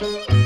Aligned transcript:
you 0.00 0.37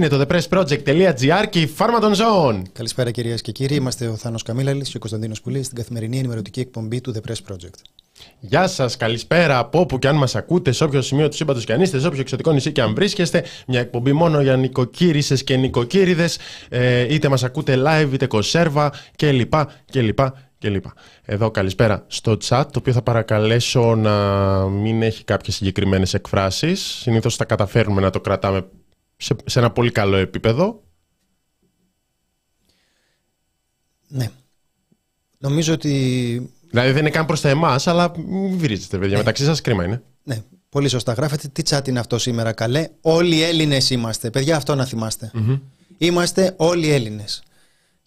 Είναι 0.00 0.08
το 0.08 0.24
thepressproject.gr 0.28 1.44
και 1.50 1.60
η 1.60 1.74
Pharma 1.78 1.98
των 2.00 2.14
Ζώων. 2.14 2.62
Καλησπέρα 2.72 3.10
κυρίες 3.10 3.40
και 3.40 3.52
κύριοι. 3.52 3.74
Είμαστε 3.74 4.06
ο 4.06 4.16
Θάνος 4.16 4.42
Καμίλαλης 4.42 4.88
και 4.88 4.96
ο 4.96 5.00
Κωνσταντίνος 5.00 5.40
Πουλής 5.40 5.64
στην 5.64 5.78
καθημερινή 5.78 6.18
ενημερωτική 6.18 6.60
εκπομπή 6.60 7.00
του 7.00 7.14
The 7.14 7.30
Press 7.30 7.52
Project. 7.52 7.80
Γεια 8.40 8.66
σας, 8.66 8.96
καλησπέρα 8.96 9.58
από 9.58 9.80
όπου 9.80 9.98
και 9.98 10.08
αν 10.08 10.16
μας 10.16 10.34
ακούτε, 10.34 10.72
σε 10.72 10.84
όποιο 10.84 11.02
σημείο 11.02 11.28
του 11.28 11.36
σύμπαντος 11.36 11.64
και 11.64 11.72
αν 11.72 11.80
είστε, 11.80 11.98
σε 11.98 12.06
όποιο 12.06 12.20
εξωτικό 12.20 12.52
νησί 12.52 12.72
και 12.72 12.82
αν 12.82 12.94
βρίσκεστε. 12.94 13.44
Μια 13.66 13.80
εκπομπή 13.80 14.12
μόνο 14.12 14.40
για 14.40 14.56
νοικοκύρισε 14.56 15.34
και 15.34 15.56
νοικοκύριδες. 15.56 16.38
Ε, 16.68 17.14
είτε 17.14 17.28
μας 17.28 17.44
ακούτε 17.44 17.82
live, 17.86 18.08
είτε 18.12 18.26
κονσέρβα 18.26 18.92
κλπ. 19.16 19.52
κλπ. 19.92 20.18
κλπ. 20.58 20.84
Εδώ 21.24 21.50
καλησπέρα 21.50 22.04
στο 22.06 22.36
chat, 22.48 22.64
το 22.72 22.78
οποίο 22.78 22.92
θα 22.92 23.02
παρακαλέσω 23.02 23.94
να 23.94 24.14
μην 24.68 25.02
έχει 25.02 25.24
κάποιες 25.24 25.54
συγκεκριμένες 25.54 26.14
εκφράσεις. 26.14 26.80
Συνήθως 26.80 27.36
θα 27.36 27.44
καταφέρουμε 27.44 28.00
να 28.00 28.10
το 28.10 28.20
κρατάμε 28.20 28.66
σε, 29.20 29.36
σε 29.44 29.58
ένα 29.58 29.70
πολύ 29.70 29.90
καλό 29.90 30.16
επίπεδο. 30.16 30.82
Ναι. 34.08 34.30
Νομίζω 35.38 35.72
ότι. 35.72 36.52
Δηλαδή 36.70 36.90
δεν 36.90 37.00
είναι 37.00 37.10
καν 37.10 37.26
προς 37.26 37.40
τα 37.40 37.48
εμάς, 37.48 37.86
αλλά 37.86 38.12
μην 38.18 38.58
βρίζετε, 38.58 38.98
παιδιά. 38.98 39.12
Ναι. 39.12 39.18
Μεταξύ 39.18 39.44
σας 39.44 39.60
κρίμα 39.60 39.84
είναι. 39.84 40.02
Ναι. 40.22 40.42
Πολύ 40.68 40.88
σωστά. 40.88 41.12
Γράφετε 41.12 41.48
τι 41.48 41.62
chat 41.68 41.88
είναι 41.88 41.98
αυτό 41.98 42.18
σήμερα, 42.18 42.52
καλέ; 42.52 42.88
Όλοι 43.00 43.36
οι 43.36 43.42
Έλληνες 43.42 43.90
είμαστε. 43.90 44.30
Παιδιά, 44.30 44.56
αυτό 44.56 44.74
να 44.74 44.84
θυμάστε. 44.84 45.30
Mm-hmm. 45.34 45.60
Είμαστε 45.98 46.54
όλοι 46.56 46.90
Έλληνες. 46.90 47.42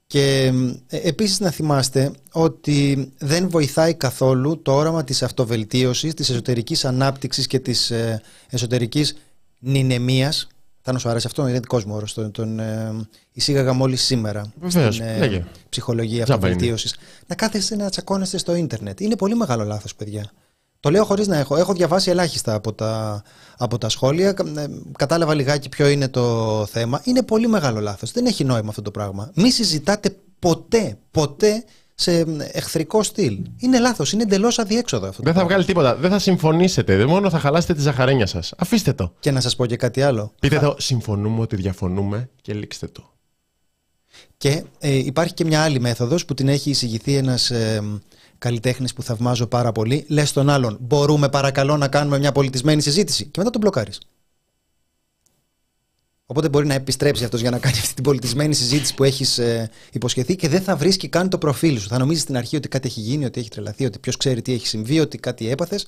Και 0.08 0.54
ε, 0.88 0.98
επίσης 0.98 1.40
να 1.40 1.50
θυμάστε 1.50 2.12
ότι 2.32 3.12
δεν 3.18 3.50
βοηθάει 3.50 3.94
καθόλου 3.94 4.62
το 4.62 4.74
όραμα 4.74 5.04
της 5.04 5.24
αυτοβελτίωσης, 5.24 6.14
της 6.14 6.30
εσωτερικής 6.30 6.86
ανάπτυξης 6.86 7.48
και 7.48 7.60
της 7.60 7.92
ε, 7.92 8.22
εσωτερικής 8.50 9.16
νηνεμίας 9.60 10.48
θα 10.84 10.98
σου 10.98 11.10
άρεσε 11.10 11.28
αυτό, 11.28 11.48
είναι 11.48 11.60
δικό 11.60 11.82
μου 11.86 11.96
όρο. 11.96 12.06
Τον, 12.14 12.32
τον 12.32 12.60
ε, 12.60 12.92
εισήγαγα 13.32 13.74
μόλις 13.74 14.02
σήμερα 14.02 14.54
Βεβαίως, 14.60 14.96
στην 14.96 15.08
ε, 15.08 15.46
ψυχολογία 15.70 16.24
αυτοβελτίωση. 16.24 16.90
Να 17.28 17.36
κάθεστε 17.36 17.76
να 17.76 17.90
τσακώνεστε 17.90 18.38
στο 18.38 18.56
ίντερνετ. 18.56 19.00
Είναι 19.00 19.16
πολύ 19.16 19.36
μεγάλο 19.36 19.64
λάθος, 19.64 19.96
παιδιά. 19.96 20.32
Το 20.80 20.92
λέω 20.92 21.06
χωρίς 21.06 21.28
να 21.28 21.38
έχω. 21.38 21.56
Έχω 21.56 21.74
διαβάσει 21.74 22.10
ελάχιστα 22.10 22.54
από 22.54 22.74
τα, 22.74 23.24
από 23.58 23.78
τα 23.78 23.90
σχόλια. 23.90 24.30
Ε, 24.30 24.66
κατάλαβα 24.98 25.34
λιγάκι 25.34 25.70
ποιο 25.70 25.88
είναι 25.88 26.08
το 26.08 26.66
θέμα. 26.66 27.02
Είναι 27.04 27.24
πολύ 27.24 27.48
μεγάλο 27.48 27.80
λάθος. 27.80 28.12
Δεν 28.12 28.26
έχει 28.26 28.44
νόημα 28.44 28.70
αυτό 28.70 28.82
το 28.82 28.92
πράγμα. 28.92 29.32
Μη 29.36 29.50
συζητάτε 29.50 30.16
ποτέ, 30.40 30.98
ποτέ 31.12 31.64
σε 31.96 32.26
εχθρικό 32.52 33.04
στυλ. 33.04 33.40
Είναι 33.58 33.80
λάθος, 33.80 34.12
είναι 34.12 34.24
εντελώς 34.24 34.60
αδιέξοδο 34.60 35.08
αυτό. 35.08 35.24
Δεν 35.24 35.34
θα 35.34 35.44
βγάλει 35.44 35.66
τίποτα. 35.66 35.96
Δεν 35.96 36.10
θα 36.10 36.20
συμφωνήσετε. 36.20 36.96
Δεν 36.98 37.08
μόνο 37.08 37.30
θα 37.30 37.40
χαλάσετε 37.40 37.74
τη 37.74 37.82
ζαχαρένια 37.82 38.26
σας. 38.26 38.54
Αφήστε 38.58 38.94
το. 38.94 39.14
Και 39.20 39.32
να 39.32 39.42
σας 39.42 39.56
πω 39.56 39.66
και 39.66 39.76
κάτι 39.76 40.02
άλλο. 40.02 40.34
Πείτε 40.40 40.60
το, 40.60 40.76
συμφωνούμε 40.80 41.42
ότι 41.42 41.56
διαφωνούμε 41.56 42.30
και 42.42 42.54
λήξτε 42.54 42.88
το. 42.88 43.12
Και 44.38 44.64
ε, 44.80 44.94
υπάρχει 44.96 45.34
και 45.34 45.46
μια 45.46 45.64
άλλη 45.64 45.80
μέθοδος 45.80 46.26
που 46.26 46.34
την 46.34 46.48
έχει 46.48 46.70
εισηγηθεί 46.70 47.16
ένας 47.16 47.52
ε, 47.52 47.82
καλλιτέχνης 48.38 48.94
που 48.94 49.04
θαυμάζω 49.04 49.48
πάρα 49.48 49.72
πολύ. 49.72 50.06
Λες 50.08 50.32
τον 50.32 50.50
άλλον, 50.50 50.78
μπορούμε 50.82 51.30
παρακαλώ 51.30 51.78
να 51.78 51.88
κάνουμε 51.88 52.20
μια 52.20 52.32
πολιτισμένη 52.32 52.82
συζήτηση. 52.82 53.24
Και 53.24 53.38
μετά 53.38 53.50
τον 53.50 53.62
μπλοκάρεις. 53.62 54.00
Οπότε 56.34 56.50
μπορεί 56.50 56.68
να 56.68 56.74
επιστρέψει 56.74 57.24
αυτός 57.24 57.42
για 57.42 57.50
να 57.50 57.60
κάνει 57.60 57.78
αυτή 57.78 57.94
την 57.94 58.04
πολιτισμένη 58.04 58.54
συζήτηση 58.54 58.94
που 58.94 59.04
έχεις 59.04 59.38
ε, 59.38 59.70
υποσχεθεί 59.92 60.36
και 60.36 60.50
δεν 60.50 60.62
θα 60.62 60.76
βρίσκει 60.76 61.08
καν 61.08 61.30
το 61.30 61.38
προφίλ 61.38 61.80
σου. 61.80 61.88
Θα 61.88 61.98
νομίζεις 61.98 62.24
στην 62.24 62.38
αρχή 62.38 62.56
ότι 62.56 62.68
κάτι 62.68 62.88
έχει 62.88 63.00
γίνει, 63.00 63.26
ότι 63.26 63.40
έχει 63.40 63.50
τρελαθεί, 63.50 63.86
ότι 63.86 64.00
ποιος 64.00 64.18
ξέρει 64.18 64.42
τι 64.42 64.54
έχει 64.54 64.68
συμβεί, 64.68 65.00
ότι 65.00 65.18
κάτι 65.18 65.50
έπαθες. 65.50 65.86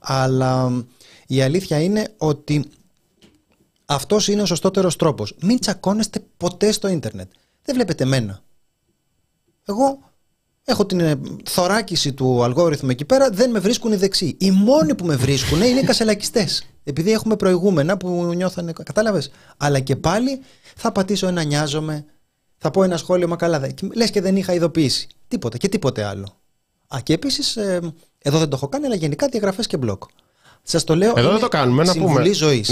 Αλλά 0.00 0.84
η 1.26 1.42
αλήθεια 1.42 1.80
είναι 1.80 2.08
ότι 2.16 2.64
αυτός 3.84 4.28
είναι 4.28 4.42
ο 4.42 4.46
σωστότερος 4.46 4.96
τρόπος. 4.96 5.34
Μην 5.40 5.58
τσακώνεστε 5.58 6.22
ποτέ 6.36 6.72
στο 6.72 6.88
ίντερνετ. 6.88 7.30
Δεν 7.62 7.74
βλέπετε 7.74 8.04
μένα. 8.04 8.42
Εγώ 9.64 10.07
έχω 10.70 10.86
την 10.86 11.00
ε, 11.00 11.20
θωράκιση 11.44 12.12
του 12.12 12.42
αλγόριθμου 12.42 12.90
εκεί 12.90 13.04
πέρα, 13.04 13.30
δεν 13.30 13.50
με 13.50 13.58
βρίσκουν 13.58 13.92
οι 13.92 13.96
δεξιοί. 13.96 14.36
Οι 14.40 14.50
μόνοι 14.50 14.94
που 14.94 15.04
με 15.04 15.16
βρίσκουν 15.16 15.62
είναι 15.62 15.80
οι 15.80 15.84
κασελακιστές. 15.84 16.66
Επειδή 16.84 17.12
έχουμε 17.12 17.36
προηγούμενα 17.36 17.96
που 17.96 18.32
νιώθανε. 18.34 18.72
Κατάλαβες. 18.72 19.30
Αλλά 19.56 19.80
και 19.80 19.96
πάλι 19.96 20.40
θα 20.76 20.92
πατήσω 20.92 21.26
ένα 21.26 21.42
νοιάζομαι, 21.42 22.04
θα 22.58 22.70
πω 22.70 22.82
ένα 22.82 22.96
σχόλιο, 22.96 23.28
μα 23.28 23.36
καλά. 23.36 23.70
Λες 23.94 24.10
και 24.10 24.20
δεν 24.20 24.36
είχα 24.36 24.54
ειδοποίηση. 24.54 25.06
Τίποτα 25.28 25.56
και 25.56 25.68
τίποτε 25.68 26.04
άλλο. 26.04 26.36
Α, 26.88 26.98
και 27.02 27.12
επίσης, 27.12 27.56
ε, 27.56 27.80
εδώ 28.18 28.38
δεν 28.38 28.48
το 28.48 28.56
έχω 28.56 28.68
κάνει, 28.68 28.86
αλλά 28.86 28.94
γενικά 28.94 29.28
διαγραφές 29.28 29.66
και 29.66 29.76
μπλοκ. 29.76 30.02
Σας 30.70 30.84
το 30.84 30.96
λέω. 30.96 31.12
Εδώ 31.16 31.30
δεν 31.30 31.40
το 31.40 31.48
κάνουμε. 31.48 31.84
Να 31.84 31.92
πούμε, 31.92 32.22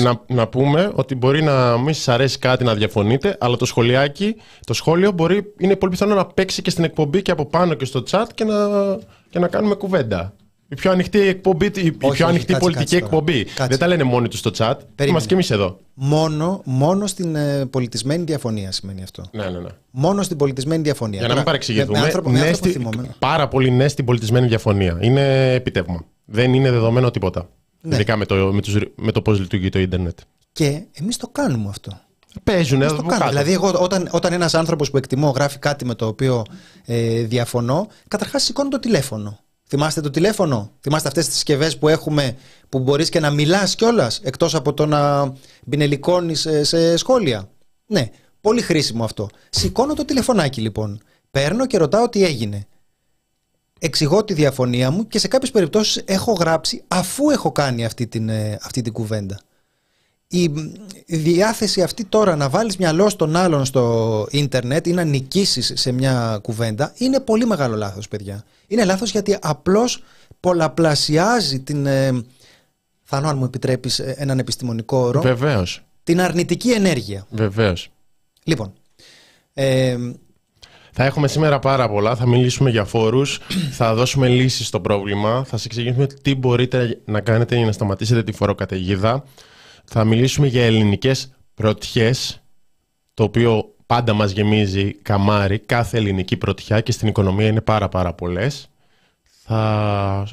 να, 0.02 0.20
να 0.26 0.46
πούμε 0.48 0.90
ότι 0.94 1.14
μπορεί 1.14 1.42
να 1.42 1.78
μην 1.78 1.94
σας 1.94 2.08
αρέσει 2.08 2.38
κάτι 2.38 2.64
να 2.64 2.74
διαφωνείτε, 2.74 3.36
αλλά 3.40 3.56
το 3.56 3.64
σχολιάκι, 3.64 4.36
το 4.66 4.74
σχόλιο 4.74 5.10
μπορεί, 5.10 5.52
είναι 5.58 5.76
πολύ 5.76 5.92
πιθανό 5.92 6.14
να 6.14 6.26
παίξει 6.26 6.62
και 6.62 6.70
στην 6.70 6.84
εκπομπή 6.84 7.22
και 7.22 7.30
από 7.30 7.46
πάνω 7.46 7.74
και 7.74 7.84
στο 7.84 8.02
chat 8.10 8.24
και 8.34 8.44
να, 8.44 8.54
και 9.30 9.38
να 9.38 9.48
κάνουμε 9.48 9.74
κουβέντα. 9.74 10.34
Η 10.68 10.74
πιο 10.74 10.90
ανοιχτή, 10.90 11.20
εκπομπή, 11.20 11.70
η 11.74 11.92
πιο 11.92 12.26
ανοιχτή 12.26 12.56
πολιτική 12.56 12.96
εκπομπή. 12.96 13.46
Δεν 13.68 13.78
τα 13.78 13.86
λένε 13.86 14.02
μόνοι 14.02 14.28
τους 14.28 14.38
στο 14.38 14.50
chat. 14.58 14.74
Είμαστε 15.06 15.28
και 15.28 15.34
εμείς 15.34 15.50
εδώ. 15.50 15.78
Μόνο, 15.94 16.60
μόνο 16.64 17.06
στην 17.06 17.36
ε, 17.36 17.66
πολιτισμένη 17.66 18.24
διαφωνία 18.24 18.72
σημαίνει 18.72 19.02
αυτό. 19.02 19.24
Ναι, 19.32 19.44
ναι, 19.44 19.58
ναι. 19.58 19.68
Μόνο 19.90 20.22
στην 20.22 20.36
πολιτισμένη 20.36 20.82
διαφωνία. 20.82 21.18
Για 21.18 21.28
να 21.28 21.34
μην 21.34 21.44
παρεξηγηθούμε. 21.44 21.92
Με, 21.92 21.98
με 21.98 22.04
άνθρωπο, 22.04 22.30
ναι, 22.30 22.52
στη, 22.52 22.88
πάρα 23.18 23.48
πολύ 23.48 23.70
ναι 23.70 23.88
στην 23.88 24.04
πολιτισμένη 24.04 24.46
διαφωνία. 24.46 24.98
Είναι 25.00 25.52
επιτεύγμα. 25.52 26.04
Δεν 26.24 26.54
είναι 26.54 26.70
δεδομένο 26.70 27.10
τίποτα. 27.10 27.48
Ναι. 27.86 27.94
Ειδικά 27.94 28.16
με 28.16 28.26
το, 28.26 28.34
με, 28.34 28.60
τους, 28.60 28.76
με 28.94 29.12
το 29.12 29.22
πώς 29.22 29.40
λειτουργεί 29.40 29.68
το 29.68 29.78
Ιντερνετ. 29.78 30.18
Και 30.52 30.82
εμείς 30.92 31.16
το 31.16 31.28
κάνουμε 31.28 31.68
αυτό. 31.68 32.00
Παίζουν 32.44 32.82
εδώ 32.82 33.02
κάτω. 33.02 33.28
Δηλαδή, 33.28 33.52
εγώ, 33.52 33.72
όταν, 33.78 34.08
όταν 34.10 34.32
ένας 34.32 34.54
άνθρωπος 34.54 34.90
που 34.90 34.96
εκτιμώ 34.96 35.30
γράφει 35.30 35.58
κάτι 35.58 35.84
με 35.84 35.94
το 35.94 36.06
οποίο 36.06 36.42
ε, 36.84 37.22
διαφωνώ, 37.22 37.86
καταρχάς 38.08 38.42
σηκώνω 38.42 38.68
το 38.68 38.78
τηλέφωνο. 38.78 39.38
Θυμάστε 39.68 40.00
το 40.00 40.10
τηλέφωνο, 40.10 40.72
θυμάστε 40.80 41.08
αυτές 41.08 41.24
τις 41.24 41.34
συσκευές 41.34 41.78
που 41.78 41.88
έχουμε 41.88 42.36
που 42.68 42.78
μπορείς 42.78 43.08
και 43.08 43.20
να 43.20 43.30
μιλάς 43.30 43.74
κιόλας 43.74 44.20
εκτός 44.22 44.54
από 44.54 44.74
το 44.74 44.86
να 44.86 45.32
μπινελικώνεις 45.64 46.46
σε 46.60 46.96
σχόλια; 46.96 47.50
Ναι, 47.86 48.10
πολύ 48.40 48.62
χρήσιμο 48.62 49.04
αυτό. 49.04 49.28
Σηκώνω 49.50 49.94
το 49.94 50.04
τηλεφωνάκι 50.04 50.60
λοιπόν, 50.60 51.00
παίρνω 51.30 51.66
και 51.66 51.78
ρωτάω 51.78 52.08
τι 52.08 52.24
έγινε. 52.24 52.66
Εξηγώ 53.78 54.24
τη 54.24 54.34
διαφωνία 54.34 54.90
μου 54.90 55.06
και 55.06 55.18
σε 55.18 55.28
κάποιες 55.28 55.50
περιπτώσεις 55.50 56.02
έχω 56.04 56.32
γράψει 56.32 56.82
αφού 56.88 57.30
έχω 57.30 57.52
κάνει 57.52 57.84
αυτή 57.84 58.06
την, 58.06 58.28
ε, 58.28 58.58
αυτή 58.62 58.82
την 58.82 58.92
κουβέντα 58.92 59.40
η 60.28 61.16
διάθεση 61.16 61.82
αυτή 61.82 62.04
τώρα 62.04 62.36
να 62.36 62.48
βάλεις 62.48 62.76
μυαλό 62.76 63.08
στον 63.08 63.36
άλλον 63.36 63.64
στο 63.64 64.26
ίντερνετ 64.30 64.86
ή 64.86 64.92
να 64.92 65.04
νικήσεις 65.04 65.72
σε 65.74 65.92
μια 65.92 66.38
κουβέντα 66.42 66.92
είναι 66.96 67.20
πολύ 67.20 67.46
μεγάλο 67.46 67.76
λάθος 67.76 68.08
παιδιά. 68.08 68.44
Είναι 68.66 68.84
λάθος 68.84 69.10
γιατί 69.10 69.38
απλώς 69.40 70.02
πολλαπλασιάζει 70.40 71.60
την... 71.60 71.86
Ε, 71.86 72.22
θα 73.02 73.16
αν 73.16 73.38
μου 73.38 73.44
επιτρέπεις 73.44 73.98
ε, 73.98 74.14
έναν 74.18 74.38
επιστημονικό 74.38 74.98
όρο. 74.98 75.20
Βεβαίως. 75.20 75.82
Την 76.04 76.20
αρνητική 76.20 76.70
ενέργεια. 76.70 77.26
Βεβαίως. 77.30 77.90
Λοιπόν, 78.44 78.72
ε, 79.54 79.96
θα 80.98 81.04
έχουμε 81.04 81.28
σήμερα 81.28 81.58
πάρα 81.58 81.88
πολλά. 81.88 82.16
Θα 82.16 82.26
μιλήσουμε 82.26 82.70
για 82.70 82.84
φόρους, 82.84 83.40
θα 83.70 83.94
δώσουμε 83.94 84.28
λύσεις 84.28 84.66
στο 84.66 84.80
πρόβλημα, 84.80 85.38
θα 85.44 85.56
σας 85.56 85.64
εξηγήσουμε 85.64 86.06
τι 86.06 86.34
μπορείτε 86.34 87.00
να 87.04 87.20
κάνετε 87.20 87.56
για 87.56 87.66
να 87.66 87.72
σταματήσετε 87.72 88.22
τη 88.22 88.32
φοροκαταιγίδα. 88.32 89.24
Θα 89.84 90.04
μιλήσουμε 90.04 90.46
για 90.46 90.64
ελληνικές 90.64 91.30
πρωτιές, 91.54 92.42
το 93.14 93.22
οποίο 93.22 93.74
πάντα 93.86 94.12
μας 94.12 94.30
γεμίζει 94.30 94.92
καμάρι, 94.92 95.58
κάθε 95.58 95.96
ελληνική 95.96 96.36
πρωτιά 96.36 96.80
και 96.80 96.92
στην 96.92 97.08
οικονομία 97.08 97.46
είναι 97.46 97.60
πάρα 97.60 97.88
πάρα 97.88 98.12
πολλές. 98.12 98.68
Θα, 99.22 100.28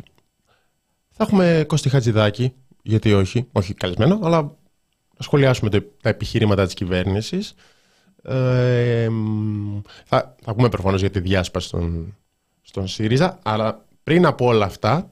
θα 1.09 1.23
έχουμε 1.23 1.63
Κώστη 1.67 1.89
Χατζηδάκη, 1.89 2.53
γιατί 2.83 3.13
όχι, 3.13 3.47
όχι 3.51 3.73
καλεσμένο, 3.73 4.19
αλλά 4.23 4.55
θα 5.15 5.23
σχολιάσουμε 5.23 5.69
τα 5.69 6.09
επιχειρήματα 6.09 6.65
της 6.65 6.73
κυβέρνησης. 6.73 7.53
Ε, 8.23 9.09
θα, 10.05 10.35
θα 10.43 10.53
πούμε 10.55 10.69
προφανώς 10.69 10.99
για 10.99 11.09
τη 11.09 11.19
διάσπαση 11.19 11.67
στον, 11.67 12.15
στον 12.61 12.87
ΣΥΡΙΖΑ, 12.87 13.39
αλλά 13.43 13.85
πριν 14.03 14.25
από 14.25 14.45
όλα 14.45 14.65
αυτά 14.65 15.11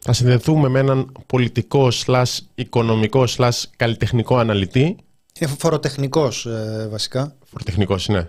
θα 0.00 0.12
συνδεθούμε 0.12 0.68
με 0.68 0.78
έναν 0.78 1.12
πολιτικό 1.26 1.90
σλάς 1.90 2.48
οικονομικό 2.54 3.26
σλάς 3.26 3.70
καλλιτεχνικό 3.76 4.36
αναλυτή. 4.36 4.96
Είναι 5.40 5.50
φοροτεχνικός 5.58 6.46
ε, 6.46 6.88
βασικά. 6.90 7.36
Φοροτεχνικός, 7.44 8.08
ναι. 8.08 8.28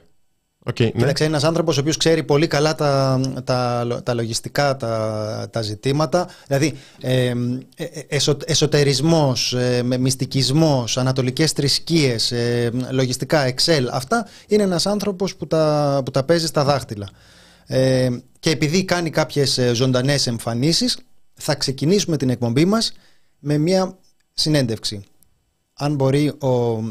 Okay, 0.65 0.91
ναι. 0.93 1.03
είναι 1.03 1.13
ένας 1.19 1.43
άνθρωπος 1.43 1.77
ο 1.77 1.79
οποίος 1.79 1.97
ξέρει 1.97 2.23
πολύ 2.23 2.47
καλά 2.47 2.75
τα, 2.75 3.21
τα, 3.43 3.85
τα 4.03 4.13
λογιστικά 4.13 4.75
τα, 4.75 5.47
τα 5.51 5.61
ζητήματα. 5.61 6.29
Δηλαδή, 6.47 6.77
ε, 7.01 7.33
ε 7.75 7.85
εσω, 8.07 8.37
εσωτερισμός, 8.45 9.53
ε, 9.53 9.83
μυστικισμός, 9.83 10.97
ανατολικές 10.97 11.51
θρησκείες, 11.51 12.31
ε, 12.31 12.71
λογιστικά, 12.91 13.53
Excel, 13.53 13.87
αυτά 13.91 14.27
είναι 14.47 14.63
ένας 14.63 14.85
άνθρωπος 14.85 15.35
που 15.35 15.47
τα, 15.47 16.01
που 16.05 16.11
τα 16.11 16.23
παίζει 16.23 16.47
στα 16.47 16.63
δάχτυλα. 16.63 17.09
Ε, 17.65 18.09
και 18.39 18.49
επειδή 18.49 18.83
κάνει 18.85 19.09
κάποιες 19.09 19.57
ε, 19.57 19.73
ζωντανές 19.73 20.27
εμφανίσεις, 20.27 20.97
θα 21.33 21.55
ξεκινήσουμε 21.55 22.17
την 22.17 22.29
εκπομπή 22.29 22.65
μας 22.65 22.93
με 23.39 23.57
μια 23.57 23.97
συνέντευξη. 24.33 25.03
Αν 25.73 25.95
μπορεί 25.95 26.27
ο 26.27 26.83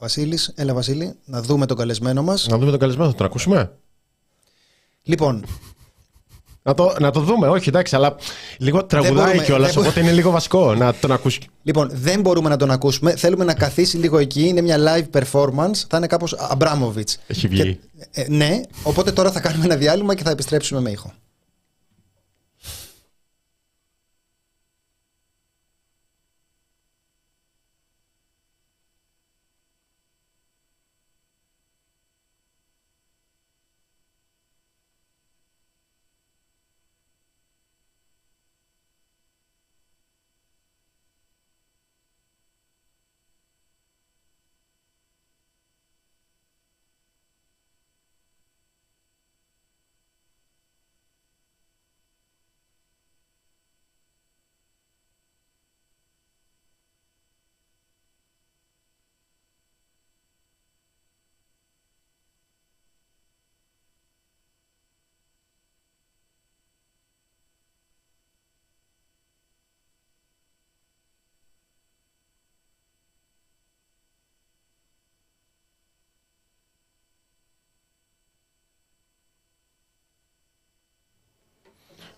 Βασίλης, 0.00 0.52
έλα 0.54 0.74
Βασίλη, 0.74 1.14
να 1.24 1.42
δούμε 1.42 1.66
τον 1.66 1.76
καλεσμένο 1.76 2.22
μας. 2.22 2.46
Να 2.48 2.58
δούμε 2.58 2.70
τον 2.70 2.80
καλεσμένο, 2.80 3.10
θα 3.10 3.16
τον 3.16 3.26
ακούσουμε; 3.26 3.72
Λοιπόν, 5.02 5.44
να 6.62 6.74
το, 6.74 6.94
να 7.00 7.10
το 7.10 7.20
δούμε, 7.20 7.48
όχι 7.48 7.68
εντάξει, 7.68 7.96
αλλά 7.96 8.16
λίγο 8.58 8.84
τραγουδάει 8.84 9.40
κιόλας, 9.42 9.76
οπότε 9.76 10.00
είναι 10.00 10.12
λίγο 10.12 10.30
βασικό 10.30 10.74
να 10.74 10.94
τον 10.94 11.12
ακούσει. 11.12 11.40
Λοιπόν, 11.62 11.88
δεν 11.92 12.20
μπορούμε 12.20 12.48
να 12.48 12.56
τον 12.56 12.70
ακούσουμε. 12.70 13.16
Θέλουμε 13.16 13.44
να 13.44 13.54
καθίσει 13.54 13.96
λίγο 13.96 14.18
εκεί. 14.18 14.48
Είναι 14.48 14.60
μια 14.60 14.76
live 14.78 15.20
performance. 15.20 15.76
Θα 15.88 15.96
είναι 15.96 16.06
κάπως 16.06 16.32
Αμπράμοβιτ. 16.32 17.08
Έχει 17.26 17.48
βγει. 17.48 17.78
ε, 18.10 18.24
ναι, 18.28 18.60
οπότε 18.82 19.12
τώρα 19.12 19.30
θα 19.32 19.40
κάνουμε 19.40 19.64
ένα 19.64 19.76
διάλειμμα 19.76 20.14
και 20.14 20.22
θα 20.22 20.30
επιστρέψουμε 20.30 20.80
με 20.80 20.90
ήχο. 20.90 21.12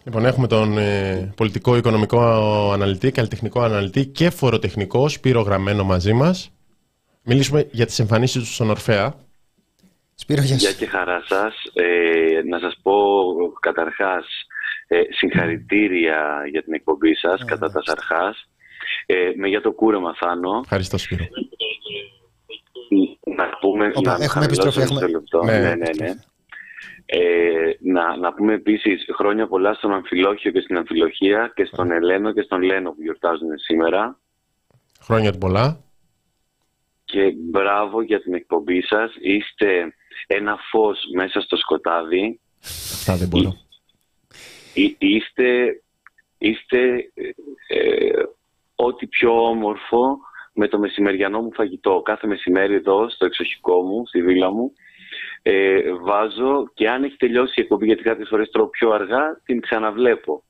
Λοιπόν, 0.05 0.25
έχουμε 0.25 0.47
τον 0.47 0.79
ε, 0.79 1.33
πολιτικό 1.37 1.77
οικονομικό 1.77 2.21
αναλυτή, 2.73 3.11
καλλιτεχνικό 3.11 3.61
αναλυτή 3.61 4.07
και 4.07 4.31
φοροτεχνικό 4.31 5.09
Σπύρο 5.09 5.41
Γραμμένο 5.41 5.85
μαζί 5.85 6.13
μας. 6.13 6.53
Μιλήσουμε 7.23 7.69
για 7.71 7.87
τις 7.87 7.99
εμφανίσεις 7.99 8.43
του 8.43 8.53
στον 8.53 8.71
Ορφέα. 8.71 9.15
Σπύρο, 10.15 10.43
γεια, 10.43 10.57
γεια 10.57 10.73
και 10.73 10.87
χαρά 10.87 11.23
σας. 11.29 11.55
Ε, 11.73 12.43
να 12.49 12.59
σας 12.59 12.79
πω 12.83 12.93
καταρχάς 13.61 14.27
ε, 14.87 15.01
συγχαρητήρια 15.11 16.43
για 16.51 16.63
την 16.63 16.73
εκπομπή 16.73 17.15
σας 17.15 17.41
ε, 17.41 17.45
κατά 17.45 17.71
τας 17.71 17.85
Σαρχάς. 17.85 18.49
Ε, 19.07 19.31
με 19.37 19.49
για 19.49 19.61
το 19.61 19.73
κούρεμα 19.73 20.15
Θάνο. 20.15 20.61
Ευχαριστώ 20.63 20.99
Σπύρο. 20.99 21.25
Να 23.37 23.49
πούμε... 23.61 23.91
Οπα, 23.95 24.19
να 24.19 24.25
έχουμε 24.25 24.45
επιστροφή. 24.45 24.81
Έχουμε... 24.81 25.07
Ναι, 25.45 25.59
ναι, 25.59 25.75
ναι. 25.75 25.91
ναι. 25.99 26.15
Ε, 27.07 27.21
να, 27.81 28.17
να 28.17 28.33
πούμε 28.33 28.55
επίσης 28.55 29.05
χρόνια 29.15 29.47
πολλά 29.47 29.75
στον 29.75 29.93
Αμφιλόχιο 29.93 30.51
και 30.51 30.61
στην 30.61 30.77
Αμφιλοχία 30.77 31.53
και 31.55 31.65
στον 31.65 31.91
Ελένο 31.91 32.33
και 32.33 32.43
στον 32.43 32.63
Λένο 32.63 32.91
που 32.91 33.03
γιορτάζουν 33.03 33.59
σήμερα. 33.59 34.19
Χρόνια 35.01 35.33
πολλά. 35.33 35.85
Και 37.05 37.33
μπράβο 37.37 38.03
για 38.03 38.21
την 38.23 38.35
εκπομπή 38.35 38.83
σας. 38.83 39.15
Είστε 39.21 39.95
ένα 40.27 40.59
φως 40.71 40.99
μέσα 41.15 41.41
στο 41.41 41.57
σκοτάδι. 41.57 42.41
Αυτά 42.93 43.17
δεν 43.17 43.29
μπορώ. 43.29 43.57
είστε 44.99 45.77
είστε 46.39 47.13
ε, 47.67 48.23
ό,τι 48.75 49.07
πιο 49.07 49.47
όμορφο 49.47 50.19
με 50.53 50.69
το 50.69 50.79
μεσημεριανό 50.79 51.41
μου 51.41 51.53
φαγητό. 51.53 52.03
Κάθε 52.05 52.27
μεσημέρι 52.27 52.75
εδώ 52.75 53.11
στο 53.11 53.25
εξοχικό 53.25 53.83
μου, 53.83 54.07
στη 54.07 54.23
βίλα 54.23 54.51
μου, 54.51 54.73
ε, 55.43 55.81
βάζω 56.03 56.71
και 56.75 56.89
αν 56.89 57.05
έχει 57.05 57.17
τελειώσει 57.17 57.53
η 57.57 57.61
εκπομπή, 57.61 57.87
γιατί 57.87 58.03
κάποιες 58.03 58.29
φορές 58.29 58.51
τρώω 58.51 58.67
πιο 58.67 58.91
αργά, 58.91 59.41
την 59.45 59.61
ξαναβλέπω. 59.61 60.45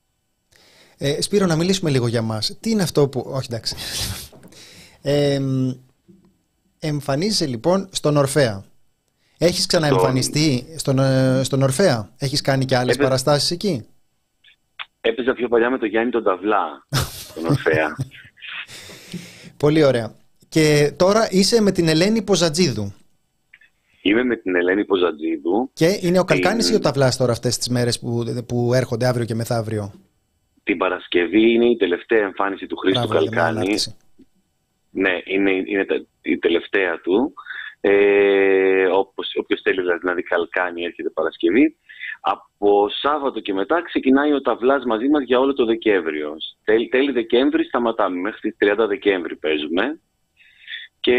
Ε, 0.98 1.20
Σπύρο, 1.20 1.46
να 1.46 1.56
μιλήσουμε 1.56 1.90
λίγο 1.90 2.06
για 2.06 2.22
μας. 2.22 2.58
Τι 2.60 2.70
είναι 2.70 2.82
αυτό 2.82 3.08
που... 3.08 3.24
Όχι, 3.26 3.46
εντάξει. 3.50 3.76
Ε, 5.02 5.38
εμφανίζεσαι 6.78 7.46
λοιπόν 7.46 7.88
στον 7.92 8.16
Ορφέα. 8.16 8.64
Έχεις 9.38 9.66
ξαναεμφανιστεί 9.66 10.66
στον, 10.76 10.98
ε, 10.98 11.40
στον 11.44 11.62
Ορφέα; 11.62 12.10
Έχεις 12.18 12.40
κάνει 12.40 12.64
και 12.64 12.76
άλλες 12.76 12.94
Έπαι... 12.94 13.02
παραστάσεις 13.04 13.50
εκεί; 13.50 13.86
Έπαιζα 15.00 15.32
πιο 15.32 15.48
παλιά 15.48 15.70
με 15.70 15.78
τον 15.78 15.88
Γιάννη 15.88 16.10
τον 16.10 16.22
Ταβλά 16.22 16.86
στον 17.30 17.46
Ορφέα. 17.46 17.96
Πολύ 19.56 19.84
ωραία. 19.84 20.14
Και 20.48 20.92
τώρα 20.96 21.28
είσαι 21.30 21.60
με 21.60 21.72
την 21.72 21.88
Ελένη 21.88 22.22
Ποζατζίδου. 22.22 22.92
Είμαι 24.02 24.24
με 24.24 24.36
την 24.36 24.56
Ελένη 24.56 24.84
Ποζατζίδου. 24.84 25.70
Και 25.72 25.98
είναι 26.02 26.18
ο 26.18 26.24
Καλκάνης 26.24 26.70
ή 26.70 26.74
ο 26.74 26.78
Ταβλάς 26.78 27.16
τώρα 27.16 27.32
αυτές 27.32 27.58
τις 27.58 27.68
μέρες 27.68 27.98
που, 27.98 28.24
που 28.48 28.74
έρχονται 28.74 29.06
αύριο 29.06 29.26
και 29.26 29.34
μεθαύριο; 29.34 29.92
Την 30.62 30.76
Παρασκευή 30.76 31.52
είναι 31.52 31.66
η 31.66 31.76
τελευταία 31.76 32.24
εμφάνιση 32.24 32.66
του 32.66 32.76
Χρήστου 32.76 33.06
Μπράβο, 33.06 33.24
Καλκάνη. 33.24 33.74
Ναι, 34.90 35.20
είναι, 35.24 35.50
είναι 35.50 35.86
η 36.22 36.38
τελευταία 36.38 37.00
του. 37.00 37.32
Ε, 37.80 38.84
όπως, 38.84 39.32
όποιος 39.40 39.60
θέλει 39.62 39.80
δηλαδή 39.80 40.06
να 40.06 40.14
δει 40.14 40.22
Καλκάνη 40.22 40.84
έρχεται 40.84 41.10
Παρασκευή. 41.10 41.76
Από 42.20 42.88
Σάββατο 42.88 43.40
και 43.40 43.52
μετά 43.52 43.82
ξεκινάει 43.82 44.32
ο 44.32 44.40
Ταβλάς 44.40 44.84
μαζί 44.84 45.08
μας 45.08 45.22
για 45.24 45.38
όλο 45.38 45.52
το 45.52 45.64
Δεκέμβριο. 45.64 46.36
Τέλη, 46.64 46.88
τέλη 46.88 47.12
Δεκέμβρη 47.12 47.64
σταματάμε, 47.64 48.20
μέχρι 48.20 48.40
τις 48.40 48.56
30 48.58 48.86
Δεκέμβρη 48.88 49.36
παίζουμε. 49.36 50.00
Και 51.00 51.16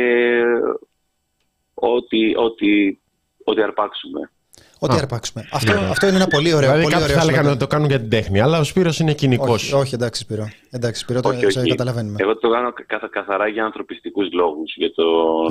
ό,τι, 1.87 2.35
ό,τι, 2.35 2.97
ό,τι 3.43 3.61
αρπάξουμε. 3.61 4.31
Ό,τι 4.79 4.95
αρπάξουμε. 4.95 5.47
Αυτό, 5.51 5.73
ναι. 5.73 5.87
αυτό 5.87 6.07
είναι 6.07 6.15
ένα 6.15 6.27
πολύ 6.27 6.53
ωραίο. 6.53 6.71
Δηλαδή, 6.71 6.91
κάποιοι 6.91 7.15
θα 7.15 7.21
έλεγαν 7.21 7.45
να 7.45 7.57
το 7.57 7.67
κάνουν 7.67 7.87
για 7.87 7.99
την 7.99 8.09
τέχνη, 8.09 8.39
αλλά 8.39 8.59
ο 8.59 8.63
Σπύρος 8.63 8.99
είναι 8.99 9.13
κοινικός. 9.13 9.63
Όχι, 9.63 9.73
όχι, 9.73 9.95
εντάξει, 9.95 10.21
Σπύρο. 10.21 10.49
Εντάξει, 10.69 11.01
Σπύρο, 11.01 11.21
το 11.21 11.29
όχι, 11.29 11.45
όχι. 11.45 11.67
καταλαβαίνουμε. 11.67 12.15
Εγώ 12.19 12.37
το 12.37 12.49
κάνω 12.49 12.73
καθα, 12.87 13.09
καθαρά 13.09 13.47
για 13.47 13.65
ανθρωπιστικούς 13.65 14.31
λόγους, 14.31 14.73
για 14.75 14.91
το 14.93 15.03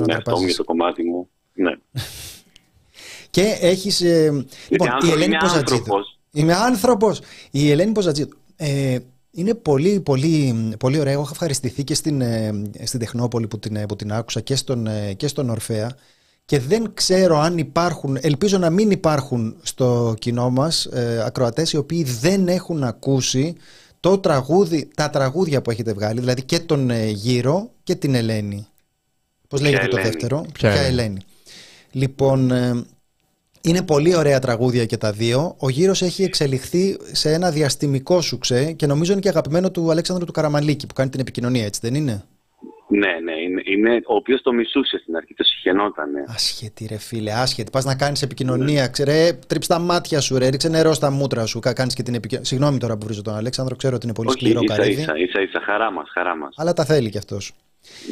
εαυτό 0.07 0.37
μου, 0.37 0.45
για 0.45 0.55
το 0.55 0.63
κομμάτι 0.63 1.03
μου. 1.03 1.29
Ναι. 1.53 1.71
Και 3.35 3.57
έχεις. 3.61 4.01
Ε, 4.01 4.45
λοιπόν, 4.69 4.87
η 5.07 5.11
Ελένη 5.11 5.37
Ποζατζίδου. 5.37 6.05
Είμαι 6.31 6.53
άνθρωπος. 6.53 7.21
Η 7.51 7.71
Ελένη 7.71 7.91
Ποζατζίδου. 7.91 8.37
Ε, 8.55 8.97
είναι 9.31 9.55
πολύ, 9.55 10.01
πολύ, 10.01 10.53
πολύ 10.79 10.99
ωραία. 10.99 11.13
Εγώ 11.13 11.21
έχω 11.21 11.31
ευχαριστηθεί 11.31 11.83
και 11.83 11.93
στην, 11.93 12.21
ε, 12.21 12.51
στην 12.83 12.99
Τεχνόπολη 12.99 13.47
που 13.47 13.59
την, 13.59 13.85
που 13.85 13.95
την 13.95 14.13
άκουσα 14.13 14.41
και 14.41 14.55
στον, 14.55 14.87
ε, 14.87 15.13
και 15.13 15.27
στον 15.27 15.49
Ορφέα 15.49 15.95
και 16.45 16.59
δεν 16.59 16.91
ξέρω 16.93 17.39
αν 17.39 17.57
υπάρχουν, 17.57 18.17
ελπίζω 18.21 18.57
να 18.57 18.69
μην 18.69 18.91
υπάρχουν 18.91 19.55
στο 19.61 20.15
κοινό 20.19 20.49
μας 20.49 20.85
ε, 20.85 21.23
ακροατές 21.25 21.71
οι 21.71 21.77
οποίοι 21.77 22.03
δεν 22.03 22.47
έχουν 22.47 22.83
ακούσει 22.83 23.55
το 23.99 24.17
τραγούδι, 24.17 24.89
τα 24.95 25.09
τραγούδια 25.09 25.61
που 25.61 25.71
έχετε 25.71 25.93
βγάλει, 25.93 26.19
δηλαδή 26.19 26.43
και 26.43 26.59
τον 26.59 26.89
ε, 26.89 27.09
Γύρο 27.09 27.71
και 27.83 27.95
την 27.95 28.15
Ελένη. 28.15 28.67
Πώς 29.47 29.61
λέγεται 29.61 29.87
το 29.87 29.97
δεύτερο, 29.97 30.45
Ποια 30.53 30.71
Ελένη. 30.71 31.21
Λοιπόν, 31.91 32.51
ε, 32.51 32.85
είναι 33.61 33.81
πολύ 33.81 34.15
ωραία 34.15 34.39
τραγούδια 34.39 34.85
και 34.85 34.97
τα 34.97 35.11
δύο. 35.11 35.55
Ο 35.57 35.69
Γύρος 35.69 36.01
έχει 36.01 36.23
εξελιχθεί 36.23 36.97
σε 37.11 37.33
ένα 37.33 37.51
διαστημικό 37.51 38.21
σουξέ 38.21 38.71
και 38.71 38.85
νομίζω 38.85 39.11
είναι 39.11 39.21
και 39.21 39.29
αγαπημένο 39.29 39.71
του 39.71 39.91
Αλέξανδρου 39.91 40.25
του 40.25 40.31
Καραμαλίκη 40.31 40.87
που 40.87 40.93
κάνει 40.93 41.09
την 41.09 41.19
επικοινωνία, 41.19 41.65
έτσι 41.65 41.79
δεν 41.83 41.95
είναι; 41.95 42.23
Ναι, 42.97 43.07
ναι, 43.23 43.41
είναι, 43.41 43.61
είναι 43.65 44.01
ο 44.05 44.15
οποίος 44.15 44.41
το 44.41 44.53
μισούσε 44.53 44.97
στην 45.01 45.15
αρχή, 45.15 45.33
το 45.33 45.43
συχαινότανε. 45.43 46.23
Άσχετη, 46.27 46.85
ρε 46.89 46.97
φίλε, 46.97 47.31
άσχετη. 47.31 47.71
Πας 47.71 47.85
να 47.85 47.95
κάνεις 47.95 48.21
επικοινωνία, 48.21 48.81
ναι. 48.81 48.89
ξέρε, 48.89 49.33
τρίψε 49.47 49.69
τα 49.69 49.79
μάτια 49.79 50.19
σου, 50.19 50.37
ρε, 50.37 50.47
ρίξε 50.47 50.69
νερό 50.69 50.93
στα 50.93 51.11
μούτρα 51.11 51.45
σου. 51.45 51.59
Κάνεις 51.59 51.93
και 51.93 52.03
την 52.03 52.13
επικοινωνία. 52.13 52.49
Συγγνώμη 52.49 52.77
τώρα 52.77 52.97
που 52.97 53.05
βρίζω 53.05 53.21
τον 53.21 53.35
Αλέξανδρο, 53.35 53.75
ξέρω 53.75 53.95
ότι 53.95 54.05
είναι 54.05 54.15
πολύ 54.15 54.27
Όχι, 54.29 54.37
σκληρό 54.37 54.59
ίσα, 54.63 54.75
καρύδι. 54.75 55.01
Ίσα, 55.01 55.17
ίσα, 55.17 55.41
ίσα, 55.41 55.61
χαρά 55.65 55.91
μας, 55.91 56.09
χαρά 56.13 56.35
μας. 56.35 56.53
Αλλά 56.57 56.73
τα 56.73 56.85
θέλει 56.85 57.09
κι 57.09 57.17
αυτός. 57.17 57.51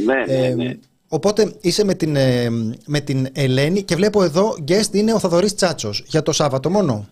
Ναι, 0.06 0.14
ναι, 0.14 0.46
Ε, 0.46 0.54
ναι. 0.56 0.78
Οπότε 1.14 1.56
είσαι 1.62 1.86
με 1.86 1.94
την, 1.94 2.16
ε, 2.16 2.50
με 2.86 3.00
την 3.00 3.28
Ελένη 3.34 3.84
και 3.84 3.96
βλέπω 3.96 4.24
εδώ 4.24 4.56
guest 4.68 4.94
είναι 4.94 5.14
ο 5.14 5.20
Θοδωρής 5.20 5.56
Τσάτσος 5.56 6.04
για 6.08 6.22
το 6.22 6.32
Σάββατο 6.32 6.70
μόνο. 6.70 7.08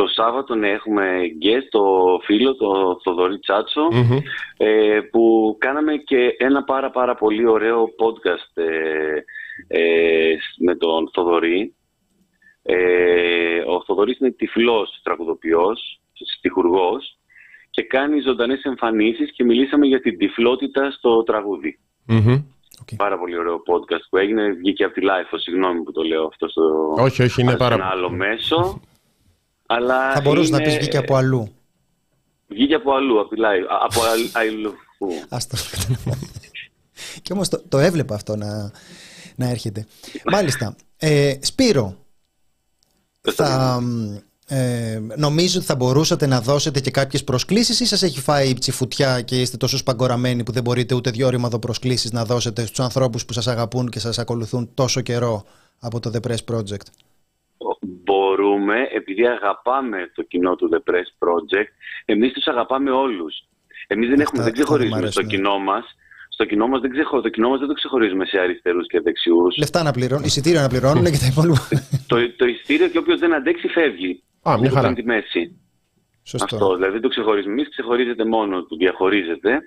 Το 0.00 0.06
Σάββατο 0.06 0.54
ναι, 0.54 0.68
έχουμε 0.68 1.20
guest 1.42 1.66
το 1.70 1.82
φίλο, 2.24 2.54
το 2.54 3.00
Θοδωρή 3.02 3.38
Τσάτσο, 3.38 3.88
Μμμ. 3.92 4.18
ε, 4.56 5.00
που 5.00 5.56
κάναμε 5.58 5.96
και 5.96 6.34
ένα 6.38 6.62
πάρα 6.64 6.90
πάρα 6.90 7.14
πολύ 7.14 7.46
ωραίο 7.46 7.84
podcast 7.84 8.62
ε, 8.62 9.22
ε, 9.68 10.36
με 10.58 10.76
τον 10.76 11.10
Θοδωρή. 11.12 11.74
Ε, 12.62 13.58
ο 13.58 13.82
Θοδωρής 13.86 14.18
είναι 14.18 14.30
τυφλός 14.30 15.00
τραγουδοποιός, 15.02 16.00
στιχουργός 16.36 17.18
και 17.70 17.82
κάνει 17.82 18.20
ζωντανές 18.20 18.62
εμφανίσεις 18.62 19.32
και 19.32 19.44
μιλήσαμε 19.44 19.86
για 19.86 20.00
την 20.00 20.18
τυφλότητα 20.18 20.90
στο 20.90 21.22
τραγούδι. 21.22 21.78
Μμμ. 22.06 22.42
Πάρα 22.96 23.18
πολύ 23.18 23.38
ωραίο 23.38 23.54
podcast 23.54 24.04
που 24.10 24.16
έγινε, 24.16 24.50
βγήκε 24.52 24.84
από 24.84 24.94
τη 24.94 25.00
Life, 25.04 25.34
συγγνώμη 25.36 25.82
που 25.82 25.92
το 25.92 26.02
λέω 26.02 26.24
αυτό 26.26 26.48
στο 26.48 26.94
Όχι, 26.96 27.22
όχι, 27.22 27.40
είναι 27.40 27.50
σε 27.50 27.56
πάρα 27.56 27.74
ένα 27.74 27.86
άλλο 27.86 28.10
μέσο. 28.10 28.80
Αλλά 29.72 30.12
Θα 30.12 30.20
μπορούσες 30.20 30.50
να 30.50 30.56
είναι- 30.56 30.66
πεις 30.66 30.76
βγήκε 30.78 30.96
από 30.96 31.14
αλλού. 31.16 31.52
Βγήκε 32.48 32.74
από 32.74 32.92
αλλού, 32.94 33.20
από 33.20 33.28
τη 33.28 33.36
live. 33.40 33.66
Α- 33.72 33.84
Από 33.84 34.00
αλλ- 34.02 34.30
αλλού. 34.32 34.74
Ας 35.28 35.46
το 35.48 35.56
Και 37.22 37.32
όμως 37.32 37.48
το, 37.48 37.62
το 37.68 37.78
έβλεπα 37.78 38.14
αυτό 38.14 38.36
να, 38.36 38.70
να 39.36 39.48
έρχεται. 39.48 39.86
Μάλιστα. 40.32 40.76
Ε, 40.96 41.34
Σπύρο, 41.40 41.96
θα, 43.20 43.78
μ, 43.82 44.16
ε, 44.46 44.98
νομίζω 45.16 45.58
ότι 45.58 45.66
θα 45.66 45.74
μπορούσατε 45.76 46.26
να 46.26 46.40
δώσετε 46.40 46.80
και 46.80 46.90
κάποιες 46.90 47.24
προσκλήσεις 47.24 47.80
ή 47.80 47.84
σας 47.86 48.02
έχει 48.02 48.20
φάει 48.20 48.48
η 48.48 48.54
ψηφουτιά 48.58 49.20
και 49.20 49.40
είστε 49.40 49.56
τόσο 49.56 49.76
σπαγκοραμένοι 49.76 50.42
που 50.42 50.52
δεν 50.52 50.62
μπορείτε 50.62 50.94
ούτε 50.94 51.10
δυο 51.10 51.28
ρήμαδο 51.28 51.58
προσκλήσεις 51.58 52.12
να 52.12 52.24
δώσετε 52.24 52.66
στους 52.66 52.80
ανθρώπους 52.80 53.24
που 53.24 53.32
σας 53.32 53.46
αγαπούν 53.48 53.88
και 53.90 53.98
σας 53.98 54.18
ακολουθούν 54.18 54.70
τόσο 54.74 55.00
καιρό 55.00 55.44
από 55.78 56.00
το 56.00 56.10
The 56.14 56.28
Press 56.30 56.54
Project; 56.54 56.86
Μπορούμε, 58.10 58.88
επειδή 58.92 59.26
αγαπάμε 59.26 60.10
το 60.14 60.22
κοινό 60.22 60.56
του 60.56 60.68
The 60.72 60.90
Press 60.90 61.08
Project, 61.22 61.70
εμείς 62.04 62.32
τους 62.32 62.46
αγαπάμε 62.46 62.90
όλους. 62.90 63.34
Εμείς 63.86 64.08
δεν, 64.08 64.20
Αυτά- 64.20 64.22
έχουμε, 64.22 64.42
δεν 64.42 64.52
αυτά 64.52 64.52
δεν 64.52 64.52
μ' 64.52 64.54
ξεχωρίζουμε 64.64 64.96
αρέσουν, 64.96 65.12
στο 65.12 65.22
ναι. 65.22 65.28
κοινό 65.28 65.58
μας. 65.58 65.84
Στο 66.28 66.44
κοινό 66.44 66.66
μας 66.68 66.80
δεν, 66.80 66.90
ξεχω, 66.90 67.20
το 67.20 67.28
κοινό 67.28 67.48
μας 67.48 67.58
δεν 67.58 67.68
το 67.68 67.74
ξεχωρίζουμε 67.74 68.24
σε 68.24 68.38
αριστερούς 68.38 68.86
και 68.86 69.00
δεξιούς. 69.00 69.56
Λεφτά 69.56 69.82
να 69.82 69.90
πληρώνουν, 69.90 70.24
εισιτήρια 70.24 70.60
να 70.62 70.68
πληρώνουν 70.68 71.04
και 71.04 71.18
τα 71.18 71.26
υπόλοιπα. 71.32 71.68
το, 72.06 72.16
το 72.36 72.44
ειστήριο 72.46 72.88
και 72.88 72.98
όποιος 72.98 73.18
δεν 73.20 73.34
αντέξει 73.34 73.68
φεύγει. 73.68 74.22
Α, 74.42 74.52
μια 74.52 74.56
Δεν 74.62 74.70
χαρά. 74.70 74.80
παίρνει 74.80 74.94
τη 74.94 75.04
μέση. 75.04 75.60
Σωστό. 76.22 76.56
Αυτό, 76.56 76.74
δηλαδή 76.74 76.92
δεν 76.92 77.00
το 77.00 77.08
ξεχωρίζουμε. 77.08 77.52
Εμείς 77.52 77.68
ξεχωρίζεται 77.70 78.24
μόνο 78.24 78.62
του, 78.64 78.76
διαχωρίζεται. 78.76 79.60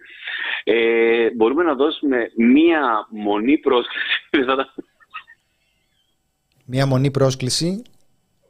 Ε, 0.64 1.30
μπορούμε 1.36 1.64
να 1.64 1.74
δώσουμε 1.76 2.18
μία 2.38 3.08
μονή 3.10 3.58
πρόσκληση. 3.58 4.20
Θα 4.48 4.56
τα- 4.56 4.74
Μία 6.66 6.86
μονή 6.86 7.12
πρόσκληση. 7.12 7.82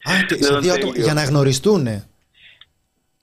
Α, 0.03 0.23
και 0.27 0.43
σε 0.43 0.51
Ναι, 0.53 0.59
δύο 0.59 0.73
τέλειο. 0.73 0.73
άτομα 0.73 0.93
για 1.03 1.13
να 1.13 1.23
γνωριστούν. 1.23 1.81
Ναι, 1.81 2.03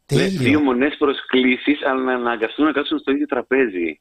Τέλειο. 0.06 0.40
δύο 0.40 0.60
μονές 0.60 0.94
προσκλήσεις, 0.98 1.78
αλλά 1.90 2.02
να 2.02 2.12
αναγκαστούν 2.14 2.64
να 2.64 2.72
κάτσουν 2.72 2.98
στο 2.98 3.10
ίδιο 3.12 3.26
τραπέζι. 3.26 4.00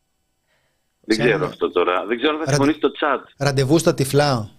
Δεν 1.01 1.17
Σαν- 1.17 1.27
ξέρω 1.27 1.45
αυτό 1.45 1.71
τώρα. 1.71 2.05
Δεν 2.05 2.17
ξέρω 2.17 2.33
αν 2.33 2.39
θα 2.45 2.51
Ραντε- 2.51 2.55
συμφωνήσει 2.73 2.79
το 2.79 2.91
chat. 2.99 3.33
Ραντεβού 3.37 3.77
στα 3.77 3.93
τυφλά. 3.93 4.49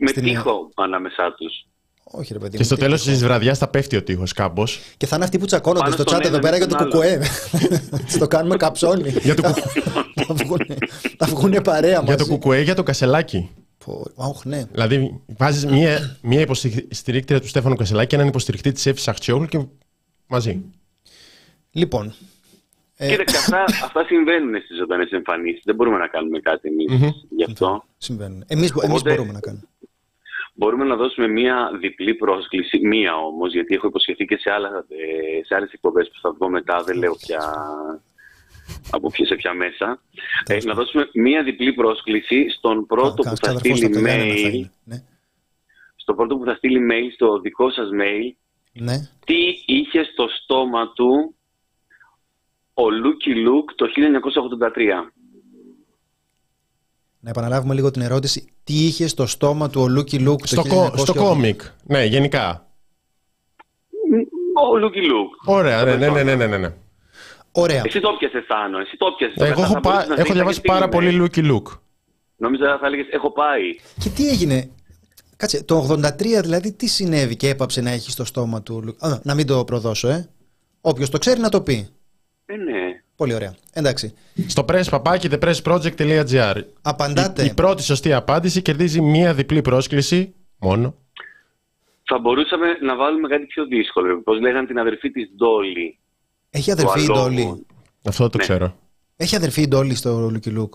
Με 0.00 0.06
Στην- 0.08 0.22
τείχο 0.22 0.70
ανάμεσά 0.74 1.34
τους. 1.38 1.66
Όχι, 2.04 2.32
ρε 2.32 2.38
παιδί. 2.38 2.50
Και 2.50 2.58
μου, 2.58 2.64
στο 2.64 2.74
τι 2.74 2.80
τέλος 2.80 3.00
τύχο. 3.02 3.12
της 3.14 3.22
βραδιάς 3.24 3.58
θα 3.58 3.68
πέφτει 3.68 3.96
ο 3.96 4.02
τείχος 4.02 4.32
κάμπο. 4.32 4.64
Και 4.96 5.06
θα 5.06 5.16
είναι 5.16 5.24
αυτοί 5.24 5.38
που 5.38 5.44
τσακώνονται 5.46 5.80
Πάνω 5.80 5.92
στο 5.92 6.02
στον 6.02 6.16
chat 6.16 6.20
εδώ 6.24 6.28
ένα, 6.34 6.38
πέρα 6.42 6.56
για 6.56 6.64
στον 6.64 6.78
το 6.78 6.84
άλλο. 6.84 6.92
κουκουέ. 6.92 7.20
Έτσι 8.02 8.18
το 8.18 8.26
κάνουμε 8.26 8.56
καψόνι. 8.64 9.08
Για 9.10 9.34
το, 9.34 9.42
κου- 9.42 9.58
θα, 10.26 10.34
βγουνε, 10.34 10.66
θα 11.18 11.26
βγουνε 11.26 11.60
παρέα 11.62 11.94
μαζί. 11.94 12.04
για 12.06 12.16
το 12.16 12.26
κουκουέ, 12.26 12.60
για 12.60 12.74
το 12.74 12.82
κασελάκι. 12.82 13.50
Πω, 13.84 14.02
Όχ, 14.14 14.44
ναι. 14.44 14.64
Δηλαδή, 14.70 15.20
βάζεις 15.38 15.66
μία, 15.66 16.18
μία 16.22 16.40
υποστηρίκτρια 16.40 17.40
του 17.40 17.48
Στέφανου 17.48 17.74
Κασελάκη 17.74 18.08
και 18.08 18.14
έναν 18.14 18.28
υποστηρικτή 18.28 18.72
της 18.72 18.86
Εύης 18.86 19.08
Αχτσιόγλου 19.08 19.46
και 19.46 19.64
μαζί. 20.26 20.62
Λοιπόν, 21.72 22.14
Ε. 22.96 23.08
Κοίταξε, 23.08 23.36
αυτά, 23.36 23.64
αυτά 23.86 24.04
συμβαίνουν 24.04 24.60
στις 24.64 24.76
ζωντανές 24.76 25.10
εμφανίσεις. 25.10 25.62
Δεν 25.64 25.74
μπορούμε 25.74 25.98
να 25.98 26.06
κάνουμε 26.06 26.38
κάτι 26.40 26.68
εμείς 26.68 27.12
γι' 27.30 27.44
αυτό. 27.44 27.84
συμβαίνουν. 27.98 28.44
Εμείς, 28.46 28.70
εμείς 28.70 28.84
Οπότε- 29.00 29.14
μπορούμε 29.14 29.32
να 29.32 29.40
κάνουμε. 29.40 29.66
Μπορούμε 30.54 30.84
να 30.84 30.96
δώσουμε 30.96 31.28
μία 31.28 31.70
διπλή 31.80 32.14
πρόσκληση, 32.14 32.78
μία 32.86 33.14
όμως, 33.16 33.52
γιατί 33.52 33.74
έχω 33.74 33.86
υποσχεθεί 33.86 34.24
και 34.24 34.36
σε, 34.36 34.50
άλλα, 34.50 34.68
ε, 34.68 35.44
σε 35.44 35.54
άλλες 35.54 35.72
εκπομπές 35.72 36.08
που 36.08 36.18
θα 36.22 36.32
βγω 36.32 36.48
μετά, 36.48 36.82
δεν 36.82 36.96
λέω 36.96 37.16
πια 37.26 37.40
από 38.90 39.10
ποια 39.10 39.26
σε 39.26 39.34
ποια 39.34 39.54
μέσα. 39.54 40.02
Ε, 40.46 40.58
να 40.64 40.74
δώσουμε 40.74 41.08
μία 41.12 41.42
διπλή 41.42 41.72
πρόσκληση 41.72 42.48
στον 42.48 42.86
πρώτο 42.86 43.22
Κα- 43.22 43.30
που 43.30 43.36
θα 43.36 43.42
ξάδερφός 43.42 43.78
στείλει 43.78 43.94
στα 43.94 44.02
Τελειάννα 44.02 44.34
θα 44.34 44.48
mail, 44.48 44.52
είναι. 44.52 44.70
Ναι. 44.84 45.02
στον 45.96 46.16
πρώτο 46.16 46.36
που 46.36 46.44
θα 46.44 46.54
στείλει 46.54 46.78
mail 46.90 47.10
στο 47.14 47.40
δικό 47.40 47.70
σας 47.70 47.88
mail, 48.00 48.34
ναι. 48.72 48.96
τι 49.26 49.38
είχε 49.66 50.04
στο 50.04 50.26
στόμα 50.42 50.92
του 50.92 51.34
ο 52.74 52.90
Λούκι 52.90 53.34
Λουκ 53.34 53.74
το 53.74 53.86
1983. 53.86 55.12
Να 57.20 57.30
επαναλάβουμε 57.30 57.74
λίγο 57.74 57.90
την 57.90 58.02
ερώτηση. 58.02 58.52
Τι 58.64 58.72
είχε 58.86 59.06
στο 59.06 59.26
στόμα 59.26 59.70
του 59.70 59.80
ο 59.80 59.88
Λούκι 59.88 60.18
Λουκ 60.20 60.38
το 60.40 60.46
Στο, 60.46 60.62
κο- 60.68 60.90
1980? 60.92 60.98
στο 60.98 61.14
κόμικ. 61.14 61.60
Ναι, 61.84 62.04
γενικά. 62.04 62.66
Ο 64.70 64.76
Λούκι 64.78 65.06
Λουκ. 65.06 65.34
Ωραία, 65.44 65.84
ναι, 65.84 65.96
ναι, 65.96 66.08
ναι, 66.22 66.34
ναι, 66.34 66.46
ναι, 66.46 66.56
ναι. 66.58 66.72
Ωραία. 67.52 67.82
Εσύ 67.84 68.00
το 68.00 68.10
πιασες 68.18 68.44
Θάνο, 68.46 68.78
εσύ 68.78 68.96
το 68.96 69.06
πιασες. 69.18 69.36
Εγώ 69.36 69.48
Μετά 69.48 69.62
έχω, 69.62 69.72
θα 69.72 69.80
πά- 69.80 69.92
μπορείς 69.92 70.08
να 70.08 70.14
έχω 70.14 70.22
δεις, 70.24 70.32
διαβάσει 70.32 70.60
θα 70.64 70.72
πάρα 70.72 70.86
στείλει 70.86 71.16
πολύ 71.18 71.30
mail. 71.34 71.38
Lucky 71.38 71.50
Luke. 71.52 71.78
Νόμιζα 72.36 72.78
θα 72.80 72.86
έλεγες 72.86 73.06
έχω 73.10 73.30
πάει. 73.32 73.62
Και 73.98 74.08
τι 74.08 74.28
έγινε; 74.28 74.70
Κάτσε, 75.36 75.64
το 75.64 75.76
83 75.76 76.40
δηλαδή 76.42 76.72
τι 76.72 76.86
συνέβη 76.86 77.36
και 77.36 77.48
έπαψε 77.48 77.80
να 77.80 77.90
έχει 77.90 78.10
στο 78.10 78.24
στόμα 78.24 78.62
του. 78.62 78.80
Λου- 78.84 79.04
Α, 79.04 79.20
να 79.22 79.34
μην 79.34 79.46
το 79.46 79.64
προδώσω, 79.64 80.08
ε. 80.08 80.28
Όποιος 80.80 81.10
το 81.10 81.18
ξέρει 81.18 81.40
να 81.40 81.48
το 81.48 81.60
πει. 81.62 81.88
Ε, 82.46 82.56
ναι. 82.56 83.02
Πολύ 83.16 83.34
ωραία. 83.34 83.54
Εντάξει. 83.72 84.14
Στο 84.46 84.64
presspapaki 84.68 85.30
thepressproject.gr 85.40 86.54
Απαντάτε. 86.82 87.42
η, 87.42 87.46
η 87.46 87.54
πρώτη 87.54 87.82
σωστή 87.82 88.12
απάντηση 88.12 88.62
κερδίζει 88.62 89.00
μία 89.00 89.34
διπλή 89.34 89.60
πρόσκληση 89.62 90.34
μόνο. 90.58 90.94
Θα 92.04 92.18
μπορούσαμε 92.18 92.66
να 92.80 92.96
βάλουμε 92.96 93.28
κάτι 93.28 93.46
πιο 93.46 93.66
δύσκολο. 93.66 94.22
Πώς 94.22 94.40
λέγανε 94.40 94.66
την 94.66 94.78
αδερφή 94.78 95.10
της 95.10 95.30
Ντόλη. 95.36 95.98
Έχει 96.54 96.70
αδερφή 96.70 97.02
η 97.02 97.06
του 97.06 97.12
αλόγου. 97.12 97.28
Ντόλη; 97.28 97.66
Αυτό 98.08 98.28
το 98.28 98.38
Ναι. 98.38 98.42
ξέρω. 98.42 98.76
Έχει 99.16 99.36
αδερφή 99.36 99.62
η 99.62 99.68
Ντόλη 99.68 99.94
στο 99.94 100.28
Λούκι 100.30 100.50
Λουκ. 100.50 100.74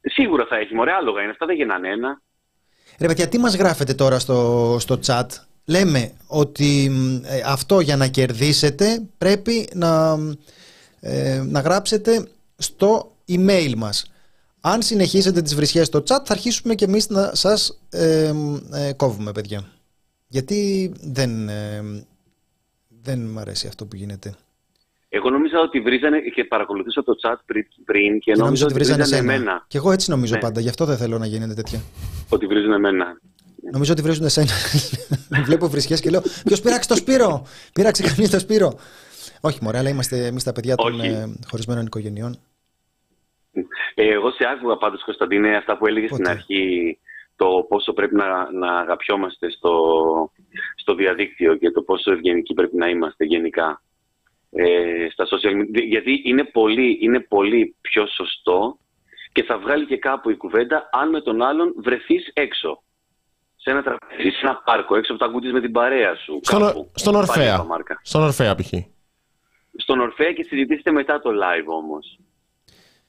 Σίγουρα 0.00 0.46
θα 0.48 0.56
έχει, 0.56 0.74
μωρέ, 0.74 0.92
άλογα 0.92 1.20
είναι. 1.22 1.30
Αυτά 1.30 1.46
δεν 1.46 1.56
γεννάνε 1.56 1.88
ένα. 1.88 2.22
Ρε 2.98 3.06
παιδιά, 3.06 3.28
τι 3.28 3.38
μας 3.38 3.56
γράφετε 3.56 3.94
τώρα 3.94 4.18
στο, 4.18 4.76
στο 4.80 4.98
chat; 5.06 5.26
Λέμε 5.64 6.12
ότι 6.26 6.88
μ, 6.90 7.24
ε, 7.24 7.42
αυτό 7.46 7.80
για 7.80 7.96
να 7.96 8.06
κερδίσετε 8.06 9.02
πρέπει 9.18 9.68
να, 9.74 10.18
ε, 11.00 11.42
να 11.46 11.60
γράψετε 11.60 12.28
στο 12.56 13.12
email 13.28 13.74
μας. 13.76 14.12
Αν 14.60 14.82
συνεχίσετε 14.82 15.42
τις 15.42 15.54
βρισιές 15.54 15.86
στο 15.86 15.98
chat 15.98 16.22
θα 16.24 16.32
αρχίσουμε 16.32 16.74
και 16.74 16.84
εμείς 16.84 17.08
να 17.08 17.34
σας 17.34 17.80
ε, 17.90 18.32
μ, 18.32 18.56
ε, 18.72 18.92
κόβουμε 18.92 19.32
παιδιά. 19.32 19.64
Γιατί 20.26 20.92
δεν, 21.00 21.48
ε, 21.48 21.82
δεν 23.02 23.28
μου 23.32 23.38
αρέσει 23.38 23.66
αυτό 23.66 23.86
που 23.86 23.96
γίνεται. 23.96 24.34
Εγώ 25.16 25.30
νόμιζα 25.30 25.60
ότι 25.60 25.80
βρίζανε 25.80 26.18
και 26.20 26.44
παρακολουθούσα 26.44 27.02
το 27.04 27.12
chat 27.22 27.36
πρι- 27.46 27.68
πριν 27.84 28.18
και 28.18 28.32
Και 28.32 28.40
νόμιζα 28.42 28.64
ότι 28.64 28.74
βρίζανε 28.74 29.02
εσένα. 29.02 29.32
εμένα. 29.32 29.64
Και 29.68 29.76
εγώ 29.78 29.90
έτσι 29.92 30.10
νομίζω 30.10 30.34
Ναι. 30.34 30.40
πάντα, 30.40 30.60
γι' 30.60 30.68
αυτό 30.68 30.84
δεν 30.84 30.96
θέλω 30.96 31.18
να 31.18 31.26
γίνεται 31.26 31.54
τέτοια. 31.54 31.80
Ότι 32.28 32.46
βρίζουν 32.46 32.72
εμένα. 32.72 33.20
Νομίζω 33.72 33.92
ότι 33.92 34.02
βρίζουν 34.02 34.24
εσένα. 34.24 34.50
Βλέπω 35.46 35.68
βρισιές 35.68 36.00
και 36.00 36.10
λέω 36.10 36.22
Ποιος 36.44 36.60
πήραξε 36.60 36.88
το 36.88 36.96
Σπύρο! 36.96 37.46
Πήραξε 37.72 38.02
κανείς 38.02 38.30
το 38.30 38.38
Σπύρο! 38.38 38.78
Όχι, 39.40 39.58
μωρέ, 39.62 39.78
αλλά 39.78 39.88
είμαστε 39.88 40.26
εμείς 40.26 40.44
τα 40.44 40.52
παιδιά 40.52 40.74
των 40.74 41.00
Όχι. 41.00 41.06
ε, 41.08 41.32
χωρισμένων 41.50 41.84
οικογενειών. 41.86 42.38
Ε, 43.94 44.08
εγώ 44.12 44.30
σε 44.30 44.44
άκουγα 44.56 44.76
πάντως, 44.76 45.04
Κωνσταντίνε, 45.04 45.56
αυτά 45.56 45.76
που 45.78 45.86
έλεγες 45.86 46.10
στην 46.10 46.22
Πότε; 46.24 46.36
αρχή, 46.36 46.98
το 47.36 47.46
πόσο 47.68 47.92
πρέπει 47.92 48.14
να, 48.14 48.52
να 48.52 48.78
αγαπιόμαστε 48.78 49.50
στο, 49.50 49.72
στο 50.76 50.94
διαδίκτυο 50.94 51.56
και 51.56 51.70
το 51.70 51.82
πόσο 51.82 52.12
ευγενικοί 52.12 52.54
πρέπει 52.54 52.76
να 52.76 52.88
είμαστε 52.88 53.24
γενικά. 53.24 53.82
Ε, 54.54 55.06
στα 55.10 55.24
social 55.24 55.52
media. 55.52 55.84
Γιατί 55.84 56.22
είναι 56.24 56.44
πολύ, 56.44 56.98
είναι 57.00 57.20
πολύ 57.20 57.76
πιο 57.80 58.06
σωστό 58.06 58.78
και 59.32 59.42
θα 59.42 59.58
βγάλει 59.58 59.86
και 59.86 59.96
κάπου 59.96 60.30
η 60.30 60.36
κουβέντα 60.36 60.88
αν 60.92 61.08
με 61.08 61.20
τον 61.20 61.42
άλλον 61.42 61.74
βρεθείς 61.76 62.30
έξω. 62.34 62.82
Σε 63.56 63.70
ένα 63.70 63.82
τραπέζι, 63.82 64.30
σε 64.30 64.40
ένα 64.42 64.62
πάρκο, 64.64 64.96
έξω 64.96 65.12
από 65.12 65.24
τα 65.24 65.30
κουτίς 65.30 65.52
με 65.52 65.60
την 65.60 65.72
παρέα 65.72 66.14
σου. 66.14 66.40
Στον, 66.42 66.60
κάπου, 66.60 66.90
στον 66.94 67.14
Ορφέα. 67.14 67.66
Στον 68.02 68.22
Ορφέα, 68.22 68.54
π.χ. 68.54 68.72
Στον 69.76 70.00
Ορφέα 70.00 70.32
και 70.32 70.42
συζητήσετε 70.42 70.90
μετά 70.90 71.20
το 71.20 71.30
live 71.30 71.66
όμως. 71.66 72.18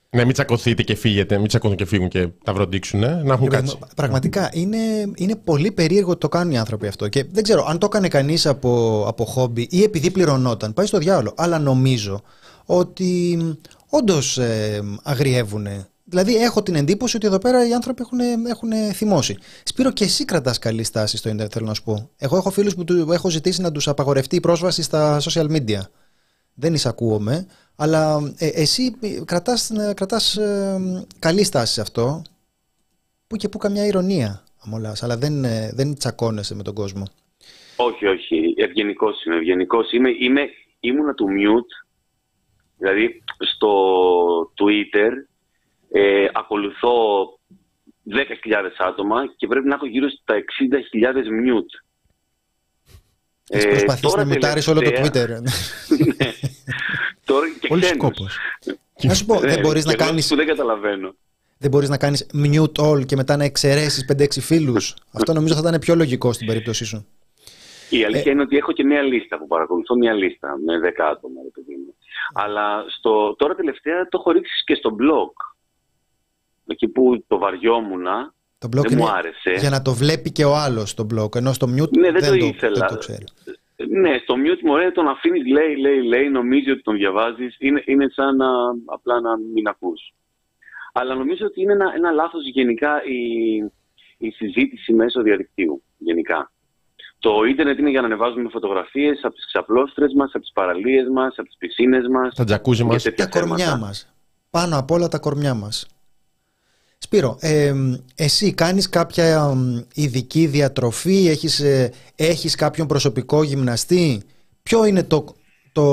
Ναι, 0.10 0.24
μην 0.24 0.34
τσακωθείτε 0.34 0.84
και 0.84 0.96
φύγετε, 0.96 1.38
μην 1.38 1.48
τσακωθούν 1.48 1.78
και 1.78 1.86
φύγουν 1.86 2.08
και 2.08 2.28
τα 2.44 2.54
βροντίξουν, 2.54 3.04
ε, 3.04 3.22
να 3.24 3.34
έχουν 3.34 3.50
κάτσει. 3.50 3.78
Πραγματικά 3.96 4.50
είναι, 4.54 4.78
είναι 5.16 5.36
πολύ 5.36 5.72
περίεργο 5.72 6.12
ότι 6.12 6.20
το 6.20 6.30
κάνουν 6.30 6.54
οι 6.54 6.58
άνθρωποι 6.58 6.88
αυτό. 6.88 7.08
Και 7.08 7.26
δεν 7.32 7.44
ξέρω 7.44 7.66
αν 7.68 7.78
το 7.78 7.86
έκανε 7.86 8.08
κανείς 8.08 8.46
από, 8.46 9.04
από 9.08 9.26
χόμπι 9.26 9.68
ή 9.72 9.84
επειδή 9.84 10.12
πληρωνόταν. 10.12 10.74
Πάει 10.74 10.86
στο 10.86 10.98
διάλογο. 10.98 11.36
Αλλά 11.38 11.60
νομίζω 11.60 12.22
ότι 12.66 13.38
όντως 13.90 14.38
ε, 14.38 14.82
αγριεύουν. 15.04 15.68
Δηλαδή, 16.08 16.36
έχω 16.36 16.64
την 16.64 16.76
εντύπωση 16.76 17.16
ότι 17.16 17.28
εδώ 17.28 17.38
πέρα 17.38 17.68
οι 17.68 17.74
άνθρωποι 17.74 18.02
έχουν, 18.02 18.20
έχουν 18.46 18.94
θυμώσει. 18.94 19.38
Σπύρο, 19.64 19.92
και 19.92 20.04
εσύ 20.04 20.26
κρατάς 20.26 20.60
καλή 20.60 20.84
στάση 20.84 21.18
στο 21.18 21.30
Ιντερνετ, 21.30 21.52
θέλω 21.54 21.66
να 21.66 21.74
σου 21.74 21.84
πω. 21.84 22.10
Εγώ 22.18 22.38
έχω 22.38 22.50
φίλους 22.50 22.76
που 22.76 22.84
του 22.84 23.12
έχω 23.12 23.30
ζητήσει 23.30 23.62
να 23.62 23.72
τους 23.72 23.88
απαγορευτεί 23.88 24.36
η 24.36 24.40
πρόσβαση 24.40 24.82
στα 24.82 25.22
social 25.22 25.48
media. 25.52 25.80
Δεν 26.56 26.74
εισακούομαι, 26.74 27.48
αλλά 27.76 28.34
ε, 28.38 28.48
εσύ 28.48 28.96
κρατάς, 29.26 29.70
ε, 29.70 29.94
κρατάς 29.96 30.38
ε, 30.38 31.06
καλή 31.20 31.44
στάση 31.44 31.74
σε 31.74 31.82
αυτό, 31.82 32.22
που 33.28 33.36
και 33.36 33.50
που 33.50 33.58
καμιά 33.58 33.86
ηρωνία, 33.86 34.44
αμολάς, 34.66 35.04
αλλά 35.04 35.18
δεν, 35.18 35.44
ε, 35.44 35.72
δεν 35.74 35.96
τσακώνεσαι 35.96 36.56
με 36.56 36.64
τον 36.64 36.74
κόσμο. 36.74 37.04
Όχι, 37.76 38.06
όχι. 38.06 38.54
Ευγενικός 38.58 39.24
είμαι. 39.24 39.36
Ευγενικός 39.36 39.92
είμαι. 39.92 40.10
είμαι. 40.20 40.50
Ήμουνα 40.80 41.14
του 41.14 41.26
mute. 41.26 41.86
Δηλαδή, 42.78 43.24
στο 43.40 43.72
Twitter 44.42 45.12
ε, 45.92 46.28
ακολουθώ 46.34 46.94
10.000 48.10 48.20
άτομα 48.78 49.34
και 49.36 49.48
πρέπει 49.48 49.68
να 49.68 49.76
έχω 49.76 49.86
γύρω 49.86 50.10
στα 50.10 50.34
60.000 50.34 51.16
mute. 51.16 51.85
Έχει 53.50 53.68
προσπαθήσει 53.68 54.18
να 54.18 54.26
μουτάρεις 54.26 54.68
όλο 54.68 54.82
το 54.82 54.92
Twitter. 54.96 55.28
ναι. 55.28 56.34
Τώρα 57.26 57.46
και 57.60 57.68
Πολύ 57.68 57.84
σκόπος. 57.84 58.38
Να 59.04 59.14
σου 59.14 59.26
πω, 59.26 59.40
δεν 59.40 59.60
μπορείς 59.60 59.86
να 59.86 59.96
κάνεις... 59.96 60.28
Που 60.28 60.36
δεν 60.36 60.48
καταλαβαίνω. 60.48 61.16
Δεν 61.58 61.70
μπορείς 61.70 61.90
να 61.90 61.98
κάνεις 61.98 62.30
mute 62.34 62.86
all 62.86 63.06
και 63.06 63.16
μετά 63.16 63.38
να 63.38 63.44
εξαιρέσεις 63.44 64.06
5-6 64.18 64.28
φίλους. 64.40 64.96
Αυτό 65.14 65.34
νομίζω 65.34 65.54
θα 65.54 65.60
ήταν 65.60 65.80
πιο 65.80 65.96
λογικό 65.96 66.34
στην 66.34 66.48
περίπτωσή 66.48 66.86
σου. 66.86 67.08
Η 67.90 68.04
αλήθεια 68.04 68.32
ε... 68.32 68.34
είναι 68.34 68.42
ότι 68.42 68.58
έχω 68.58 68.72
και 68.72 68.84
μια 68.84 69.02
λίστα 69.02 69.38
που 69.38 69.48
παρακολουθώ, 69.48 69.96
μια 69.96 70.14
λίστα 70.14 70.58
με 70.66 70.74
10 70.98 71.02
άτομα. 71.12 71.42
Αλλά 72.34 72.86
στο, 72.98 73.36
τώρα 73.36 73.56
τελευταία 73.56 74.04
το 74.04 74.18
έχω 74.20 74.32
ρίξει 74.32 74.64
και 74.66 74.76
στο 74.76 74.96
blog. 75.00 75.32
Εκεί 76.68 76.88
που 76.88 77.24
το 77.28 77.38
βαριόμουνα, 77.38 78.34
το 78.58 78.68
blog 78.68 78.88
δεν 78.88 78.98
μου 78.98 79.10
άρεσε. 79.10 79.52
Για 79.60 79.70
να 79.70 79.82
το 79.82 79.94
βλέπει 79.94 80.32
και 80.32 80.46
ο 80.46 80.56
άλλος 80.56 80.94
το 80.94 81.08
blog. 81.14 81.36
Ενώ 81.36 81.54
στο 81.54 81.68
mute 81.68 81.98
ναι, 81.98 82.12
δεν, 82.12 82.22
δεν, 82.22 82.40
το, 82.40 82.46
ήθελα. 82.46 82.80
δεν 82.80 82.88
το 82.88 82.98
ξέρει. 82.98 83.26
Ναι, 83.90 84.18
στο 84.24 84.34
mute 84.34 84.62
μου 84.64 84.72
ωραία 84.72 84.92
τον 84.92 85.08
αφήνεις, 85.08 85.46
λέει, 85.52 85.76
λέει, 85.76 86.04
λέει, 86.04 86.30
νομίζει 86.30 86.72
ότι 86.72 86.82
τον 86.82 86.96
διαβάζεις. 86.96 87.56
Είναι, 87.60 87.84
είναι 87.86 88.08
σαν 88.10 88.36
να 88.36 88.48
απλά 88.86 89.20
να 89.20 89.38
μην 89.38 89.68
ακούς. 89.68 90.14
Αλλά 90.94 91.16
νομίζω 91.16 91.46
ότι 91.46 91.62
είναι 91.62 91.74
ένα, 91.74 91.94
ένα 91.96 92.12
λάθος 92.12 92.50
γενικά 92.54 93.04
η, 93.04 93.22
η 94.18 94.30
συζήτηση 94.30 94.94
μέσω 94.94 95.22
διαδικτύου. 95.22 95.84
Γενικά. 95.98 96.52
Το 97.20 97.44
ίντερνετ 97.44 97.80
είναι 97.80 97.90
για 97.90 98.02
να 98.02 98.08
ανεβάζουμε 98.08 98.50
φωτογραφίες 98.50 99.20
από 99.24 99.36
τις 99.36 99.46
ξαπλώστρες 99.46 100.14
μας, 100.14 100.30
από 100.34 100.40
τις 100.40 100.52
παραλίες 100.54 101.08
μας, 101.14 101.34
από 101.38 101.48
τις 101.48 101.58
πισίνες 101.58 102.08
μας. 102.08 102.36
Τα 102.36 102.44
τζακούζι 102.44 102.84
μας. 102.84 103.04
Τα 103.04 103.28
κορμιά 103.28 103.78
μας. 103.78 104.14
Πάνω 104.50 104.78
απ' 104.78 104.92
όλα 104.92 105.08
τα 105.08 105.20
κορμιά 105.20 105.54
μας. 105.54 105.95
Σπύρο, 107.06 107.38
ε, 107.42 107.74
εσύ 108.16 108.54
κάνεις 108.54 108.90
κάποια 108.90 109.54
ειδική 109.94 110.46
διατροφή, 110.46 111.28
έχεις, 111.28 111.60
ε, 111.60 111.92
έχεις 112.16 112.56
κάποιον 112.56 112.88
προσωπικό 112.88 113.44
γυμναστή; 113.44 114.22
Ποιο 114.64 114.86
είναι 114.86 115.04
το, 115.04 115.26
το, 115.72 115.84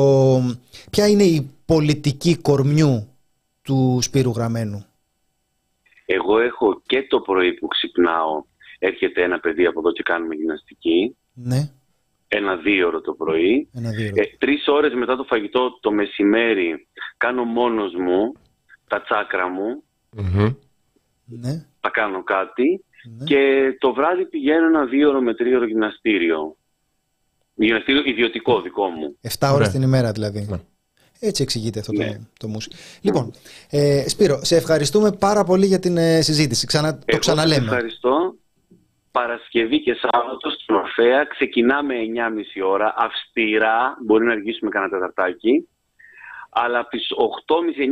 ποια 0.90 1.08
είναι 1.08 1.22
η 1.22 1.50
πολιτική 1.66 2.36
κορμιού 2.36 3.08
του 3.62 3.98
Σπύρου 4.02 4.30
Γραμμένου; 4.30 4.86
Εγώ 6.06 6.38
έχω 6.38 6.82
και 6.86 7.06
το 7.08 7.20
πρωί 7.20 7.52
που 7.52 7.66
ξυπνάω, 7.66 8.44
έρχεται 8.78 9.22
ένα 9.22 9.40
παιδί 9.40 9.66
από 9.66 9.78
εδώ 9.78 9.92
και 9.92 10.02
κάνουμε 10.02 10.34
γυμναστική. 10.34 11.16
Ναι. 11.32 11.70
Ένα 12.28 12.56
δύο 12.56 12.86
ώρο 12.86 13.00
το 13.00 13.12
πρωί. 13.12 13.68
Ένα 13.74 13.90
δύο 13.90 14.06
ε, 14.14 14.22
τρεις 14.38 14.66
ώρες 14.66 14.94
μετά 14.94 15.16
το 15.16 15.24
φαγητό 15.24 15.78
το 15.80 15.90
μεσημέρι 15.92 16.86
κάνω 17.16 17.44
μόνος 17.44 17.94
μου 17.94 18.32
τα 18.88 19.02
τσάκρα 19.02 19.48
μου. 19.48 19.82
Ναι. 21.40 21.66
Θα 21.80 21.90
κάνω 21.90 22.22
κάτι 22.22 22.84
ναι. 23.18 23.24
και 23.24 23.74
το 23.78 23.92
βράδυ 23.92 24.26
πηγαίνω 24.26 24.66
ένα 24.66 24.84
δύο 24.84 25.08
ώρο 25.08 25.20
με 25.20 25.34
τρίωρο 25.34 25.66
γυμναστήριο. 25.66 26.56
Γυμναστήριο 27.54 28.02
ιδιωτικό 28.04 28.60
δικό 28.60 28.88
μου. 28.88 29.16
7 29.38 29.50
ώρες 29.54 29.68
την 29.68 29.82
ημέρα 29.82 30.12
δηλαδή. 30.12 30.46
Ναι. 30.50 30.56
Έτσι 31.20 31.42
εξηγείται 31.42 31.78
αυτό 31.78 31.92
το, 31.92 32.02
το 32.38 32.48
μουσι. 32.48 32.70
Λοιπόν, 33.00 33.32
ε, 33.70 34.08
Σπύρο, 34.08 34.44
σε 34.44 34.56
ευχαριστούμε 34.56 35.12
πάρα 35.12 35.44
πολύ 35.44 35.66
για 35.66 35.78
την 35.78 35.96
ε, 35.96 36.20
συζήτηση. 36.20 36.66
Ξανα, 36.66 36.98
το 36.98 37.18
ξαναλέμε. 37.18 37.64
Εγώ 37.64 37.64
ευχαριστώ. 37.64 38.34
Παρασκευή 39.10 39.82
και 39.82 39.94
Σάββατο 39.94 40.50
στην 40.50 40.74
Ορφέα. 40.74 41.24
Ξεκινάμε 41.24 41.94
9.30 42.60 42.68
ώρα. 42.68 42.94
Αυστηρά. 42.96 43.96
Μπορεί 44.04 44.24
να 44.24 44.32
αργήσουμε 44.32 44.70
κανένα 44.70 44.90
τεταρτάκι 44.90 45.68
αλλά 46.54 46.78
από 46.78 46.88
τι 46.90 46.98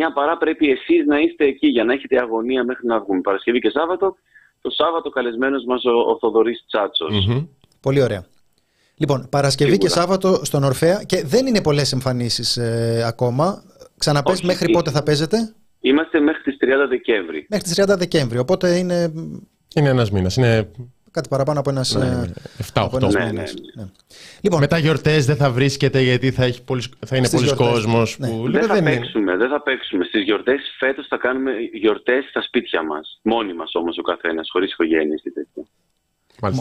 8.30-9 0.06 0.14
παρά 0.14 0.36
πρέπει 0.36 0.70
εσείς 0.70 1.06
να 1.06 1.18
είστε 1.18 1.44
εκεί 1.44 1.66
για 1.66 1.84
να 1.84 1.92
έχετε 1.92 2.20
αγωνία 2.20 2.64
μέχρι 2.64 2.86
να 2.86 3.00
βγούμε. 3.00 3.20
Παρασκευή 3.20 3.58
και 3.58 3.70
Σάββατο. 3.70 4.16
Το 4.60 4.70
Σάββατο 4.70 5.10
καλεσμένος 5.10 5.64
μας 5.64 5.84
ο, 5.84 5.90
ο 5.90 6.18
Θοδωρής 6.18 6.64
Πολύ 7.80 8.02
ωραία. 8.02 8.24
Λοιπόν, 8.96 9.28
Παρασκευή 9.30 9.78
και 9.78 9.88
Σάββατο 9.88 10.44
στον 10.44 10.64
Ορφέα 10.64 11.02
και 11.06 11.24
δεν 11.24 11.46
είναι 11.46 11.62
πολλές 11.62 11.92
εμφανίσεις 11.92 12.56
ε, 12.56 13.04
ακόμα. 13.06 13.62
Ξαναπες 13.98 14.42
μέχρι 14.42 14.72
πότε 14.72 14.90
θα 14.90 15.02
παίζετε; 15.02 15.54
Είμαστε 15.80 16.20
μέχρι 16.20 16.42
τις 16.42 16.56
30 16.60 16.66
Δεκέμβρη. 16.88 17.46
Μέχρι 17.48 17.68
τις 17.68 17.84
30 17.84 17.98
Δεκέμβρη. 17.98 18.38
Οπότε 18.38 18.76
είναι. 18.78 19.12
Είναι 19.74 19.88
ένας 19.88 20.10
μήνας. 20.10 20.36
Είναι 20.36 20.70
κάτι 21.10 21.28
παραπάνω 21.28 21.60
από 21.60 21.70
ένας. 21.70 21.94
Ναι, 21.94 22.22
7-8 22.74 23.00
ναι, 23.00 23.08
ναι, 23.08 23.24
ναι. 23.24 23.42
ναι. 23.74 23.88
Λοιπόν, 24.40 24.60
Μετά 24.60 24.78
γιορτές 24.78 25.26
δεν 25.26 25.36
θα 25.36 25.50
βρίσκεται 25.50 26.00
γιατί 26.00 26.30
θα, 26.30 26.44
έχει 26.44 26.62
πολλοί, 26.64 26.82
θα 27.06 27.16
είναι 27.16 27.28
πολλοί 27.28 27.54
κόσμος. 27.54 28.18
Ναι. 28.18 28.28
Που... 28.28 28.50
Δεν, 28.50 28.62
θα 28.62 28.74
δεν 28.74 28.84
παίξουμε, 28.84 29.36
δεν 29.36 29.48
θα 29.48 29.62
παίξουμε. 29.62 30.04
Στις 30.04 30.22
γιορτές 30.22 30.60
φέτος 30.78 31.06
θα 31.06 31.16
κάνουμε 31.16 31.52
γιορτές 31.72 32.24
στα 32.28 32.42
σπίτια 32.42 32.82
μας. 32.82 33.20
Μόνοι 33.22 33.54
μας 33.54 33.74
όμως 33.74 33.98
ο 33.98 34.02
καθένας, 34.02 34.48
χωρίς 34.52 34.72
οικογένειες 34.72 35.22
ή 35.24 35.30
τέτοια. 35.30 35.62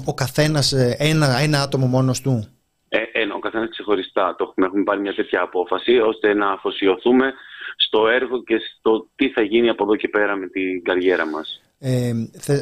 Ο 0.05 0.13
καθένας 0.13 0.71
ε, 0.71 0.95
ένα, 0.99 1.39
ένα 1.39 1.61
άτομο 1.61 1.85
μόνος 1.85 2.21
του; 2.21 2.47
Ε, 2.89 2.97
ένα, 3.11 3.33
ο 3.33 3.39
καθένας 3.39 3.69
ξεχωριστά. 3.69 4.35
Το 4.37 4.45
έχουμε, 4.49 4.65
έχουμε 4.65 4.83
πάρει 4.83 4.99
μια 5.01 5.13
τέτοια 5.13 5.41
απόφαση 5.41 5.97
ώστε 5.97 6.33
να 6.33 6.51
αφοσιωθούμε 6.51 7.33
στο 7.75 8.07
έργο 8.07 8.43
και 8.43 8.59
στο 8.77 9.07
τι 9.15 9.29
θα 9.29 9.41
γίνει 9.41 9.69
από 9.69 9.83
εδώ 9.83 9.95
και 9.95 10.07
πέρα 10.07 10.35
με 10.35 10.47
την 10.47 10.83
καριέρα 10.83 11.25
μας. 11.27 11.61
Ε, 11.79 12.11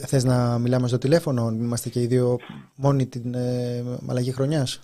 θες 0.08 0.24
να 0.24 0.58
μιλάμε 0.58 0.88
στο 0.88 0.98
τηλέφωνο, 0.98 1.50
είμαστε 1.50 1.90
και 1.90 2.02
οι 2.02 2.06
δύο 2.06 2.38
μόνοι 2.76 3.08
την 3.08 3.34
ε, 3.34 3.84
αλλαγή 4.10 4.32
χρονιάς. 4.32 4.82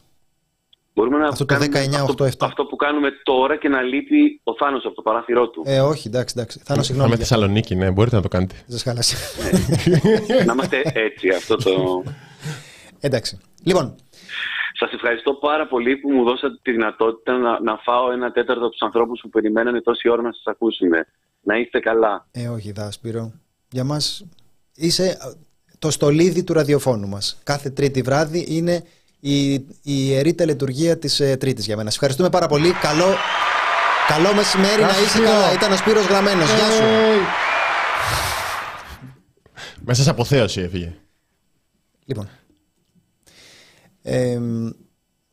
Μπορούμε 0.95 1.17
να 1.17 1.27
αυτό 1.27 1.45
το 1.45 1.55
19, 1.55 1.59
8, 2.17 2.25
7. 2.25 2.29
Αυτό 2.39 2.65
που 2.65 2.75
κάνουμε 2.75 3.09
τώρα 3.23 3.57
και 3.57 3.69
να 3.69 3.81
λείπει 3.81 4.41
ο 4.43 4.55
Θάνος 4.55 4.85
από 4.85 4.95
το 4.95 5.01
παράθυρό 5.01 5.49
του. 5.49 5.63
Ε, 5.65 5.79
όχι, 5.79 6.07
εντάξει, 6.07 6.35
εντάξει. 6.37 6.61
Θάνος, 6.63 6.85
συγγνώμη. 6.85 7.09
Είμαι 7.09 7.17
Θεσσαλονίκη, 7.17 7.75
ναι, 7.75 7.91
μπορείτε 7.91 8.15
να 8.15 8.21
το 8.21 8.27
κάνετε. 8.27 8.55
Δεν 8.55 8.77
σας 8.77 8.83
χάλασε. 8.83 9.15
να 10.45 10.53
είμαστε 10.53 10.81
έτσι, 10.93 11.29
αυτό 11.29 11.55
το. 11.55 12.03
Εντάξει. 12.99 13.39
Λοιπόν. 13.63 13.95
Σας 14.73 14.91
ευχαριστώ 14.93 15.33
πάρα 15.33 15.67
πολύ 15.67 15.97
που 15.97 16.11
μου 16.11 16.23
δώσατε 16.23 16.59
τη 16.61 16.71
δυνατότητα 16.71 17.37
να, 17.37 17.61
να 17.61 17.77
φάω 17.77 18.11
ένα 18.11 18.31
τέταρτο 18.31 18.61
από 18.61 18.71
τους 18.71 18.81
ανθρώπους 18.81 19.19
που 19.21 19.29
περιμένανε 19.29 19.81
τόση 19.81 20.09
ώρα 20.09 20.21
να 20.21 20.31
σας 20.31 20.43
ακούσουν. 20.45 20.89
Να 21.41 21.57
είστε 21.57 21.79
καλά. 21.79 22.27
Ε, 22.31 22.47
όχι, 22.47 22.71
Δάσπυρο. 22.71 23.31
Για 23.73 23.83
μας 23.83 24.23
είσαι 24.75 25.17
το 25.79 25.91
στολίδι 25.91 26.43
του 26.43 26.53
ραδιοφώνου 26.53 27.07
μας. 27.07 27.37
Κάθε 27.43 27.69
Τρίτη 27.69 28.01
βράδυ 28.01 28.45
είναι 28.47 28.83
η, 29.19 29.53
η 29.53 29.63
ιερή 29.83 30.33
τελετουργία 30.33 30.97
της 30.97 31.19
ε, 31.19 31.37
Τρίτης 31.37 31.65
για 31.65 31.75
μένα. 31.75 31.87
Σας 31.87 31.95
ευχαριστούμε 31.95 32.29
πάρα 32.29 32.47
πολύ. 32.47 32.71
Καλό, 32.71 33.05
καλό 34.07 34.33
μεσημέρι 34.33 34.81
να 34.81 34.89
είσαι 35.05 35.19
καλά. 35.19 35.53
Ήταν 35.53 35.71
ο 35.71 35.75
Σπύρος 35.75 36.05
Γραμμένος. 36.05 36.47
Γεια 36.47 36.71
σου. 36.71 36.83
Μέσα 39.85 40.03
σε 40.03 40.09
αποθέωση 40.09 40.61
έφυγε. 40.61 40.93
Λοιπόν. 42.05 42.29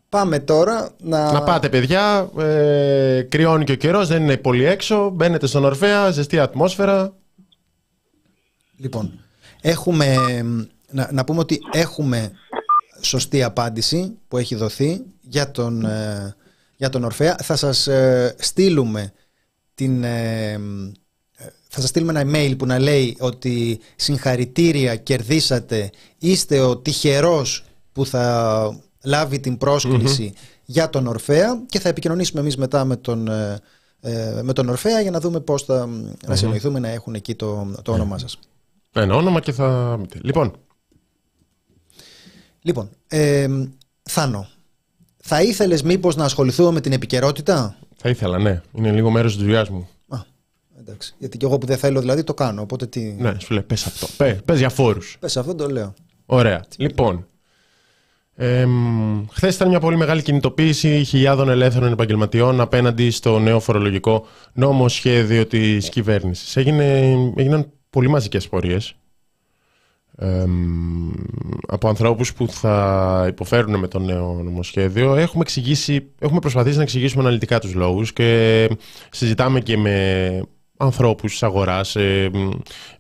πάμε 0.09 0.39
τώρα 0.39 0.91
να... 1.03 1.33
Να 1.33 1.43
πάτε 1.43 1.69
παιδιά, 1.69 2.31
ε, 2.39 3.23
κρυώνει 3.29 3.65
και 3.65 3.73
ο 3.73 3.77
καιρός, 3.77 4.09
δεν 4.09 4.23
είναι 4.23 4.37
πολύ 4.37 4.65
έξω, 4.65 5.11
μπαίνετε 5.11 5.47
στον 5.47 5.65
Ορφέα, 5.65 6.11
ζεστή 6.11 6.39
ατμόσφαιρα. 6.39 7.15
Λοιπόν, 8.81 9.25
έχουμε, 9.61 10.17
να, 10.91 11.09
να 11.13 11.25
πούμε 11.25 11.41
ότι 11.41 11.61
έχουμε 11.73 12.33
σωστή 13.01 13.43
απάντηση 13.43 14.17
που 14.29 14.39
έχει 14.39 14.55
δοθεί 14.55 15.03
για 15.21 15.51
τον, 15.51 15.85
ε, 15.85 16.35
για 16.77 16.89
τον 16.89 17.05
Ορφέα. 17.05 17.37
Θα 17.43 17.57
σας 17.57 17.87
ε, 17.87 18.35
στείλουμε 18.39 19.13
την... 19.75 20.05
Ε, 20.05 20.61
θα 21.73 21.81
σας 21.81 21.89
στείλουμε 21.89 22.21
ένα 22.21 22.31
email 22.31 22.55
που 22.59 22.67
να 22.67 22.79
λέει 22.79 23.17
ότι 23.21 23.81
συγχαρητήρια, 23.97 24.97
κερδίσατε, 24.97 25.91
είστε 26.19 26.61
ο 26.61 26.77
τυχερός 26.77 27.65
που 27.93 28.07
θα 28.07 28.81
λάβει 29.05 29.41
την 29.41 29.59
προσκληση 29.59 30.33
για 30.65 30.91
τον 30.91 31.07
Ορφέα 31.07 31.63
και 31.69 31.81
θα 31.81 31.89
επικοινωνήσουμε 31.89 32.41
εμείς 32.41 32.57
μετά 32.57 32.85
με 32.85 32.97
τον, 32.97 33.29
ε, 34.01 34.41
με 34.43 34.53
τον 34.53 34.69
Ορφέα 34.69 35.01
για 35.01 35.11
να 35.11 35.21
δούμε 35.21 35.41
πώς 35.41 35.63
θα 35.63 35.89
να 36.27 36.37
συνοηθούμε 36.37 36.79
να 36.79 36.89
έχουν 36.89 37.15
εκεί 37.15 37.35
το, 37.35 37.75
το 37.83 37.93
όνομά 37.93 38.19
σας. 38.19 38.39
Ένα 38.93 39.15
όνομα 39.15 39.41
και 39.41 39.53
θα... 39.53 40.01
Λοιπόν. 40.23 40.53
Λοιπόν, 42.63 42.91
ε, 43.09 43.47
Θάνο, 44.03 44.49
θα 45.17 45.43
ήθελες 45.43 45.83
μήπως 45.83 46.17
να 46.17 46.25
ασχοληθούμε 46.25 46.71
με 46.71 46.81
την 46.81 46.93
επικαιρότητα; 46.93 47.77
Θα 47.97 48.09
ήθελα, 48.09 48.39
ναι. 48.39 48.63
Είναι 48.75 48.91
λίγο 48.91 49.11
μέρος 49.11 49.35
της 49.35 49.43
δουλειάς 49.43 49.69
μου. 49.69 49.89
Α, 50.09 50.19
εντάξει. 50.79 51.15
Γιατί 51.19 51.37
και 51.37 51.45
εγώ 51.47 51.59
που 51.59 51.67
δεν 51.67 51.79
θέλω 51.79 52.01
δηλαδή 52.01 52.25
το 52.25 52.35
κάνω, 52.35 52.63
οπότε 52.63 52.87
τι... 52.87 53.01
Ναι, 53.01 53.35
σου 53.39 53.53
λέει 53.53 53.63
πες 53.63 53.87
αυτό. 53.87 54.07
Πες, 54.17 54.41
πες 54.45 54.59
για 54.59 54.69
φόρους. 54.69 55.17
Πες 55.21 55.37
αυτό 55.37 55.55
το 55.55 55.69
λέω. 55.69 55.95
Ωραία. 56.27 56.65
Λοιπόν, 56.77 57.27
ε, 58.35 58.67
Χθες 59.31 59.55
ήταν 59.55 59.69
μια 59.69 59.81
πολύ 59.81 59.97
μεγάλη 59.97 60.23
κινητοποίηση 60.23 61.05
χιλιάδων 61.05 61.49
ελεύθερων 61.49 61.93
επαγγελματιών 61.93 62.61
απέναντι 62.61 63.11
στο 63.11 63.39
νέο 63.39 63.61
φορολογικό 63.61 64.27
νόμο 64.53 64.89
σχέδιο 64.89 65.47
της 65.47 65.89
κυβέρνησης. 65.89 66.57
έγιναν 66.57 67.73
πολύ 67.91 68.09
μαζικές 68.09 68.49
πορείες 68.49 68.95
ε, 70.17 70.45
από 71.67 71.89
ανθρώπους 71.89 72.33
που 72.33 72.49
θα 72.49 73.27
υποφέρουν 73.29 73.79
με 73.79 73.89
το 73.89 73.99
νέο 73.99 74.41
νομοσχέδιο. 74.43 75.15
Έχουμε, 75.15 75.43
εξηγήσει, 75.43 76.11
έχουμε 76.19 76.41
προσπαθήσει 76.41 76.77
να 76.77 76.83
εξηγήσουμε 76.83 77.23
αναλυτικά 77.23 77.61
τους 77.61 77.75
λόγους 77.75 78.13
και 78.13 78.69
συζητάμε 79.11 79.61
και 79.61 79.77
με 79.77 80.43
ανθρώπους 80.77 81.31
της 81.31 81.43
αγοράς, 81.43 81.97
ε, 81.97 82.31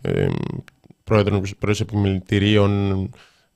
ε, 0.00 0.29
πρόεδρος 1.05 1.81
επιμελητηρίων, 1.81 3.00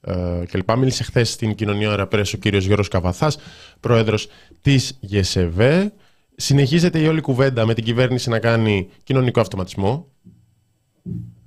ε, 0.00 0.42
κλπ. 0.50 0.76
Μίλησε 0.76 1.02
χθες 1.02 1.30
στην 1.30 1.54
κοινωνία 1.54 1.90
Αεραπρέσ 1.90 2.32
ο 2.32 2.36
κύριος 2.36 2.64
Γιώργος 2.64 2.88
Καβαθάς, 2.88 3.38
πρόεδρος 3.80 4.28
της 4.62 4.98
ΓΕΣΕΒΕ. 5.00 5.92
Συνεχίζεται 6.36 6.98
η 6.98 7.06
όλη 7.06 7.20
κουβέντα 7.20 7.66
με 7.66 7.74
την 7.74 7.84
κυβέρνηση 7.84 8.28
να 8.28 8.38
κάνει 8.38 8.88
κοινωνικό 9.02 9.40
αυτοματισμό 9.40 10.13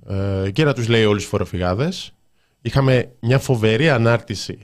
ε, 0.08 0.50
και 0.50 0.64
να 0.64 0.74
τους 0.74 0.88
λέει 0.88 1.04
όλους 1.04 1.22
του 1.22 1.28
φοροφυγάδες. 1.28 2.12
Είχαμε 2.60 3.12
μια 3.20 3.38
φοβερή 3.38 3.90
ανάρτηση 3.90 4.58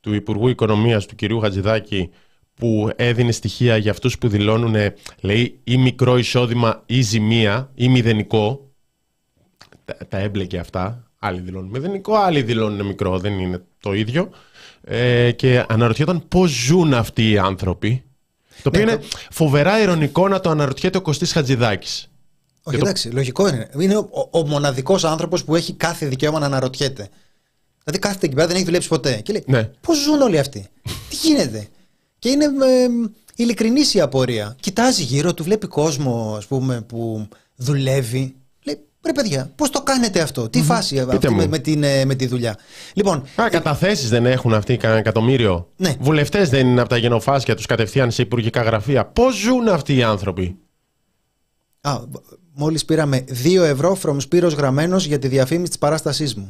του 0.00 0.14
Υπουργού 0.14 0.48
Οικονομίας 0.48 1.06
του 1.06 1.14
κυρίου 1.14 1.40
Χατζηδάκη 1.40 2.10
που 2.54 2.90
έδινε 2.96 3.32
στοιχεία 3.32 3.76
για 3.76 3.90
αυτούς 3.90 4.18
που 4.18 4.28
δηλώνουν 4.28 4.74
λέει 5.20 5.60
ή 5.64 5.76
μικρό 5.76 6.18
εισόδημα 6.18 6.82
ή 6.86 7.00
ζημία 7.00 7.70
ή 7.74 7.88
μηδενικό 7.88 8.70
τα, 9.84 9.96
τα 10.08 10.18
έμπλεκε 10.18 10.58
αυτά 10.58 11.10
Άλλοι 11.22 11.40
δηλώνουν 11.40 11.70
μηδενικό, 11.70 12.14
άλλοι 12.14 12.42
δηλώνουν 12.42 12.86
μικρό, 12.86 13.18
δεν 13.18 13.38
είναι 13.38 13.62
το 13.80 13.92
ίδιο. 13.92 14.30
Ε, 14.84 15.30
και 15.32 15.64
αναρωτιόταν 15.68 16.28
πώς 16.28 16.50
ζουν 16.50 16.94
αυτοί 16.94 17.30
οι 17.30 17.38
άνθρωποι. 17.38 18.02
Το 18.62 18.68
οποίο 18.68 18.84
ναι, 18.84 18.92
είναι 18.92 19.00
φοβερά 19.30 19.82
ηρωνικό 19.82 20.28
να 20.28 20.40
το 20.40 20.50
αναρωτιέται 20.50 20.98
ο 20.98 21.00
Κωστής 21.00 21.32
Χατζηδάκης. 21.32 22.09
Όχι, 22.62 22.76
εντάξει, 22.76 23.08
λογικό 23.08 23.48
είναι. 23.48 23.68
Είναι 23.78 23.96
ο, 23.96 24.28
ο 24.30 24.46
μοναδικός 24.46 25.04
άνθρωπος 25.04 25.44
που 25.44 25.54
έχει 25.54 25.72
κάθε 25.72 26.06
δικαίωμα 26.06 26.38
να 26.38 26.46
αναρωτιέται. 26.46 27.08
Δηλαδή 27.84 27.98
κάθεται 27.98 28.26
εκεί 28.26 28.34
πέρα, 28.34 28.46
δεν 28.46 28.56
έχει 28.56 28.64
δουλέψει 28.64 28.88
ποτέ. 28.88 29.20
Και 29.22 29.32
λέει: 29.32 29.44
ναι. 29.46 29.70
Πώς 29.80 29.98
ζουν 29.98 30.20
όλοι 30.20 30.38
αυτοί, 30.38 30.68
Τι 31.08 31.16
γίνεται; 31.16 31.68
Και 32.18 32.28
είναι 32.28 32.44
ε, 32.44 32.88
ειλικρινής 33.34 33.94
η 33.94 34.00
απορία. 34.00 34.56
Κοιτάζει 34.60 35.02
γύρω 35.02 35.34
του, 35.34 35.44
βλέπει 35.44 35.66
κόσμο 35.66 36.34
ας 36.36 36.46
πούμε, 36.46 36.80
που 36.80 37.28
δουλεύει 37.56 38.34
Ρε 39.06 39.12
παιδιά, 39.12 39.50
πώς 39.56 39.70
το 39.70 39.82
κάνετε 39.82 40.20
αυτό, 40.20 40.48
τι 40.48 40.62
φάση 40.62 40.98
αυτή 40.98 41.30
με, 41.30 41.46
με, 41.46 41.58
την, 41.58 41.82
ε, 41.82 42.04
με 42.04 42.14
τη 42.14 42.26
δουλειά; 42.26 42.58
Λοιπόν, 42.92 43.24
Α, 43.36 43.46
ε... 43.46 43.48
καταθέσεις 43.48 44.08
δεν 44.08 44.26
έχουν 44.26 44.54
αυτοί 44.54 44.76
κανένα 44.76 45.00
εκατομμύριο. 45.00 45.68
Ναι. 45.76 45.94
Βουλευτές 46.00 46.48
δεν 46.50 46.66
είναι 46.66 46.80
από 46.80 46.88
τα 46.88 46.96
γενοφάσκια 46.96 47.56
τους 47.56 47.66
κατευθείαν 47.66 48.10
σε 48.10 48.22
υπουργικά 48.22 48.62
γραφεία. 48.62 49.04
Πώς 49.04 49.36
ζουν 49.36 49.68
αυτοί 49.68 49.96
οι 49.96 50.02
άνθρωποι; 50.02 50.56
Α, 51.80 52.00
μόλις 52.60 52.84
πήραμε 52.84 53.24
2 53.44 53.62
ευρώ 53.62 53.98
from 54.02 54.16
Σπύρος 54.18 54.54
Γραμμένος 54.54 55.06
για 55.06 55.18
τη 55.18 55.28
διαφήμιση 55.28 55.68
της 55.68 55.78
παράστασής 55.78 56.34
μου. 56.34 56.48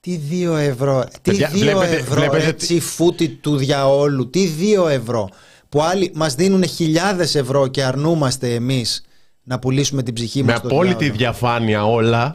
Τι 0.00 0.20
2 0.30 0.56
ευρώ, 0.56 1.04
τι 1.22 1.30
2 1.30 1.48
βλέπετε, 1.52 1.96
ευρώ, 1.96 2.20
βλέπετε... 2.20 2.46
έτσι 2.46 2.80
φούτη 2.80 3.28
του 3.28 3.56
διαόλου, 3.56 4.30
τι 4.30 4.50
2 4.84 4.88
ευρώ. 4.88 5.28
Που 5.68 5.82
άλλοι 5.82 6.10
μας 6.14 6.34
δίνουν 6.34 6.66
χιλιάδες 6.66 7.34
ευρώ 7.34 7.66
και 7.66 7.82
αρνούμαστε 7.82 8.54
εμείς 8.54 9.04
να 9.42 9.58
πουλήσουμε 9.58 10.02
την 10.02 10.14
ψυχή 10.14 10.42
μας. 10.42 10.62
Με 10.62 10.68
απόλυτη 10.68 11.10
διαφάνεια 11.10 11.86
όλα. 11.86 12.34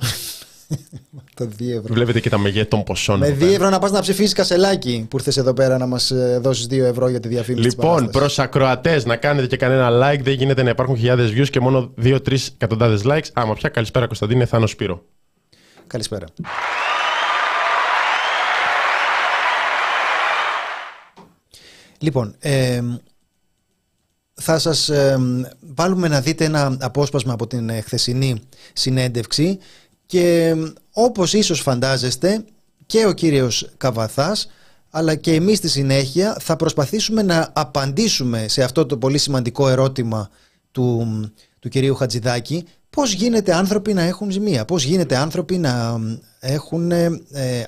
το 1.36 1.50
2 1.60 1.62
ευρώ. 1.68 1.94
Βλέπετε 1.94 2.20
και 2.20 2.30
τα 2.30 2.38
μεγέθη 2.38 2.68
των 2.68 2.84
ποσών. 2.84 3.20
Με 3.20 3.38
2 3.40 3.42
ευρώ 3.42 3.70
να 3.70 3.80
πας 3.80 3.92
να 3.92 4.02
ψηφίσεις 4.02 4.34
κασελάκι 4.34 5.06
που 5.10 5.18
ήρθες 5.18 5.38
εδώ 5.38 5.54
πέρα 5.54 5.78
να 5.78 5.86
μας 5.86 6.12
ε, 6.12 6.40
δώσεις 6.42 6.66
2 6.66 6.78
ευρώ 6.78 7.10
για 7.10 7.20
τη 7.20 7.28
διαφήμιση. 7.28 7.68
Λοιπόν, 7.68 8.10
προς 8.10 8.40
ακροατές, 8.40 9.06
να 9.06 9.16
κάνετε 9.16 9.48
και 9.48 9.58
κανένα 9.58 9.90
like. 9.90 10.22
Δεν 10.22 10.34
γίνεται 10.34 10.64
να 10.64 10.70
υπάρχουν 10.70 10.96
χιλιάδες 10.96 11.32
views 11.32 11.50
και 11.50 11.60
μόνο 11.60 11.94
2-3 12.04 12.38
εκατοντάδες 12.54 13.02
likes. 13.06 13.28
Άμα 13.34 13.54
πια 13.54 13.70
καλησπέρα 13.70 14.06
Κωνσταντίνε, 14.06 14.46
Θάνο 14.46 14.68
Σπύρο. 14.68 15.04
Καλησπέρα. 15.88 16.26
Λοιπόν, 21.98 22.36
ε, 22.40 22.82
θα 24.34 24.60
σας 24.60 24.92
βάλουμε 25.60 26.08
να 26.08 26.22
δείτε 26.22 26.46
ένα 26.46 26.78
απόσπασμα 26.82 27.34
από 27.34 27.48
την 27.48 27.70
ε, 27.70 27.82
χθεσινή 27.82 28.42
συνέντευξη 28.74 29.60
και 30.14 30.56
όπως 30.92 31.34
ίσως 31.34 31.60
φαντάζεστε 31.60 32.46
και 32.86 33.06
ο 33.06 33.12
κύριος 33.12 33.70
Καβαθάς 33.78 34.50
αλλά 34.90 35.16
και 35.16 35.34
εμείς 35.34 35.58
στη 35.58 35.70
συνέχεια 35.70 36.38
θα 36.40 36.56
προσπαθήσουμε 36.56 37.22
να 37.22 37.50
απαντήσουμε 37.54 38.46
σε 38.48 38.64
αυτό 38.64 38.86
το 38.86 38.98
πολύ 38.98 39.18
σημαντικό 39.18 39.70
ερώτημα 39.70 40.30
του, 40.72 41.08
του 41.60 41.70
κυρίου 41.70 41.96
Χατζηδάκη 41.96 42.66
πώς 42.90 43.14
γίνεται 43.14 43.54
άνθρωποι 43.54 43.94
να 43.94 44.02
έχουν 44.02 44.32
ζημία, 44.32 44.66
πώς 44.66 44.84
γίνεται 44.84 45.16
άνθρωποι 45.16 45.58
να 45.58 46.00
έχουν 46.40 46.92
ε, 46.92 47.20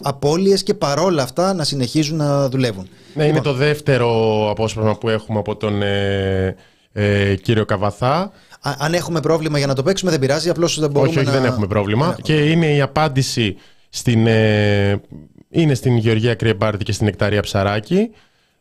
απώλειες 0.01 0.63
και 0.63 0.73
παρόλα 0.73 1.23
αυτά 1.23 1.53
να 1.53 1.63
συνεχίζουν 1.63 2.17
να 2.17 2.49
δουλεύουν; 2.49 2.87
Ναι, 3.13 3.23
είναι 3.23 3.33
λοιπόν. 3.33 3.53
το 3.53 3.57
δεύτερο 3.57 4.09
απόσπασμα 4.49 4.97
που 4.97 5.09
έχουμε 5.09 5.39
από 5.39 5.55
τον 5.55 5.81
ε, 5.81 6.55
ε, 6.97 7.35
κύριο 7.35 7.65
Καβαθά. 7.65 8.31
Αν 8.77 8.93
έχουμε 8.93 9.19
πρόβλημα 9.19 9.57
για 9.57 9.67
να 9.67 9.73
το 9.73 9.83
παίξουμε 9.83 10.11
δεν 10.11 10.19
πειράζει, 10.19 10.49
απλώς 10.49 10.79
δεν 10.79 10.89
μπορούμε 10.91 11.09
όχι, 11.09 11.19
όχι, 11.19 11.27
να... 11.27 11.33
δεν 11.33 11.45
έχουμε 11.45 11.67
πρόβλημα. 11.67 12.17
Και 12.21 12.49
είναι 12.49 12.73
η 12.73 12.81
απάντηση 12.81 13.55
στην, 13.89 14.27
ε, 14.27 15.01
είναι 15.49 15.73
στην 15.73 15.97
Γεωργία 15.97 16.35
Κρυεμπάρτη 16.35 16.83
και 16.83 16.91
στην 16.91 17.05
Νεκταρία 17.05 17.41
Ψαράκη. 17.41 18.09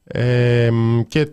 Ε, 0.04 0.68
και 1.08 1.28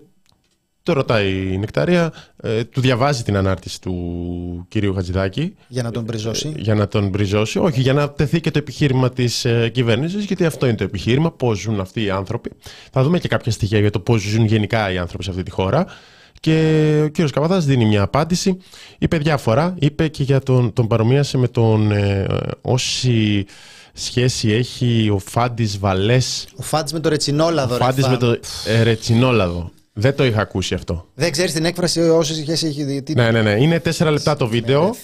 το 0.84 0.94
ρωτάει 0.94 1.54
η 1.54 1.58
Νεκταρία, 1.58 2.14
ε, 2.44 2.64
του 2.64 2.82
διαβάζει 2.82 3.24
την 3.24 3.38
ανάρτηση 3.38 3.82
του 3.82 4.66
κυρίου 4.68 4.94
Χατζηδάκη. 4.94 5.56
Για 5.68 5.84
να 5.84 5.92
τον 5.92 6.04
μπριζώσει. 6.04 6.54
Ε, 6.58 6.62
για 6.62 6.76
να 6.76 6.88
τον 6.88 7.10
μπριζώσει, 7.10 7.60
όχι, 7.60 7.82
για 7.82 7.94
να 7.94 8.12
τεθεί 8.12 8.42
και 8.42 8.52
το 8.52 8.60
επιχείρημα 8.60 9.10
της 9.10 9.46
ε, 9.46 9.70
κυβέρνησης, 9.70 10.24
γιατί 10.24 10.46
αυτό 10.46 10.66
είναι 10.66 10.76
το 10.76 10.84
επιχείρημα, 10.84 11.32
πώς 11.32 11.60
ζουν 11.60 11.80
αυτοί 11.80 12.04
οι 12.04 12.10
άνθρωποι. 12.10 12.52
Θα 12.92 13.04
δούμε 13.04 13.20
και 13.20 13.28
κάποια 13.28 13.52
στοιχεία 13.52 13.80
για 13.80 13.92
το 13.92 14.00
πώς 14.00 14.22
ζουν 14.22 14.46
γενικά 14.46 14.92
οι 14.92 14.98
άνθρωποι 14.98 15.24
σε 15.24 15.30
αυτή 15.30 15.44
τη 15.44 15.52
χώρα. 15.52 15.86
Και 16.42 17.02
ο 17.04 17.08
κύριος 17.08 17.32
Καβαδάς 17.32 17.66
δίνει 17.66 17.86
μια 17.86 18.02
απάντηση. 18.02 18.58
Είπε 18.98 19.18
διάφορα. 19.18 19.76
Είπε 19.80 20.08
και 20.08 20.24
για 20.24 20.40
τον, 20.40 20.74
τον 20.74 20.88
παρομοίασε 20.88 21.38
με 21.38 21.48
τον. 21.48 21.92
Ε, 21.92 22.28
όση 22.62 23.46
σχέση 23.94 24.52
έχει 24.52 25.10
ο 25.14 25.20
Φάντης 25.20 25.80
Βαλές. 25.80 26.48
Ο 26.56 26.62
Φάντης 26.62 26.94
με 26.94 27.00
το 27.00 27.10
ρετσινόλαδο. 27.10 27.76
Ο 27.76 27.78
Φάντης 27.78 28.08
με 28.08 28.18
το 28.18 28.40
ε, 28.66 28.82
ρετσινόλαδο. 28.82 29.72
Δεν 29.94 30.16
το 30.16 30.26
είχα 30.26 30.42
ακούσει 30.42 30.74
αυτό. 30.74 31.08
Δεν 31.14 31.32
ξέρεις 31.32 31.54
την 31.54 31.66
έκφραση 31.66 32.02
όση 32.02 32.36
σχέση 32.36 32.68
έχει 32.68 32.84
δει. 32.84 33.04
Ναι, 33.16 33.32
ναι, 33.32 33.42
ναι. 33.42 33.52
Είναι 33.52 33.80
τέσσερα 33.80 34.12
λεπτά 34.12 34.36
το 34.36 34.48
βίντεο. 34.48 34.96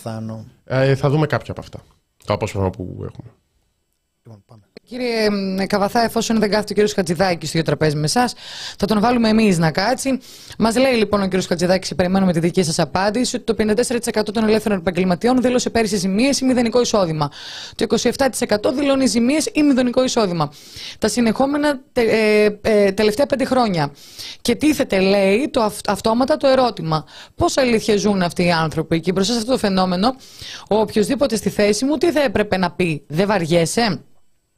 Ε, 0.63 0.95
θα 0.95 1.09
δούμε 1.09 1.27
κάποια 1.27 1.51
από 1.51 1.61
αυτά. 1.61 1.83
Το 2.25 2.33
απόσπασμα 2.33 2.69
που 2.69 2.83
έχουμε. 2.83 3.29
Λοιπόν, 4.23 4.43
πάμε. 4.45 4.61
Κύριε 4.89 5.27
Καβαθά, 5.67 6.03
εφόσον 6.03 6.39
δεν 6.39 6.49
κάθεται 6.49 6.71
ο 6.71 6.73
κύριος 6.73 6.93
Χατζηδάκης 6.93 7.49
στο 7.49 7.57
ίδιο 7.57 7.71
τραπέζι 7.71 7.95
με 7.95 8.03
εσάς, 8.03 8.33
θα 8.77 8.85
τον 8.85 8.99
βάλουμε 8.99 9.29
εμείς 9.29 9.57
να 9.57 9.71
κάτσει. 9.71 10.19
Μας 10.57 10.77
λέει 10.77 10.93
λοιπόν 10.93 11.21
ο 11.21 11.23
κύριος 11.23 11.45
Χατζηδάκης, 11.45 11.89
και 11.89 11.95
περιμένουμε 11.95 12.33
τη 12.33 12.39
δική 12.39 12.63
σας 12.63 12.79
απάντηση, 12.79 13.35
ότι 13.35 13.45
το 13.45 13.53
54% 13.53 14.31
των 14.33 14.43
ελεύθερων 14.43 14.77
επαγγελματιών 14.77 15.41
δήλωσε 15.41 15.69
πέρυσι 15.69 15.95
ζημίες 15.97 16.39
ή 16.39 16.45
μηδενικό 16.45 16.81
εισόδημα. 16.81 17.31
Το 17.75 17.85
27% 17.85 18.73
δηλώνει 18.73 19.05
ζημίες 19.05 19.49
ή 19.53 19.63
μηδενικό 19.63 20.03
εισόδημα. 20.03 20.51
Τα 20.99 21.07
συνεχόμενα 21.07 21.79
τε, 21.93 22.01
ε, 22.01 22.59
ε, 22.61 22.91
τελευταία 22.91 23.25
πέντε 23.25 23.45
χρόνια. 23.45 23.91
Και 24.41 24.55
τίθεται, 24.55 24.99
λέει, 24.99 25.49
το 25.49 25.71
αυτόματα 25.87 26.37
το 26.37 26.47
ερώτημα. 26.47 27.05
Πώς 27.35 27.57
αλήθεια 27.57 27.97
ζουν 27.97 28.21
αυτοί 28.21 28.43
οι 28.43 28.51
άνθρωποι; 28.51 28.99
Και 28.99 29.11
μπροστά 29.11 29.33
σε 29.33 29.39
αυτό 29.39 29.51
το 29.51 29.57
φαινόμενο, 29.57 30.15
ο 30.69 30.75
οποιοδήποτε 30.79 31.35
στη 31.35 31.49
θέση 31.49 31.85
μου 31.85 31.97
τι 31.97 32.11
θα 32.11 32.21
έπρεπε 32.21 32.57
να 32.57 32.71
πει, 32.71 33.03
δεν 33.07 33.27
βαριέσαι; 33.27 34.01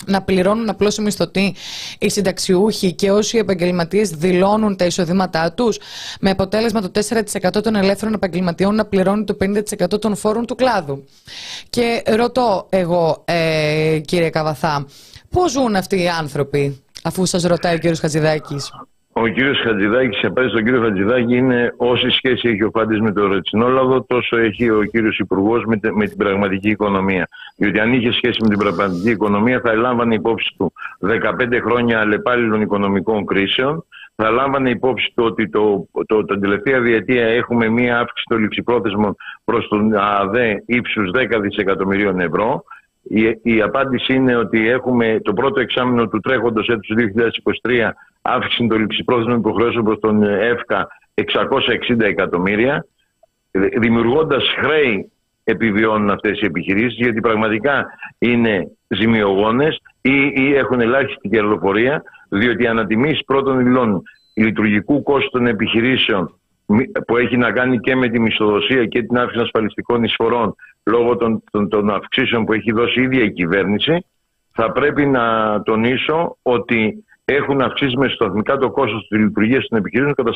Να 0.06 0.22
πληρώνουν 0.22 0.70
απλώς 0.70 0.98
οι 0.98 1.02
μισθωτοί, 1.02 1.56
οι 2.00 2.10
συνταξιούχοι 2.10 2.94
και 2.94 3.12
όσοι 3.12 3.38
επαγγελματίες 3.38 4.10
δηλώνουν 4.10 4.76
τα 4.76 4.86
εισοδήματά 4.86 5.52
τους, 5.52 5.78
με 6.20 6.30
αποτέλεσμα 6.30 6.82
το 6.82 6.92
4% 6.92 7.62
των 7.64 7.76
ελεύθερων 7.76 8.14
επαγγελματιών 8.14 8.76
να 8.76 8.86
πληρώνει 8.86 9.24
το 9.24 9.38
50% 9.40 10.00
των 10.02 10.16
φόρων 10.16 10.46
του 10.46 10.56
κλάδου. 10.56 11.04
Και 11.70 12.04
ρωτώ 12.06 12.68
εγώ, 12.70 13.24
ε, 13.26 14.00
κύριε 14.06 14.30
Καβαθά, 14.30 14.86
πώς 15.30 15.52
ζουν 15.52 15.76
αυτοί 15.76 16.02
οι 16.02 16.10
άνθρωποι, 16.10 16.84
αφού 17.04 17.26
σας 17.26 17.44
ρωτάει 17.44 17.76
ο 17.76 17.78
κύριος 17.78 18.00
Χατζηδάκης; 18.00 18.72
Ο 19.22 19.28
κύριος 19.28 19.60
Χατζηδάκης, 19.60 20.18
σε 20.18 20.28
απάντηση 20.28 20.54
στον 20.54 20.64
κύριο 20.66 20.82
Χατζηδάκη, 20.82 21.36
είναι 21.36 21.74
όση 21.78 22.10
σχέση 22.10 22.50
έχει 22.50 22.64
ο 22.64 22.72
Πάντη 22.72 23.02
με 23.02 23.12
το 23.12 23.28
ρετσινόλαδο, 23.28 24.04
τόσο 24.04 24.38
έχει 24.38 24.70
ο 24.70 24.84
κύριος 24.84 25.18
Υπουργός 25.18 25.64
με, 25.66 25.80
με 25.94 26.08
την 26.08 26.18
πραγματική 26.18 26.70
οικονομία. 26.70 27.28
Διότι 27.58 27.80
αν 27.80 27.94
είχε 27.94 28.12
σχέση 28.12 28.38
με 28.42 28.48
την 28.48 28.58
πραγματική 28.58 29.10
οικονομία, 29.10 29.60
θα 29.64 29.74
λάμβανε 29.74 30.16
υπόψη 30.16 30.54
του 30.58 30.74
15 31.00 31.60
χρόνια 31.64 32.00
αλλεπάλληλων 32.00 32.62
οικονομικών 32.62 33.26
κρίσεων, 33.26 33.86
θα 34.16 34.30
λάμβανε 34.30 34.70
υπόψη 34.70 35.12
του 35.16 35.24
ότι 35.24 35.50
το, 35.50 35.88
το, 36.06 36.26
το, 36.26 36.40
τελευταία 36.40 36.82
διετία 36.82 37.26
έχουμε 37.26 37.70
μία 37.70 38.00
αύξηση 38.00 38.26
των 38.30 38.40
ληψιπρόθεσμων 38.40 39.16
προς 39.44 39.68
τον 39.68 39.96
ΑΔΕ 39.96 40.64
ύψους 40.66 41.12
10 41.16 41.40
δισεκατομμυρίων 41.42 42.20
ευρώ. 42.20 42.64
Η, 43.10 43.40
η 43.42 43.62
απάντηση 43.62 44.14
είναι 44.14 44.36
ότι 44.36 44.70
έχουμε 44.70 45.20
το 45.24 45.34
πρώτο 45.34 45.60
εξάμεινο 45.60 46.08
του 46.08 46.20
τρέχοντος 46.20 46.68
έτους 46.68 46.90
2023 47.64 47.90
αύξηση 48.22 48.68
των 48.68 48.80
ληψιπρόθεσμων 48.80 49.38
υποχρεώσεων 49.38 49.84
προς 49.84 50.00
τον 50.00 50.24
ΕΦΚΑ 50.24 50.88
660 51.14 52.00
εκατομμύρια, 52.00 52.86
δημιουργώντας 53.80 54.44
χρέη 54.62 55.12
επιβιώνουν 55.44 56.10
αυτές 56.10 56.42
οι 56.42 56.46
επιχειρήσεις 56.46 56.98
γιατί 56.98 57.20
πραγματικά 57.20 57.86
είναι 58.18 58.72
ζημιογόνες 58.88 59.82
ή, 60.02 60.32
ή 60.36 60.54
έχουν 60.56 60.82
ελάχιστη 60.82 61.30
κερδοφορία 61.30 62.04
διότι 62.30 62.64
οι 62.64 62.68
ανατιμήσεις 62.68 63.24
πρώτων 63.26 63.60
υλών 63.60 64.02
λειτουργικού 64.34 65.04
κόστους 65.04 65.32
των 65.32 65.48
επιχειρήσεων 65.48 66.39
που 67.08 67.18
έχει 67.18 67.38
να 67.38 67.52
κάνει 67.52 67.80
και 67.80 67.96
με 67.96 68.10
τη 68.10 68.20
μισθοδοσία 68.20 68.86
και 68.86 69.04
την 69.04 69.18
αύξηση 69.18 69.44
ασφαλιστικών 69.44 70.04
εισφορών 70.04 70.56
λόγω 70.84 71.16
των, 71.16 71.44
των, 71.52 71.70
των 71.70 71.90
αυξήσεων 71.90 72.46
που 72.46 72.54
έχει 72.54 72.72
δώσει 72.72 73.00
η 73.00 73.04
ίδια 73.04 73.24
η 73.24 73.32
κυβέρνηση, 73.32 74.06
θα 74.52 74.72
πρέπει 74.72 75.06
να 75.06 75.24
τονίσω 75.62 76.38
ότι 76.42 77.06
έχουν 77.26 77.62
αυξήσει 77.62 77.98
μεσοσταθμικά 77.98 78.58
το 78.58 78.72
κόστος 78.72 79.08
της 79.08 79.20
λειτουργίας 79.20 79.68
των 79.68 79.78
επιχειρήσεων 79.78 80.16
κατά 80.16 80.34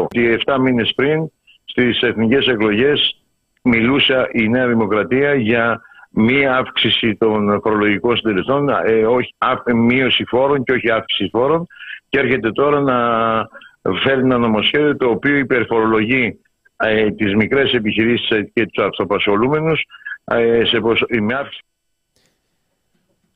40%. 0.00 0.06
Και 0.08 0.38
7 0.46 0.56
μήνες 0.60 0.92
πριν 0.96 1.30
στις 1.64 2.00
εθνικές 2.00 2.46
εκλογές 2.46 3.20
μιλούσε 3.62 4.28
η 4.32 4.48
Νέα 4.48 4.66
Δημοκρατία 4.66 5.34
για 5.34 5.80
μία 6.10 6.56
αύξηση 6.56 7.16
των 7.16 7.60
φορολογικών 7.62 8.16
συντελεστών, 8.16 8.68
ε, 8.68 9.06
όχι, 9.06 9.34
μείωση 9.74 10.24
φόρων 10.24 10.64
και 10.64 10.72
όχι 10.72 10.90
αύξηση 10.90 11.28
φόρων 11.32 11.66
και 12.08 12.18
έρχεται 12.18 12.50
τώρα 12.50 12.80
να 12.80 12.98
φέρει 14.02 14.20
ένα 14.20 14.38
νομοσχέδιο 14.38 14.96
το 14.96 15.08
οποίο 15.08 15.36
υπερφορολογεί 15.36 16.38
ε, 16.76 17.10
τις 17.10 17.34
μικρές 17.34 17.72
επιχειρήσεις 17.72 18.28
και 18.52 18.66
τους 18.66 18.84
αυτοπασχολούμενους 18.84 19.82
ε, 20.24 20.64
σε 20.64 20.80
με 21.20 21.34
αύξηση 21.34 21.64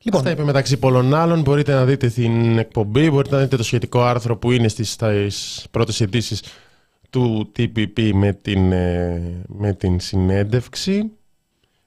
Λοιπόν. 0.02 0.20
Αυτά 0.20 0.32
είπε 0.32 0.44
μεταξύ 0.44 0.78
πολλών 0.78 1.14
άλλων. 1.14 1.40
Μπορείτε 1.40 1.72
να 1.72 1.84
δείτε 1.84 2.08
την 2.08 2.58
εκπομπή, 2.58 3.10
μπορείτε 3.10 3.34
να 3.34 3.42
δείτε 3.42 3.56
το 3.56 3.62
σχετικό 3.62 4.02
άρθρο 4.02 4.36
που 4.36 4.50
είναι 4.50 4.68
στις, 4.68 4.90
στις 4.90 5.66
πρώτες 5.70 6.00
ειδήσεις 6.00 6.42
του 7.10 7.52
TPP 7.56 8.10
με 8.14 8.32
την, 8.32 8.72
ε, 8.72 9.44
με 9.48 9.72
την 9.72 10.00
συνέντευξη 10.00 11.10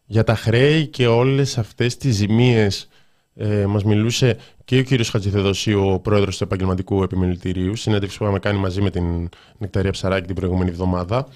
για 0.05 0.23
τα 0.23 0.35
χρέη 0.35 0.87
και 0.87 1.07
όλες 1.07 1.57
αυτές 1.57 1.97
τις 1.97 2.15
ζημίες 2.15 2.89
ε, 3.35 3.65
μας 3.65 3.83
μιλούσε 3.83 4.37
και 4.65 4.77
ο 4.77 4.83
κύριος 4.83 5.09
Χατζηθεδοσίου, 5.09 5.91
ο 5.91 5.99
πρόεδρος 5.99 6.37
του 6.37 6.43
Επαγγελματικού 6.43 7.03
Επιμελητηρίου, 7.03 7.75
συνέντευξη 7.75 8.17
που 8.17 8.23
είχαμε 8.23 8.39
κάνει 8.39 8.59
μαζί 8.59 8.81
με 8.81 8.89
την 8.89 9.29
Νεκταρία 9.57 9.91
Ψαράκη 9.91 10.25
την 10.25 10.35
προηγούμενη 10.35 10.69
εβδομάδα. 10.69 11.27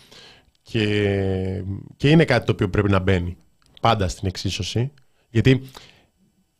Και, 0.62 1.64
και 1.98 2.10
είναι 2.10 2.26
κάτι 2.26 2.46
το 2.46 2.52
οποίο 2.52 2.70
πρέπει 2.70 2.90
να 2.90 3.00
μπαίνει 3.00 3.38
πάντα 3.82 4.08
στην 4.08 4.28
εξίσωση, 4.28 4.92
γιατί 5.30 5.62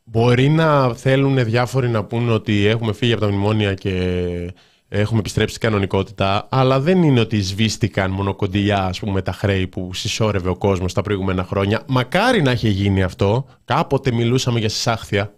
μπορεί 0.04 0.50
να 0.50 0.94
θέλουν 0.94 1.44
διάφοροι 1.44 1.90
να 1.90 2.04
πούν 2.04 2.30
ότι 2.30 2.66
έχουμε 2.66 2.94
φύγει 2.94 3.12
από 3.12 3.22
τα 3.22 3.28
μνημόνια 3.28 3.74
και 3.74 4.54
έχουμε 4.90 5.20
επιστρέψει 5.20 5.56
στην 5.56 5.68
κανονικότητα, 5.68 6.48
αλλά 6.50 6.80
δεν 6.80 7.04
είναι 7.04 7.20
ότι 7.20 7.42
σβήστηκαν 7.42 8.12
μονοκοντιλιά 8.12 8.84
ας 8.84 9.00
πούμε, 9.00 9.22
τα 9.22 9.32
χρέη 9.32 9.68
που 9.68 9.94
συσσόρευε 9.94 10.50
ο 10.50 10.56
κόσμος 10.56 10.94
τα 10.94 11.02
προηγούμενα 11.02 11.44
χρόνια. 11.44 11.84
Μακάρι 11.88 12.42
να 12.42 12.52
είχε 12.52 12.70
γίνει 12.70 13.04
αυτό. 13.04 13.46
Κάποτε 13.66 14.12
μιλούσαμε 14.12 14.60
για 14.60 14.70
συσάχθεια. 14.70 15.34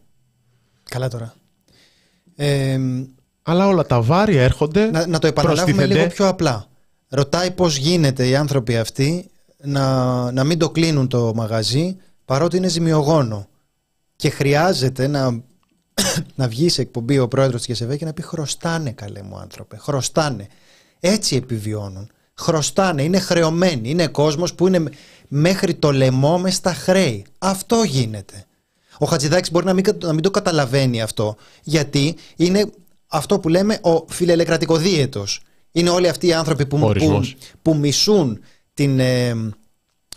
Καλά 0.89 1.07
τώρα. 1.07 1.33
αλλά 3.41 3.67
όλα 3.67 3.85
τα 3.85 4.01
βάρη 4.01 4.35
έρχονται. 4.35 4.91
Να, 4.91 5.07
να 5.07 5.19
το 5.19 5.27
επαναλάβουμε 5.27 5.85
λίγο 5.85 6.07
πιο 6.07 6.27
απλά. 6.27 6.65
Ρωτάει 7.09 7.51
πώς 7.51 7.77
γίνεται 7.77 8.27
οι 8.27 8.35
άνθρωποι 8.35 8.77
αυτοί 8.77 9.29
να, 9.63 10.31
να 10.31 10.43
μην 10.43 10.59
το 10.59 10.69
κλείνουν 10.69 11.07
το 11.07 11.31
μαγαζί 11.35 11.97
παρότι 12.25 12.57
είναι 12.57 12.67
ζημιογόνο. 12.67 13.47
Και 14.15 14.29
χρειάζεται 14.29 15.07
να 15.07 15.41
να 16.35 16.47
βγει 16.47 16.69
σε 16.69 16.81
εκπομπή 16.81 17.19
ο 17.19 17.27
πρόεδρος 17.27 17.61
της 17.61 17.67
ΓΕΣΕΒΕ 17.67 17.97
και 17.97 18.05
να 18.05 18.13
πει 18.13 18.21
χρωστάνε 18.21 18.91
καλέ 18.91 19.21
μου 19.21 19.37
άνθρωπε, 19.37 19.77
χρωστάνε. 19.77 20.47
Έτσι 20.99 21.35
επιβιώνουν. 21.35 22.09
Χρωστάνε, 22.33 23.03
είναι 23.03 23.19
χρεωμένοι. 23.19 23.89
Είναι 23.89 24.07
κόσμος 24.07 24.53
που 24.53 24.67
είναι 24.67 24.83
μέχρι 25.27 25.73
το 25.73 25.91
λαιμό 25.91 26.37
μες 26.37 26.55
στα 26.55 26.73
χρέη. 26.73 27.25
Αυτό 27.37 27.83
γίνεται. 27.83 28.45
Ο 28.97 29.05
Χατζηδάκης 29.05 29.51
μπορεί 29.51 29.65
να 29.65 29.73
μην, 29.73 29.85
να 30.01 30.13
μην 30.13 30.21
το 30.21 30.31
καταλαβαίνει 30.31 31.01
αυτό, 31.01 31.35
γιατί 31.63 32.15
είναι 32.35 32.71
αυτό 33.07 33.39
που 33.39 33.49
λέμε 33.49 33.79
ο 33.81 34.05
φιλελεκρατικοδίαιτος. 34.07 35.41
Είναι 35.71 35.89
όλοι 35.89 36.07
αυτοί 36.07 36.27
οι 36.27 36.33
άνθρωποι 36.33 36.65
που, 36.65 36.77
που, 36.77 37.21
που, 37.61 37.75
μισούν 37.75 38.39
την, 38.73 38.99
ε, 38.99 39.35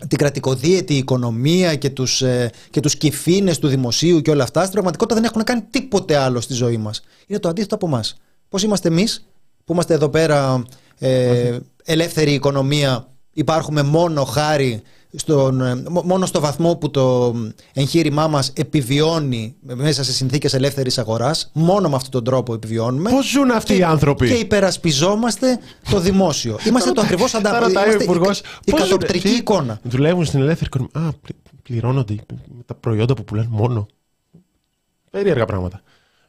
την 0.07 0.17
κρατικοδίαιτη 0.17 0.97
οικονομία 0.97 1.75
και 1.75 1.89
τους, 1.89 2.21
ε, 2.21 2.51
και 2.69 2.79
τους 2.79 2.95
κυφίνες 2.95 3.59
του 3.59 3.67
δημοσίου 3.67 4.21
και 4.21 4.31
όλα 4.31 4.43
αυτά, 4.43 4.59
στην 4.59 4.71
πραγματικότητα 4.71 5.19
δεν 5.19 5.29
έχουν 5.29 5.43
κάνει 5.43 5.61
τίποτε 5.69 6.15
άλλο 6.15 6.41
στη 6.41 6.53
ζωή 6.53 6.77
μας. 6.77 7.01
Είναι 7.27 7.39
το 7.39 7.49
αντίθετο 7.49 7.75
από 7.75 7.87
εμάς. 7.87 8.17
Πώς 8.49 8.63
είμαστε 8.63 8.87
εμείς 8.87 9.25
που 9.65 9.73
είμαστε 9.73 9.93
εδώ 9.93 10.09
πέρα 10.09 10.63
ε, 10.99 11.57
ελεύθερη 11.83 12.33
οικονομία, 12.33 13.07
υπάρχουμε 13.33 13.81
μόνο 13.81 14.23
χάρη 14.23 14.81
στον, 15.15 15.61
ε, 15.61 15.83
μόνο 16.03 16.25
στο 16.25 16.39
βαθμό 16.39 16.75
που 16.75 16.91
το 16.91 17.35
εγχείρημά 17.73 18.27
μας 18.27 18.51
επιβιώνει 18.55 19.55
μέσα 19.61 20.03
σε 20.03 20.13
συνθήκες 20.13 20.53
ελεύθερης 20.53 20.97
αγοράς, 20.97 21.51
μόνο 21.53 21.89
με 21.89 21.95
αυτόν 21.95 22.11
τον 22.11 22.23
τρόπο 22.23 22.53
επιβιώνουμε. 22.53 23.09
Πώς 23.09 23.29
ζουν 23.29 23.51
αυτοί 23.51 23.77
οι 23.77 23.83
άνθρωποι; 23.83 24.27
Και 24.27 24.33
υπερασπιζόμαστε 24.33 25.59
το 25.89 25.99
δημόσιο. 25.99 26.59
Είμαστε 26.67 26.91
το 26.91 27.01
ακριβώς 27.01 27.33
αντάποδο. 27.33 27.69
Είμαστε 27.69 28.43
η, 28.63 28.71
κατοπτρική 28.71 29.29
εικόνα. 29.29 29.79
Δουλεύουν 29.83 30.25
στην 30.25 30.41
ελεύθερη 30.41 30.69
οικονομία; 30.73 31.09
Α, 31.09 31.13
πληρώνονται 31.63 32.15
τα 32.65 32.73
προϊόντα 32.73 33.13
που 33.13 33.23
πουλάνε 33.23 33.47
μόνο. 33.51 33.87
Περίεργα 35.11 35.45
πράγματα. 35.45 35.81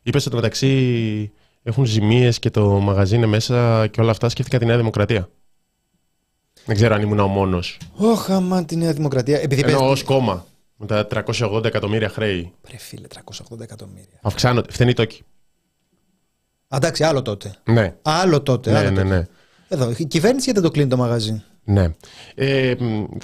Είπες 0.02 0.26
ότι 0.26 0.34
μεταξύ 0.34 1.32
έχουν 1.62 1.84
ζημίες 1.84 2.38
και 2.38 2.50
το 2.50 2.68
μαγαζί 2.68 3.16
είναι 3.16 3.26
μέσα 3.26 3.86
και 3.86 4.00
όλα 4.00 4.10
αυτά. 4.10 4.28
Σκέφτηκα 4.28 4.58
τη 4.58 4.64
Νέα 4.64 4.76
Δημοκρατία. 4.76 5.28
Δεν 6.66 6.76
ξέρω 6.76 6.94
αν 6.94 7.02
ήμουν 7.02 7.18
ο 7.18 7.26
μόνος. 7.26 7.78
Όχι, 7.96 8.32
άμα 8.32 8.64
τη 8.64 8.76
Νέα 8.76 8.92
Δημοκρατία. 8.92 9.40
Επειδή 9.40 9.62
Ενώ 9.66 9.90
ως 9.90 10.02
κόμμα. 10.02 10.46
Με 10.76 10.86
τα 10.86 11.06
380 11.26 11.64
εκατομμύρια 11.64 12.08
χρέη. 12.08 12.52
Πρε 12.60 12.76
φίλε, 12.78 13.06
380 13.52 13.60
εκατομμύρια. 13.60 14.18
Αυξάνονται. 14.22 14.72
Φθηνή 14.72 14.92
τόκη. 14.92 15.22
Εντάξει, 16.68 17.04
άλλο 17.04 17.22
τότε. 17.22 17.54
Ναι. 17.64 17.94
Άλλο 18.02 18.42
τότε. 18.42 18.70
Ναι, 18.70 18.78
άλλο 18.78 18.90
ναι, 18.90 19.02
ναι. 19.02 19.26
Εδώ, 19.68 19.94
η 19.96 20.04
κυβέρνηση 20.04 20.44
γιατί 20.44 20.60
δεν 20.60 20.62
το 20.62 20.70
κλείνει 20.70 20.88
το 20.88 20.96
μαγαζί. 20.96 21.42
Ναι. 21.64 21.90
Ε, 22.34 22.74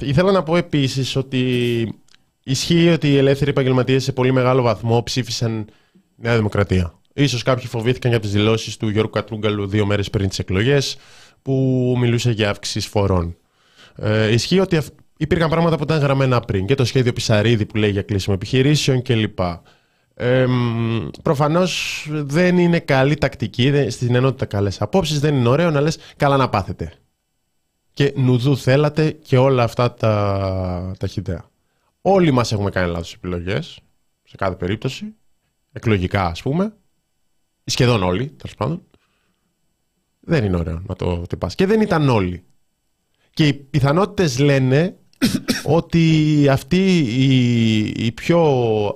ήθελα 0.00 0.32
να 0.32 0.42
πω 0.42 0.56
επίσης 0.56 1.16
ότι 1.16 1.94
ισχύει 2.42 2.88
ότι 2.88 3.08
οι 3.08 3.16
ελεύθεροι 3.16 3.50
επαγγελματίες 3.50 4.04
σε 4.04 4.12
πολύ 4.12 4.32
μεγάλο 4.32 4.62
βαθμό 4.62 5.02
ψήφισαν 5.02 5.66
Νέα 6.16 6.36
Δημοκρατία. 6.36 6.94
Ίσως 7.14 7.42
κάποιοι 7.42 7.66
φοβήθηκαν 7.66 8.10
για 8.10 8.20
τις 8.20 8.30
δηλώσεις 8.30 8.76
του 8.76 8.88
Γιώργου 8.88 9.10
Κατρούγκαλου 9.10 9.66
δύο 9.66 9.86
μέρες 9.86 10.10
πριν 10.10 10.28
τις 10.28 10.38
εκλογές 10.38 10.96
που 11.42 11.94
μιλούσε 11.98 12.30
για 12.30 12.50
αύξηση 12.50 12.88
φορών. 12.88 13.36
Ε, 13.96 14.32
ισχύει 14.32 14.60
ότι 14.60 14.80
υπήρχαν 15.16 15.48
πράγματα 15.48 15.76
που 15.76 15.82
ήταν 15.82 16.00
γραμμένα 16.00 16.40
πριν 16.40 16.66
και 16.66 16.74
το 16.74 16.84
σχέδιο 16.84 17.12
Πισαρίδη 17.12 17.66
που 17.66 17.76
λέει 17.76 17.90
για 17.90 18.02
κλείσιμο 18.02 18.34
επιχειρήσεων 18.38 19.02
κλπ. 19.02 19.38
Ε, 20.14 20.46
Προφανώς 21.22 22.06
δεν 22.10 22.58
είναι 22.58 22.80
καλή 22.80 23.14
τακτική, 23.14 23.90
στην 23.90 24.14
ενότητα 24.14 24.44
καλές 24.46 24.80
απόψεις, 24.80 25.20
δεν 25.20 25.34
είναι 25.34 25.48
ωραίο 25.48 25.70
να 25.70 25.80
λες 25.80 25.98
καλά 26.16 26.36
να 26.36 26.48
πάθετε. 26.48 26.92
Και 27.92 28.12
νουδού 28.16 28.56
θέλατε 28.56 29.10
και 29.10 29.38
όλα 29.38 29.62
αυτά 29.62 29.94
τα 29.94 30.92
ταχυδέα. 30.98 31.44
Όλοι 32.00 32.30
μας 32.30 32.52
έχουμε 32.52 32.70
κάνει 32.70 32.90
λάθος 32.90 33.14
επιλογές, 33.14 33.80
σε 34.24 34.36
κάθε 34.36 34.54
περίπτωση, 34.54 35.14
εκλογικά 35.72 36.26
ας 36.26 36.42
πούμε, 36.42 36.74
σχεδόν 37.64 38.02
όλοι, 38.02 38.26
τέλος 38.26 38.54
πάντων. 38.56 38.82
Δεν 40.30 40.44
είναι 40.44 40.56
ωραίο 40.56 40.82
να 40.86 40.96
το 40.96 41.22
τυπάς. 41.28 41.54
Και 41.54 41.66
δεν 41.66 41.80
ήταν 41.80 42.08
όλοι. 42.08 42.42
Και 43.30 43.46
οι 43.46 43.52
πιθανότητες 43.52 44.38
λένε 44.38 44.96
ότι 45.76 46.46
αυτοί 46.50 46.98
οι, 46.98 47.84
οι, 47.96 48.12
πιο, 48.12 48.40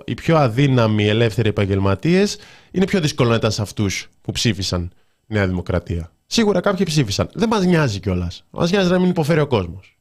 οι 0.05 0.15
πιο 0.15 0.37
αδύναμοι 0.37 1.09
ελεύθεροι 1.09 1.49
επαγγελματίες 1.49 2.39
είναι 2.71 2.85
πιο 2.85 3.01
δύσκολο 3.01 3.29
να 3.29 3.35
ήταν 3.35 3.51
σε 3.51 3.63
αυτούς 3.63 4.09
που 4.21 4.33
ψήφισαν 4.33 4.93
Νέα 5.27 5.47
Δημοκρατία. 5.47 6.13
Σίγουρα 6.27 6.61
κάποιοι 6.61 6.87
ψήφισαν. 6.87 7.31
Δεν 7.35 7.49
μας 7.49 7.65
νοιάζει 7.65 8.01
κιόλας. 8.01 8.45
Μας 8.51 8.71
νοιάζει 8.71 8.91
να 8.91 8.99
μην 8.99 9.11
υποφέρει 9.11 9.41
ο 9.41 9.47
κόσμος. 9.47 9.99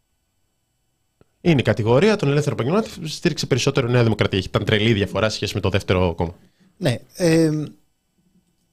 Είναι 1.41 1.59
η 1.59 1.63
κατηγορία 1.63 2.15
των 2.15 2.29
ελεύθερων 2.29 2.59
επαγγελμάτων 2.59 3.01
που 3.01 3.07
στήριξε 3.07 3.45
περισσότερο 3.45 3.87
Νέα 3.87 4.03
Δημοκρατία. 4.03 4.37
Έχει 4.37 4.47
ήταν 4.47 4.65
τρελή 4.65 4.93
διαφορά 4.93 5.29
σε 5.29 5.35
σχέση 5.35 5.55
με 5.55 5.59
το 5.61 5.69
δεύτερο 5.69 6.13
κόμμα. 6.15 6.35
Ναι. 6.77 6.97
Ε, 7.15 7.49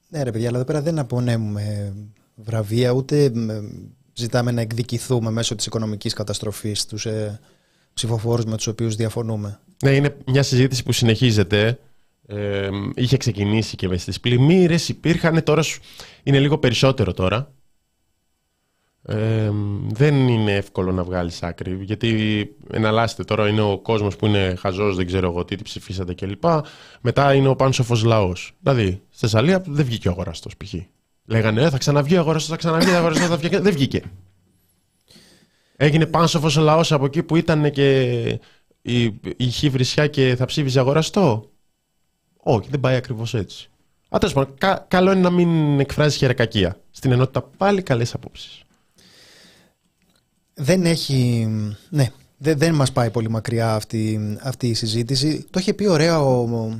ναι, 0.09 0.23
ρε 0.23 0.31
παιδιά, 0.31 0.47
αλλά 0.47 0.57
εδώ 0.57 0.65
πέρα 0.65 0.81
δεν 0.81 0.99
απονέμουμε 0.99 1.93
βραβεία, 2.35 2.91
ούτε 2.91 3.31
ζητάμε 4.13 4.51
να 4.51 4.61
εκδικηθούμε 4.61 5.31
μέσω 5.31 5.55
της 5.55 5.65
οικονομικής 5.65 6.13
καταστροφής 6.13 6.85
τους 6.85 7.05
ε, 7.05 7.39
ψηφοφόρους 7.93 8.45
με 8.45 8.55
τους 8.55 8.67
οποίους 8.67 8.95
διαφωνούμε. 8.95 9.59
Ναι, 9.83 9.91
είναι 9.91 10.17
μια 10.25 10.43
συζήτηση 10.43 10.83
που 10.83 10.91
συνεχίζεται. 10.91 11.79
Ε, 12.25 12.69
είχε 12.95 13.17
ξεκινήσει 13.17 13.75
και 13.75 13.87
μες 13.87 14.01
στις 14.01 14.19
πλημμύρες, 14.19 14.89
υπήρχαν. 14.89 15.43
Τώρα 15.43 15.63
είναι 16.23 16.39
λίγο 16.39 16.57
περισσότερο 16.57 17.13
τώρα. 17.13 17.51
Ε, 19.03 19.51
δεν 19.87 20.27
είναι 20.27 20.55
εύκολο 20.55 20.91
να 20.91 21.03
βγάλεις 21.03 21.43
άκρη. 21.43 21.83
Γιατί 21.83 22.49
εναλλάσσεται 22.71 23.23
τώρα 23.23 23.47
είναι 23.47 23.61
ο 23.61 23.77
κόσμος 23.77 24.15
που 24.15 24.25
είναι 24.25 24.55
χαζός, 24.59 24.95
δεν 24.95 25.05
ξέρω 25.05 25.27
εγώ 25.27 25.45
τι, 25.45 25.55
τι 25.55 25.63
ψηφίσατε 25.63 26.13
κλπ. 26.13 26.43
Μετά 27.01 27.33
είναι 27.33 27.47
ο 27.47 27.55
πάνσοφος 27.55 28.03
λαός. 28.03 28.53
Δηλαδή, 28.59 29.01
στη 29.09 29.19
Θεσσαλία 29.19 29.63
δεν 29.67 29.85
βγήκε 29.85 30.07
ο 30.07 30.11
αγοραστός 30.11 30.57
π.χ. 30.57 30.73
Λέγανε, 31.25 31.61
«Ε, 31.61 31.69
θα 31.69 31.77
ξαναβγεί 31.77 32.15
ο 32.15 32.19
αγοραστός, 32.19 32.49
θα 32.49 32.55
ξαναβγεί 32.55 32.91
ο 32.91 32.97
αγοραστός, 32.97 33.27
θα 33.27 33.37
βγει. 33.37 33.47
Δεν 33.47 33.73
βγήκε. 33.73 34.01
Έγινε 35.75 36.05
πάνσοφος 36.05 36.57
ο 36.57 36.61
λαός 36.61 36.91
από 36.91 37.05
εκεί 37.05 37.23
που 37.23 37.35
ήταν 37.35 37.71
και 37.71 38.19
η, 38.81 39.03
η 39.37 39.49
χιβρισιά 39.49 40.07
και 40.07 40.35
θα 40.37 40.45
ψήφιζε 40.45 40.79
αγοραστό. 40.79 41.51
Όχι, 42.37 42.69
δεν 42.69 42.79
πάει 42.79 42.95
ακριβώς 42.95 43.33
έτσι. 43.33 43.69
Α, 44.09 44.17
πάντων, 44.17 44.55
καλό 44.87 45.11
είναι 45.11 45.21
να 45.21 45.29
μην 45.29 45.79
εκφράζει 45.79 46.17
χερακακία. 46.17 46.81
Στην 46.91 47.11
ενότητα 47.11 47.41
πάλι 47.41 47.81
καλές 47.81 48.13
απόψεις 48.13 48.63
δεν 50.53 50.85
έχει. 50.85 51.47
Ναι, 51.89 52.07
δεν, 52.37 52.57
δεν 52.57 52.75
μας 52.75 52.91
πάει 52.91 53.11
πολύ 53.11 53.29
μακριά 53.29 53.75
αυτή, 53.75 54.19
αυτή 54.41 54.67
η 54.67 54.73
συζήτηση. 54.73 55.45
Το 55.49 55.59
είχε 55.59 55.73
πει 55.73 55.87
ωραία 55.87 56.21
ο, 56.21 56.79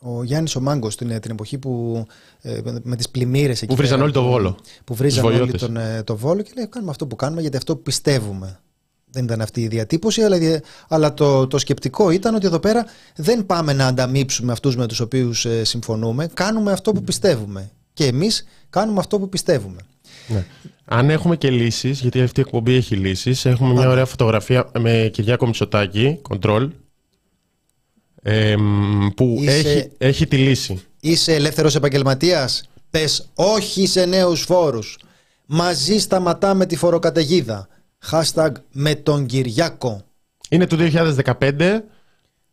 ο 0.00 0.22
Γιάννης 0.22 0.56
ο 0.56 0.60
Μάγκος 0.60 0.96
την, 0.96 1.20
την 1.20 1.30
εποχή 1.30 1.58
που 1.58 2.04
ε, 2.40 2.60
με 2.82 2.96
τις 2.96 3.08
πλημμύρες 3.08 3.64
Που 3.66 3.74
βρίζαν 3.74 4.02
όλοι 4.02 4.12
το 4.12 4.22
Βόλο. 4.22 4.56
Που 4.84 4.94
βρίζαν 4.94 5.24
όλοι 5.24 5.52
τον, 5.52 5.76
ε, 5.76 6.02
το 6.02 6.16
Βόλο 6.16 6.42
και 6.42 6.50
λέει 6.56 6.66
κάνουμε 6.66 6.90
αυτό 6.90 7.06
που 7.06 7.16
κάνουμε 7.16 7.40
γιατί 7.40 7.56
αυτό 7.56 7.76
πιστεύουμε. 7.76 8.60
Δεν 9.12 9.24
ήταν 9.24 9.40
αυτή 9.40 9.60
η 9.60 9.68
διατύπωση, 9.68 10.22
αλλά, 10.22 10.60
αλλά 10.88 11.14
το, 11.14 11.46
το 11.46 11.58
σκεπτικό 11.58 12.10
ήταν 12.10 12.34
ότι 12.34 12.46
εδώ 12.46 12.58
πέρα 12.58 12.86
δεν 13.16 13.46
πάμε 13.46 13.72
να 13.72 13.86
ανταμείψουμε 13.86 14.52
αυτούς 14.52 14.76
με 14.76 14.86
τους 14.86 15.00
οποίους 15.00 15.44
ε, 15.44 15.64
συμφωνούμε. 15.64 16.28
Κάνουμε 16.34 16.72
αυτό 16.72 16.92
που 16.92 17.02
πιστεύουμε. 17.02 17.70
Και 17.92 18.04
εμείς 18.06 18.44
κάνουμε 18.70 19.00
αυτό 19.00 19.18
που 19.18 19.28
πιστεύουμε. 19.28 19.80
Ναι. 20.26 20.44
Αν 20.84 21.10
έχουμε 21.10 21.36
και 21.36 21.50
λύσεις, 21.50 22.00
γιατί 22.00 22.22
αυτή 22.22 22.40
η 22.40 22.42
εκπομπή 22.46 22.74
έχει 22.74 22.96
λύσεις, 22.96 23.44
έχουμε 23.44 23.72
μια 23.72 23.88
ωραία 23.88 24.04
φωτογραφία 24.04 24.70
με 24.78 25.10
Κυριάκο 25.12 25.46
Μητσοτάκη, 25.46 26.18
control, 28.24 28.54
που 29.16 29.38
έχει, 29.46 29.90
έχει 29.98 30.26
τη 30.26 30.36
λύση. 30.36 30.82
Είσαι 31.00 31.34
ελεύθερος 31.34 31.74
επαγγελματίας, 31.74 32.62
πες 32.90 33.30
όχι 33.34 33.86
σε 33.86 34.04
νέους 34.04 34.42
φόρους. 34.42 34.98
Μαζί 35.46 35.98
σταματάμε 35.98 36.66
τη 36.66 36.76
φοροκαταιγίδα. 36.76 37.68
Hashtag 38.10 38.50
με 38.72 38.94
τον 38.94 39.26
Κυριάκο. 39.26 40.02
Είναι 40.48 40.66
του 40.66 40.76
2015. 40.76 41.82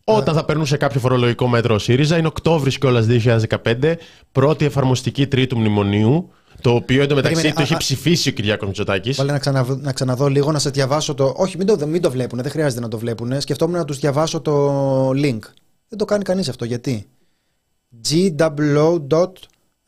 Όταν 0.03 0.35
θα 0.35 0.45
περνούσε 0.45 0.77
κάποιο 0.77 0.99
φορολογικό 0.99 1.47
μέτρο 1.47 1.75
ο 1.75 1.77
ΣΥΡΙΖΑ, 1.77 2.17
είναι 2.17 2.27
Οκτώβρης 2.27 2.77
κιόλας 2.77 3.05
2015, 3.05 3.97
πρώτη 4.31 4.65
εφαρμοστική 4.65 5.27
τρίτου 5.27 5.57
μνημονίου. 5.57 6.31
Το 6.61 6.73
οποίο 6.73 7.01
εντωμεταξύ 7.01 7.53
το 7.53 7.61
έχει 7.61 7.77
ψηφίσει 7.77 8.29
ο 8.29 8.31
Κυριάκο 8.31 8.65
Μητσοτάκη. 8.65 9.11
Βάλε 9.11 9.31
να, 9.31 9.39
ξαναδώ, 9.39 9.75
να 9.75 9.93
ξαναδώ 9.93 10.27
λίγο, 10.27 10.51
να 10.51 10.59
σε 10.59 10.69
διαβάσω 10.69 11.13
το. 11.13 11.33
Όχι, 11.37 11.57
μην 11.57 11.67
το, 11.67 11.87
μην 11.87 12.01
το 12.01 12.11
βλέπουν, 12.11 12.41
δεν 12.41 12.51
χρειάζεται 12.51 12.81
να 12.81 12.87
το 12.87 12.97
βλέπουν. 12.97 13.41
Σκεφτόμουν 13.41 13.77
να 13.77 13.85
του 13.85 13.93
διαβάσω 13.93 14.41
το 14.41 15.09
link. 15.09 15.39
Δεν 15.87 15.97
το 15.97 16.05
κάνει 16.05 16.23
κανεί 16.23 16.39
αυτό. 16.49 16.65
Γιατί. 16.65 17.05
GWO. 18.09 19.31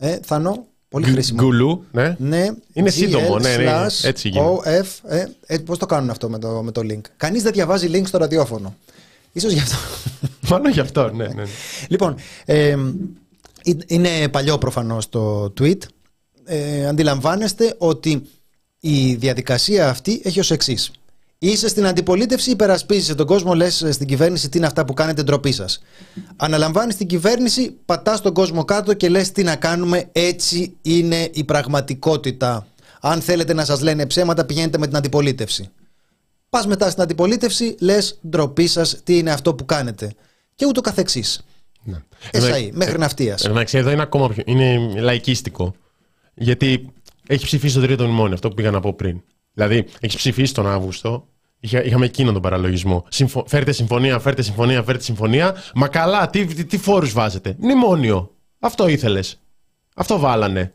Ε, 0.02 0.20
θανό, 0.24 0.66
πολύ 0.90 1.06
χρήσιμο. 1.06 1.42
Γκουλού, 1.42 1.84
ναι. 1.92 2.16
ναι. 2.20 2.48
Είναι 2.74 2.90
σύντομο, 2.90 3.40
ναι, 3.40 3.56
ναι, 3.56 3.64
ναι. 3.64 3.86
Έτσι 4.02 4.30
γίνεται. 4.30 4.84
OF, 4.84 5.10
ε, 5.10 5.26
ε, 5.46 5.58
Πώ 5.58 5.78
το 5.78 5.86
κάνουν 5.86 6.10
αυτό 6.10 6.30
με 6.30 6.40
το, 6.40 6.62
με 6.64 6.72
το 6.72 6.82
link. 6.84 7.02
Κανεί 7.18 7.40
δεν 7.40 7.52
διαβάζει 7.52 7.90
link 7.94 8.04
στο 8.06 8.18
ραδιόφωνο. 8.18 8.76
Ίσως 9.32 9.52
γι' 9.52 9.60
αυτό. 9.60 9.78
Μόνο 10.50 10.70
γι' 10.70 10.80
αυτό, 10.80 11.10
ναι. 11.10 11.28
ναι. 11.28 11.34
ναι. 11.34 11.44
λοιπόν, 11.88 12.16
ε, 12.46 12.76
είναι 13.88 14.28
παλιό 14.32 14.58
προφανώς 14.58 15.10
το 15.10 15.54
tweet 15.60 15.78
ε, 16.50 16.88
αντιλαμβάνεστε 16.88 17.76
ότι 17.78 18.22
η 18.80 19.16
διαδικασία 19.16 19.90
αυτή 19.90 20.22
έχει 20.24 20.40
ως 20.40 20.52
εξής. 20.52 20.92
Είσαι 21.38 21.68
στην 21.68 21.86
αντιπολίτευση, 21.86 22.52
υπερασπίζεσαι 22.52 23.16
τον 23.16 23.26
κόσμο, 23.26 23.54
λες 23.54 23.86
στην 23.90 24.08
κυβέρνηση 24.08 24.50
τι 24.50 24.58
είναι 24.58 24.68
αυτά 24.68 24.86
που 24.86 24.94
κάνετε, 24.94 25.24
ντροπή 25.24 25.52
σας. 25.52 25.82
Αναλαμβάνεις 26.36 26.96
την 26.96 27.08
κυβέρνηση, 27.08 27.76
πατάς 27.86 28.22
τον 28.22 28.34
κόσμο 28.34 28.66
κάτω 28.66 28.94
και 28.94 29.10
λες 29.10 29.32
τι 29.32 29.44
να 29.44 29.56
κάνουμε, 29.56 30.10
έτσι 30.12 30.74
είναι 30.82 31.30
η 31.34 31.44
πραγματικότητα. 31.44 32.68
Αν 33.02 33.22
θέλετε 33.22 33.54
να 33.54 33.66
σας 33.66 33.82
λένε 33.82 34.06
ψέματα, 34.06 34.46
πηγαίνετε 34.46 34.78
με 34.78 34.88
την 34.88 34.96
αντιπολίτευση. 34.96 35.70
Πας 36.50 36.68
μετά 36.68 36.90
στην 36.90 37.04
αντιπολίτευση, 37.04 37.76
λες 37.80 38.20
ντροπή 38.28 38.68
σας, 38.68 39.00
τι 39.04 39.18
είναι 39.18 39.32
αυτό 39.32 39.54
που 39.54 39.66
κάνετε. 39.66 40.14
Και 40.56 40.66
ούτω 40.66 40.82
καθεξής. 40.82 41.42
Ναι. 41.84 41.98
Εσαΐ, 42.32 42.70
μέχρι 42.72 42.94
ε, 42.94 42.98
ναυτίας. 42.98 43.46
Εντάξει, 43.46 43.78
εδώ 43.78 43.92
είναι 43.92 44.02
ακόμα 44.02 44.30
πιο. 44.30 44.44
είναι 44.46 44.94
λαϊκίστικο. 45.00 45.76
Γιατί 46.40 46.92
έχει 47.28 47.46
ψηφίσει 47.46 47.76
το 47.76 47.82
τρίτο 47.82 48.04
μνημόνιο, 48.04 48.34
αυτό 48.34 48.50
που 48.50 48.56
πήγα 48.56 48.72
να 48.72 48.80
πω 48.80 48.94
πριν. 48.94 49.22
Δηλαδή, 49.54 49.86
έχεις 50.00 50.16
ψηφίσει 50.16 50.54
τον 50.54 50.68
Αύγουστο, 50.68 51.28
Είχα, 51.60 51.84
είχαμε 51.84 52.06
εκείνον 52.06 52.34
τον 52.34 52.42
παραλογισμό. 52.42 53.06
Συμφω... 53.10 53.44
Φέρτε 53.48 53.72
συμφωνία, 53.72 54.20
φέρτε 54.20 54.42
συμφωνία, 54.42 54.84
φέρτε 54.84 55.04
συμφωνία. 55.04 55.56
Μα 55.76 55.88
καλά, 55.88 56.30
τι, 56.30 56.46
τι, 56.46 56.66
τι 56.66 56.78
φόρους 56.78 57.14
βάζετε; 57.14 57.56
Μνημόνιο. 57.60 58.36
Αυτό 58.60 58.88
ήθελες. 58.88 59.40
Αυτό 59.96 60.20
βάλανε. 60.20 60.74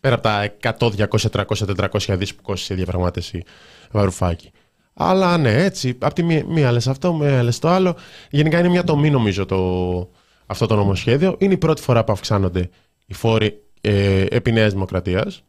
Πέρα 0.00 0.14
από 0.14 0.22
τα 0.22 0.54
100, 0.78 0.90
200, 1.30 1.44
300, 1.46 1.88
400 1.90 2.16
δις 2.18 2.34
που 2.34 2.42
κόστησε 2.42 2.72
η 2.72 2.76
διαπραγμάτευση 2.76 3.42
Βαρουφάκη. 3.90 4.50
Αλλά 4.94 5.38
ναι, 5.38 5.64
έτσι. 5.64 5.96
Από 6.00 6.14
τη 6.14 6.22
μία, 6.22 6.44
μία 6.46 6.72
λες 6.72 6.86
αυτό, 6.86 7.14
μία 7.14 7.42
λες 7.42 7.58
το 7.58 7.68
άλλο. 7.68 7.96
Γενικά 8.30 8.58
είναι 8.58 8.68
μια 8.68 8.84
τομή 8.84 9.10
νομίζω 9.10 9.46
το, 9.46 10.10
αυτό 10.46 10.66
το 10.66 10.76
νομοσχέδιο. 10.76 11.36
Είναι 11.38 11.54
η 11.54 11.58
πρώτη 11.58 11.82
φορά 11.82 12.04
που 12.04 12.12
αυξάνονται 12.12 12.70
οι 13.06 13.14
φόροι 13.14 13.63
ε, 13.84 14.26
επί 14.30 14.52
Νέας 14.52 14.72
Δημοκρατίας, 14.72 15.42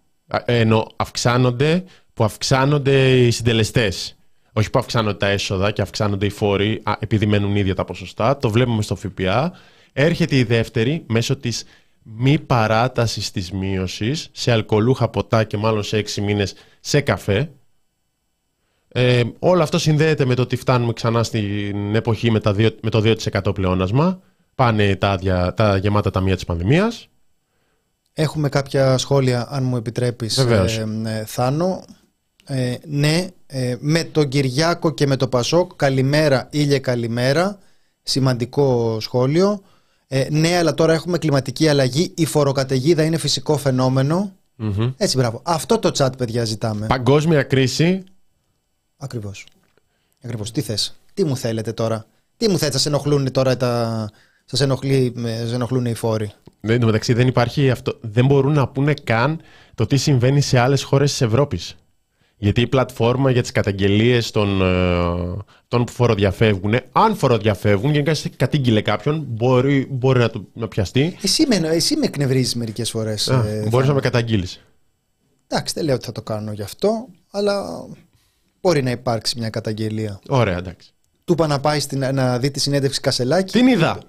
ενώ 0.45 0.87
αυξάνονται, 0.95 1.83
που 2.13 2.23
αυξάνονται 2.23 3.17
οι 3.17 3.31
συντελεστές. 3.31 4.15
Όχι 4.53 4.69
που 4.69 4.79
αυξάνονται 4.79 5.17
τα 5.17 5.27
έσοδα 5.27 5.71
και 5.71 5.81
αυξάνονται 5.81 6.25
οι 6.25 6.29
φόροι, 6.29 6.83
επειδή 6.99 7.25
μένουν 7.25 7.55
ίδια 7.55 7.75
τα 7.75 7.85
ποσοστά, 7.85 8.37
το 8.37 8.49
βλέπουμε 8.49 8.81
στο 8.81 8.95
ΦΠΑ. 8.95 9.51
Έρχεται 9.93 10.35
η 10.35 10.43
δεύτερη 10.43 11.03
μέσω 11.07 11.35
της 11.35 11.63
μη 12.03 12.39
παράτασης 12.39 13.31
της 13.31 13.51
μείωσης 13.51 14.29
σε 14.31 14.51
αλκοολούχα 14.51 15.09
ποτά 15.09 15.43
και 15.43 15.57
μάλλον 15.57 15.83
σε 15.83 15.97
έξι 15.97 16.21
μήνες 16.21 16.53
σε 16.79 17.01
καφέ. 17.01 17.51
Ε, 18.87 19.23
όλο 19.39 19.63
αυτό 19.63 19.79
συνδέεται 19.79 20.25
με 20.25 20.35
το 20.35 20.41
ότι 20.41 20.55
φτάνουμε 20.55 20.93
ξανά 20.93 21.23
στην 21.23 21.95
εποχή 21.95 22.31
με, 22.31 22.39
με 22.81 22.89
το 22.89 23.15
2% 23.43 23.55
πλεόνασμα. 23.55 24.21
Πάνε 24.55 24.95
τα, 24.95 25.19
τα 25.55 25.77
γεμάτα 25.77 26.09
ταμεία 26.11 26.35
της 26.35 26.45
πανδημίας. 26.45 27.09
Έχουμε 28.17 28.49
κάποια 28.49 28.97
σχόλια, 28.97 29.47
αν 29.49 29.63
μου 29.63 29.77
επιτρέπεις, 29.77 30.37
ε, 30.37 30.85
ε, 31.05 31.25
Θάνο. 31.25 31.83
Ε, 32.45 32.75
ναι, 32.85 33.27
ε, 33.45 33.75
με 33.79 34.03
τον 34.03 34.27
Κυριάκο 34.27 34.91
και 34.91 35.07
με 35.07 35.15
το 35.15 35.27
Πασόκ, 35.27 35.71
καλημέρα, 35.75 36.47
ήλια 36.51 36.79
καλημέρα. 36.79 37.59
Σημαντικό 38.03 38.97
σχόλιο. 38.99 39.61
Ε, 40.07 40.27
ναι, 40.29 40.57
αλλά 40.57 40.73
τώρα 40.73 40.93
έχουμε 40.93 41.17
κλιματική 41.17 41.67
αλλαγή. 41.67 42.13
Η 42.15 42.25
φοροκαταιγίδα 42.25 43.03
είναι 43.03 43.17
φυσικό 43.17 43.57
Έτσι, 44.97 45.17
μπράβο. 45.17 45.41
Αυτό 45.43 45.79
το 45.79 45.91
chat, 45.97 46.17
παιδιά, 46.17 46.43
ζητάμε. 46.45 46.87
Παγκόσμια 46.87 47.43
κρίση. 47.43 48.03
Ακριβώς. 48.97 49.45
Ακριβώς. 50.23 50.51
Τι 50.51 50.61
θες. 50.61 50.95
Τι 51.13 51.23
μου 51.23 51.37
θέλετε 51.37 51.73
τώρα. 51.73 52.05
Τι 52.37 52.49
μου 52.49 52.57
θέλετε, 52.57 52.77
σας 52.77 52.85
ενοχλούν 52.85 53.31
τώρα 53.31 53.57
τα, 53.57 54.09
σας, 54.45 54.61
ενοχλεί, 54.61 55.13
σας 55.39 55.51
ενοχλούν 55.51 55.85
οι 55.85 55.93
φόροι. 55.93 56.31
Ναι, 56.61 56.73
εν 56.73 56.79
τω 56.79 56.85
μεταξύ 56.85 57.13
δεν 57.13 57.27
υπάρχει 57.27 57.69
αυτό. 57.69 57.97
Δεν 58.01 58.25
μπορούν 58.25 58.53
να 58.53 58.67
πούνε 58.67 58.93
καν 59.03 59.39
το 59.75 59.85
τι 59.85 59.97
συμβαίνει 59.97 60.41
σε 60.41 60.59
άλλες 60.59 60.83
χώρες 60.83 61.11
της 61.11 61.21
Ευρώπης. 61.21 61.75
Γιατί 62.37 62.61
η 62.61 62.67
πλατφόρμα 62.67 63.31
για 63.31 63.41
τις 63.41 63.51
καταγγελίες 63.51 64.31
των, 64.31 64.61
ε, 64.61 65.43
των 65.67 65.83
που 65.83 65.91
φοροδιαφεύγουν, 65.91 66.75
αν 66.91 67.15
φοροδιαφεύγουν, 67.15 67.91
γενικά 67.91 68.15
κατήγγειλε 68.35 68.81
κάποιον, 68.81 69.25
μπορεί, 69.27 69.87
μπορεί 69.89 70.19
να, 70.19 70.29
το, 70.29 70.45
να 70.53 70.67
πιαστεί. 70.67 71.17
Εσύ 71.21 71.45
με, 71.47 71.55
εσύ 71.55 71.95
με 71.95 72.05
εκνευρίζεις 72.05 72.55
μερικές 72.55 72.89
φορές. 72.89 73.27
Ε, 73.27 73.67
μπορείς 73.69 73.87
να 73.87 73.93
με 73.93 73.99
καταγγείλεις. 73.99 74.61
Εντάξει, 75.47 75.73
δεν 75.73 75.85
λέω 75.85 75.95
ότι 75.95 76.05
θα 76.05 76.11
το 76.11 76.21
κάνω 76.21 76.51
γι' 76.51 76.61
αυτό, 76.61 77.07
αλλά 77.31 77.85
μπορεί 78.61 78.81
να 78.83 78.91
υπάρξει 78.91 79.39
μια 79.39 79.49
καταγγελία. 79.49 80.19
Ωραία, 80.27 80.57
εντάξει. 80.57 80.89
Του 81.25 81.33
είπα 81.33 81.47
να 81.47 81.59
πάει 81.59 81.79
στην, 81.79 81.99
να 82.13 82.39
δει 82.39 82.51
τη 82.51 82.59
συνέντευξη 82.59 82.99
Κασελάκη. 83.01 83.51
Την 83.51 83.67
είδα. 83.67 83.99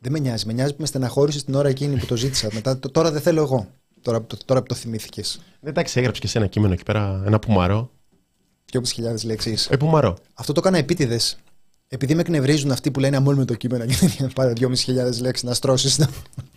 Δεν 0.00 0.12
με 0.12 0.18
νοιάζει. 0.18 0.46
Με 0.46 0.52
νοιάζει 0.52 0.70
που 0.74 0.80
με 0.80 0.86
στεναχώρησε 0.86 1.44
την 1.44 1.54
ώρα 1.54 1.68
εκείνη 1.68 1.96
που 1.96 2.06
το 2.06 2.16
ζήτησα. 2.16 2.48
Μετά, 2.52 2.78
τώρα 2.78 3.10
δεν 3.10 3.20
θέλω 3.20 3.42
εγώ. 3.42 3.68
Τώρα, 4.02 4.26
τώρα 4.44 4.60
που 4.60 4.66
το 4.66 4.74
θυμήθηκες. 4.74 5.40
Εντάξει, 5.62 5.98
έγραψες 5.98 6.22
και 6.22 6.28
σε 6.28 6.38
ένα 6.38 6.46
κείμενο 6.46 6.72
εκεί 6.72 6.82
πέρα, 6.82 7.22
ένα 7.26 7.38
πουμαρό. 7.38 7.90
Και 8.64 8.76
όπως 8.76 8.90
χιλιάδες 8.92 9.24
λέξεις. 9.24 9.66
Ε, 9.70 9.76
πουμαρό. 9.76 10.16
Αυτό 10.34 10.52
το 10.52 10.60
έκανα 10.60 10.78
επίτηδες. 10.78 11.38
Επειδή 11.88 12.14
με 12.14 12.20
εκνευρίζουν 12.20 12.70
αυτοί 12.70 12.90
που 12.90 13.00
λένε 13.00 13.16
αμόλυ 13.16 13.38
με 13.38 13.44
το 13.44 13.54
κείμενο 13.54 13.84
και 13.86 14.28
πάρε 14.34 14.52
2.500 14.60 15.20
λέξεις 15.20 15.42
να 15.42 15.54
στρώσεις. 15.54 16.06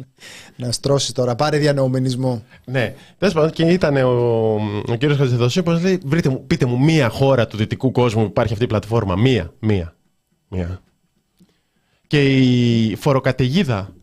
να 0.56 0.72
στρώσεις 0.72 1.12
τώρα, 1.12 1.36
πάρε 1.36 1.58
διανοούμενισμό. 1.58 2.44
Ναι. 2.66 2.96
Τέλος 3.18 3.34
πάντων, 3.34 3.52
και 3.52 3.64
ήταν 3.64 3.96
ο, 3.96 4.10
ο 4.88 4.96
κύριος 4.98 5.18
Χατζηδοσίου 5.18 5.64
που 5.64 5.70
λέει: 5.70 6.00
βρείτε 6.06 6.30
μου, 6.30 6.46
πείτε 6.48 6.66
μου 6.66 6.80
μία 6.80 7.10
χώρα 7.10 7.48
του 7.48 7.58
δυτικού 7.58 7.92
κόσμου 7.92 8.22
που 8.22 8.28
υπάρχει 8.28 8.54
αυτή 8.54 8.66
η 8.66 8.68
πλατφόρμα. 8.68 9.16
Μία. 9.16 9.54
Μία. 9.60 9.96
μία. 10.48 10.82
Και 12.10 12.24
η 12.24 12.96
φοροκαταιγίδα 12.96 13.94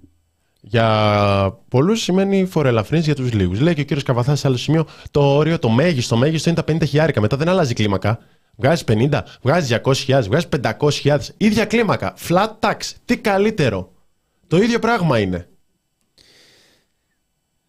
για 0.61 1.59
πολλούς 1.69 2.03
σημαίνει 2.03 2.47
φοροελαφρύνση 2.47 3.05
για 3.05 3.15
τους 3.15 3.33
λίγους. 3.33 3.61
Λέει 3.61 3.75
και 3.75 3.81
ο 3.81 3.85
κύριος 3.85 4.03
Καβαθά 4.03 4.37
σε 4.37 4.47
άλλο 4.47 4.57
σημείο: 4.57 4.87
Το 5.11 5.21
όριο, 5.21 5.59
το 5.59 5.69
μέγιστο, 5.69 6.17
μέγιστο 6.17 6.51
είναι 6.51 6.63
τα 6.63 6.73
50 6.73 6.87
χιλιάρικα. 6.87 7.21
Μετά 7.21 7.37
δεν 7.37 7.49
αλλάζει 7.49 7.75
κλίμακα. 7.75 8.19
Βγάζει 8.57 8.85
50, 8.89 9.21
βγάζει 9.43 9.77
200.000, 9.85 10.23
βγάζει 10.23 10.47
500.000. 10.63 11.19
ίδια 11.37 11.65
κλίμακα. 11.65 12.15
Flat 12.29 12.51
tax. 12.61 12.77
Τι 13.05 13.17
καλύτερο. 13.19 13.93
Το 14.47 14.57
ίδιο 14.57 14.79
πράγμα 14.79 15.19
είναι. 15.19 15.49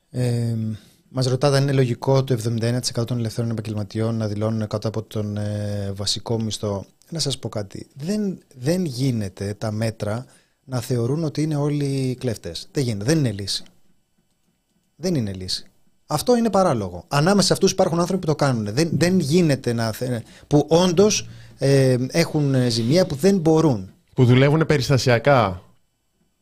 Ε, 0.10 0.56
Μας 1.10 1.26
ρωτάτε 1.26 1.58
αν 1.58 1.64
είναι 1.64 1.72
λογικό 1.72 2.24
το 2.24 2.38
71% 2.60 3.06
των 3.06 3.18
ελευθερών 3.18 3.52
επαγγελματιών 3.52 4.16
να 4.16 4.28
δηλώνουν 4.28 4.68
κάτω 4.68 4.88
από 4.88 5.04
τον 5.04 5.38
ε, 5.38 5.92
βασικό 5.96 6.42
μισθό. 6.42 6.86
Να 7.10 7.20
σας 7.20 7.38
πω 7.38 7.50
κάτι. 7.50 7.88
Δεν, 7.96 8.40
δεν 8.56 8.86
γίνεται 8.86 9.56
τα 9.58 9.72
μέτρα 9.72 10.26
να 10.64 10.82
θεωρούν 10.82 11.24
ότι 11.24 11.42
είναι 11.42 11.56
όλοι 11.56 12.18
κλέφτες. 12.20 12.68
Δεν 12.72 12.84
γίνεται. 12.84 13.06
Δεν 13.06 13.18
είναι 13.18 13.32
λύση. 13.32 13.64
Δεν 14.96 15.16
είναι 15.16 15.34
λύση. 15.34 15.66
Αυτό 16.08 16.38
είναι 16.38 16.50
παράλογο. 16.50 17.06
Ανάμεσα 17.08 17.48
σε 17.48 17.54
αυτούς 17.54 17.72
υπάρχουν 17.72 18.00
άνθρωποι 18.00 18.22
που 18.22 18.28
το 18.28 18.36
κάνουν. 18.36 18.74
Δεν, 18.74 18.90
δεν 18.94 19.20
γίνεται 19.20 19.74
να. 19.74 19.94
που 20.48 20.66
όντως 20.70 21.28
ε, 21.58 21.98
έχουν 22.08 22.56
ζημία 22.70 23.06
που 23.06 23.16
δεν 23.16 23.38
μπορούν. 23.38 23.92
Που 24.14 24.26
δουλεύουν 24.26 24.66
περιστασιακά. 24.66 25.62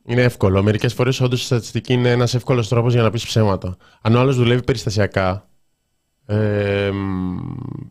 Είναι 0.06 0.22
εύκολο. 0.22 0.62
Μερικές 0.62 0.94
φορές 0.94 1.20
όντως 1.20 1.42
η 1.42 1.44
στατιστική 1.44 1.92
είναι 1.92 2.10
ένας 2.10 2.34
εύκολος 2.34 2.68
τρόπος 2.68 2.92
για 2.92 3.02
να 3.02 3.10
πεις 3.10 3.24
ψέματα. 3.24 3.76
Αν 4.00 4.14
ο 4.14 4.20
άλλος 4.20 4.36
δουλεύει 4.36 4.62
περιστασιακά, 4.62 5.48
ε, 6.26 6.90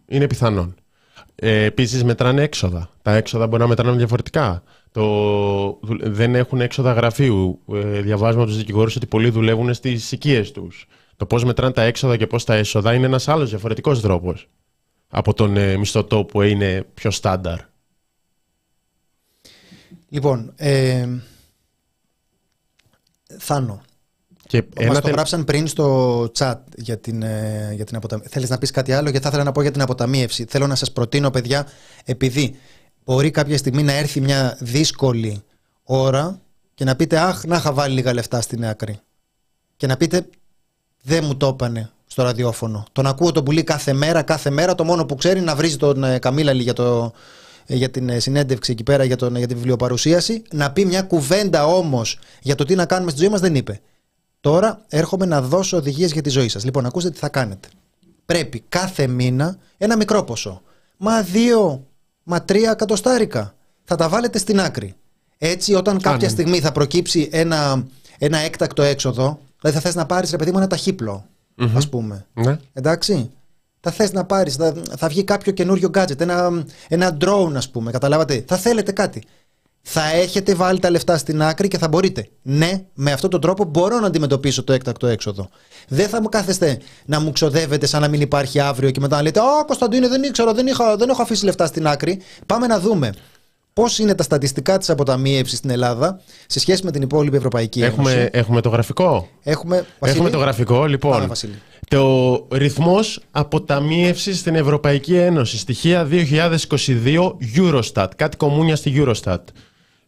είναι 0.07 0.27
πιθανόν. 0.27 0.75
Ε, 1.35 1.63
Επίσης, 1.63 2.03
μετράνε 2.03 2.41
έξοδα. 2.41 2.89
Τα 3.01 3.15
έξοδα 3.15 3.47
μπορεί 3.47 3.61
να 3.61 3.67
μετράνε 3.67 3.97
διαφορετικά. 3.97 4.63
Το, 4.91 5.79
δεν 6.01 6.35
έχουν 6.35 6.61
έξοδα 6.61 6.93
γραφείου. 6.93 7.61
Ε, 7.73 8.01
διαβάζουμε 8.01 8.41
από 8.41 8.51
τους 8.51 8.59
δικηγόρους 8.59 8.95
ότι 8.95 9.05
πολλοί 9.05 9.29
δουλεύουν 9.29 9.73
στις 9.73 10.11
οικίες 10.11 10.51
τους. 10.51 10.87
Το 11.17 11.25
πώς 11.25 11.43
μετράνε 11.43 11.73
τα 11.73 11.81
έξοδα 11.81 12.17
και 12.17 12.27
πώς 12.27 12.43
τα 12.43 12.53
έσοδα 12.53 12.93
είναι 12.93 13.05
ένας 13.05 13.27
άλλος 13.27 13.49
διαφορετικός 13.49 14.01
τρόπος 14.01 14.47
από 15.07 15.33
τον 15.33 15.57
ε, 15.57 15.77
μισθωτό 15.77 16.25
που 16.25 16.41
είναι 16.41 16.85
πιο 16.93 17.11
στάνταρ. 17.11 17.59
Λοιπόν, 20.09 20.53
ε, 20.55 21.07
Θάνο. 23.37 23.81
Και 24.47 24.63
Μας 24.87 24.99
το 24.99 25.09
γράψαν 25.09 25.43
πριν 25.43 25.67
στο 25.67 26.21
chat 26.37 26.55
για 26.75 26.97
την, 26.97 27.21
ε, 27.21 27.71
για 27.75 27.85
την 27.85 27.95
αποταμίευση. 27.95 28.33
Θέλεις 28.33 28.49
να 28.49 28.57
πεις 28.57 28.71
κάτι 28.71 28.93
άλλο; 28.93 29.09
Γιατί 29.09 29.23
θα 29.23 29.29
ήθελα 29.29 29.43
να 29.43 29.51
πω 29.51 29.61
για 29.61 29.71
την 29.71 29.81
αποταμίευση. 29.81 30.45
Θέλω 30.49 30.67
να 30.67 30.75
σας 30.75 30.91
προτείνω 30.91 31.29
παιδιά, 31.29 31.67
επειδή 32.05 32.55
μπορεί 33.05 33.31
κάποια 33.31 33.57
στιγμή 33.57 33.83
να 33.83 33.91
έρθει 33.93 34.21
μια 34.21 34.57
δύσκολη 34.59 35.43
ώρα 35.83 36.39
και 36.73 36.83
να 36.83 36.95
πείτε 36.95 37.19
αχ 37.19 37.43
να 37.45 37.55
είχα 37.55 37.73
βάλει 37.73 37.93
λίγα 37.93 38.13
λεφτά 38.13 38.41
στην 38.41 38.65
άκρη. 38.65 38.99
Και 39.77 39.87
να 39.87 39.97
πείτε 39.97 40.27
δεν 41.01 41.23
μου 41.23 41.37
το 41.37 41.47
έπανε 41.47 41.89
στο 42.05 42.23
ραδιόφωνο. 42.23 42.85
Τον 42.91 43.07
ακούω 43.07 43.31
τον 43.31 43.43
πουλί 43.43 43.63
κάθε 43.63 43.93
μέρα, 43.93 44.21
κάθε 44.21 44.49
μέρα. 44.49 44.75
Το 44.75 44.83
μόνο 44.83 45.05
που 45.05 45.15
ξέρει 45.15 45.41
να 45.41 45.55
βρίζει 45.55 45.77
τον 45.77 46.03
ε, 46.03 46.19
Καμίλαλη 46.19 46.63
για, 46.63 46.73
το, 46.73 47.11
ε, 47.65 47.75
για 47.75 47.89
την 47.89 48.09
ε, 48.09 48.19
συνέντευξη 48.19 48.71
εκεί 48.71 48.83
πέρα 48.83 49.03
για, 49.03 49.15
τον, 49.15 49.35
για 49.35 49.47
τη 49.47 49.53
βιβλιοπαρουσίαση. 49.53 50.41
Να 50.51 50.71
πει 50.71 50.85
μια 50.85 51.01
κουβέντα 51.01 51.65
όμως 51.65 52.19
για 52.41 52.55
το 52.55 52.63
τι 52.63 52.75
να 52.75 52.85
κάνουμε 52.85 53.11
στη 53.11 53.19
ζωή 53.19 53.29
μας 53.29 53.39
δεν 53.39 53.55
είπε. 53.55 53.81
Τώρα 54.45 54.81
έρχομαι 54.87 55.25
να 55.25 55.41
δώσω 55.41 55.77
οδηγίες 55.77 56.11
για 56.11 56.21
τη 56.21 56.29
ζωή 56.29 56.47
σας. 56.49 56.63
Λοιπόν, 56.63 56.85
ακούστε 56.85 57.09
τι 57.09 57.17
θα 57.17 57.29
κάνετε. 57.29 57.67
Πρέπει 58.25 58.63
κάθε 58.69 59.07
μήνα 59.07 59.57
ένα 59.77 59.97
μικρό 59.97 60.23
ποσό. 60.23 60.61
Μα 60.97 61.21
δύο, 61.21 61.85
μα 62.23 62.41
τρία 62.41 62.71
εκατοστάρικα. 62.71 63.55
Θα 63.83 63.95
τα 63.95 64.09
βάλετε 64.09 64.37
στην 64.37 64.59
άκρη. 64.59 64.95
Έτσι, 65.37 65.73
όταν 65.73 66.01
κάποια 66.01 66.29
στιγμή 66.29 66.59
θα 66.59 66.71
προκύψει 66.71 67.29
ένα, 67.31 67.85
ένα 68.17 68.37
έκτακτο 68.37 68.81
έξοδο, 68.81 69.39
Δηλαδή 69.61 69.77
θα 69.77 69.83
θες 69.83 69.95
να 69.95 70.05
πάρεις 70.05 70.31
ρε 70.31 70.37
παιδί 70.37 70.51
μου 70.51 70.57
ένα 70.57 70.67
ταχύπλο, 70.67 71.25
mm-hmm. 71.57 71.71
ας 71.75 71.89
πούμε. 71.89 72.25
Ναι. 72.33 72.57
Εντάξει. 72.73 73.31
Θα 73.79 73.91
θες 73.91 74.11
να 74.11 74.25
πάρεις, 74.25 74.55
θα, 74.55 74.73
θα 74.97 75.07
βγει 75.07 75.23
κάποιο 75.23 75.51
καινούριο 75.51 75.89
gadget, 75.93 76.19
ένα, 76.19 76.65
ένα 76.87 77.17
drone, 77.21 77.53
ας 77.55 77.69
πούμε. 77.69 77.91
Καταλάβατε. 77.91 78.43
Θα 78.47 78.57
θέλετε 78.57 78.91
κάτι. 78.91 79.23
Θα 79.87 80.11
έχετε 80.11 80.55
βάλει 80.55 80.79
τα 80.79 80.89
λεφτά 80.89 81.17
στην 81.17 81.41
άκρη 81.41 81.67
και 81.67 81.77
θα 81.77 81.87
μπορείτε. 81.87 82.27
Ναι, 82.41 82.85
με 82.93 83.11
αυτόν 83.11 83.29
τον 83.29 83.41
τρόπο 83.41 83.63
μπορώ 83.63 83.99
να 83.99 84.07
αντιμετωπίσω 84.07 84.63
το 84.63 84.73
έκτακτο 84.73 85.07
έξοδο. 85.07 85.49
Δεν 85.87 86.09
θα 86.09 86.21
μου 86.21 86.29
κάθεστε 86.29 86.79
να 87.05 87.19
μου 87.19 87.31
ξοδεύετε 87.31 87.85
σαν 87.85 88.01
να 88.01 88.07
μην 88.07 88.21
υπάρχει 88.21 88.59
αύριο 88.59 88.91
και 88.91 88.99
μετά 88.99 89.15
να 89.15 89.21
λέτε 89.21 89.39
Α, 89.39 89.63
Κωνσταντίνε, 89.65 90.07
δεν 90.07 90.23
ήξερα, 90.23 90.53
δεν, 90.53 90.67
είχα, 90.67 90.95
δεν 90.95 91.09
έχω 91.09 91.21
αφήσει 91.21 91.45
λεφτά 91.45 91.65
στην 91.65 91.87
άκρη. 91.87 92.21
Πάμε 92.45 92.67
να 92.67 92.79
δούμε 92.79 93.13
πώς 93.73 93.99
είναι 93.99 94.15
τα 94.15 94.23
στατιστικά 94.23 94.77
της 94.77 94.89
αποταμίευσης 94.89 95.57
στην 95.57 95.69
Ελλάδα 95.69 96.21
σε 96.47 96.59
σχέση 96.59 96.83
με 96.83 96.91
την 96.91 97.01
υπόλοιπη 97.01 97.37
Ευρωπαϊκή 97.37 97.83
έχουμε, 97.83 98.11
Ένωση. 98.11 98.29
Έχουμε 98.31 98.61
το 98.61 98.69
γραφικό; 98.69 99.27
Έχουμε, 99.43 99.85
έχουμε 99.99 100.29
το 100.29 100.37
γραφικό, 100.37 100.85
λοιπόν. 100.85 101.31
το 101.87 102.47
ρυθμός 102.51 103.19
αποταμίευσης 103.31 104.39
στην 104.39 104.55
Ευρωπαϊκή 104.55 105.15
Ένωση. 105.15 105.57
Στοιχεία 105.57 106.07
2022 106.11 107.31
Eurostat. 107.57 108.07
Κάτι 108.15 108.37
κομμούνια 108.37 108.75
στη 108.75 108.93
Eurostat. 108.97 109.39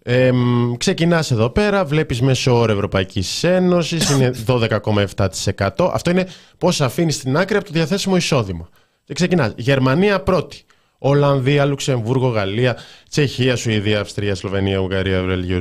Ε, 0.09 0.31
Ξεκινάς 0.77 1.31
εδώ 1.31 1.49
πέρα, 1.49 1.85
βλέπεις 1.85 2.21
μέσο 2.21 2.59
όρο 2.59 2.71
Ευρωπαϊκής 2.71 3.43
Ένωσης, 3.43 4.09
είναι 4.09 4.31
12,7%. 4.47 5.89
Αυτό 5.91 6.09
είναι 6.09 6.27
πώς 6.57 6.81
αφήνεις 6.81 7.15
στην 7.15 7.37
άκρη 7.37 7.57
από 7.57 7.65
το 7.65 7.71
διαθέσιμο 7.73 8.15
εισόδημα. 8.15 8.69
Και 9.03 9.13
ξεκινάς. 9.13 9.53
Γερμανία 9.55 10.21
πρώτη. 10.21 10.65
Ολλανδία, 10.97 11.65
Λουξεμβούργο, 11.65 12.27
Γαλλία, 12.27 12.77
Τσεχία, 13.09 13.55
Σουηδία, 13.55 13.99
Αυστρία, 13.99 14.35
Σλοβενία, 14.35 14.77
Ουγγαρία, 14.77 15.21
Βελγίο, 15.21 15.57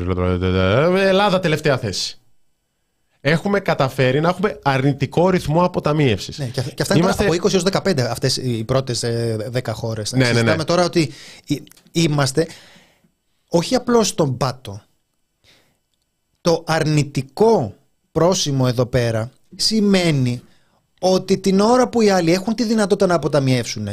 Ελλάδα 0.99 1.41
τελευταία 1.41 1.79
θέση. 1.79 2.19
Έχουμε 3.21 3.61
καταφέρει 3.61 4.21
να 4.21 4.29
έχουμε 4.29 4.59
αρνητικό 4.63 5.31
ρυθμό 5.31 5.65
αποταμίευσης. 5.65 6.39
Ναι, 6.39 6.47
και 6.47 6.83
αυτά 6.83 6.95
είναι 6.95 7.05
Είμαστε... 7.05 7.25
από 7.25 7.35
20 7.35 7.53
έως 7.53 7.65
15 7.73 8.01
αυτές 8.01 8.37
οι 8.37 8.65
πρώτες 8.65 9.05
10 9.53 9.61
χώρες. 9.73 10.13
Ναι, 10.13 10.33
ναι, 10.33 10.43
ναι. 10.43 10.65
τώρα 10.65 10.85
ότι 10.85 11.13
είμαστε 11.93 12.47
όχι 13.49 13.75
απλώς 13.75 14.09
στον 14.09 14.37
πάτο. 14.37 14.83
Το 16.41 16.65
αρνητικό 16.67 17.75
πρόσημο 18.13 18.65
εδώ 18.69 18.87
πέρα 18.87 19.31
σημαίνει 19.57 20.43
ότι 21.01 21.39
την 21.39 21.61
ώρα 21.61 21.89
που 21.89 22.01
οι 22.01 22.11
άλλοι 22.11 22.33
έχουν 22.33 22.55
τη 22.55 22.65
δυνατότητα 22.65 23.07
να 23.07 23.15
αποταμιεύσουν, 23.15 23.89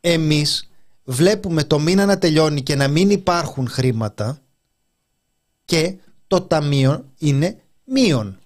εμείς 0.00 0.68
βλέπουμε 1.04 1.64
το 1.64 1.78
μήνα 1.78 2.06
να 2.06 2.18
τελειώνει 2.18 2.62
και 2.62 2.74
να 2.74 2.88
μην 2.88 3.10
υπάρχουν 3.10 3.68
χρήματα 3.68 4.38
και 5.64 5.96
το 6.26 6.40
ταμείο 6.40 7.04
είναι 7.18 7.58
μείον. 7.84 8.38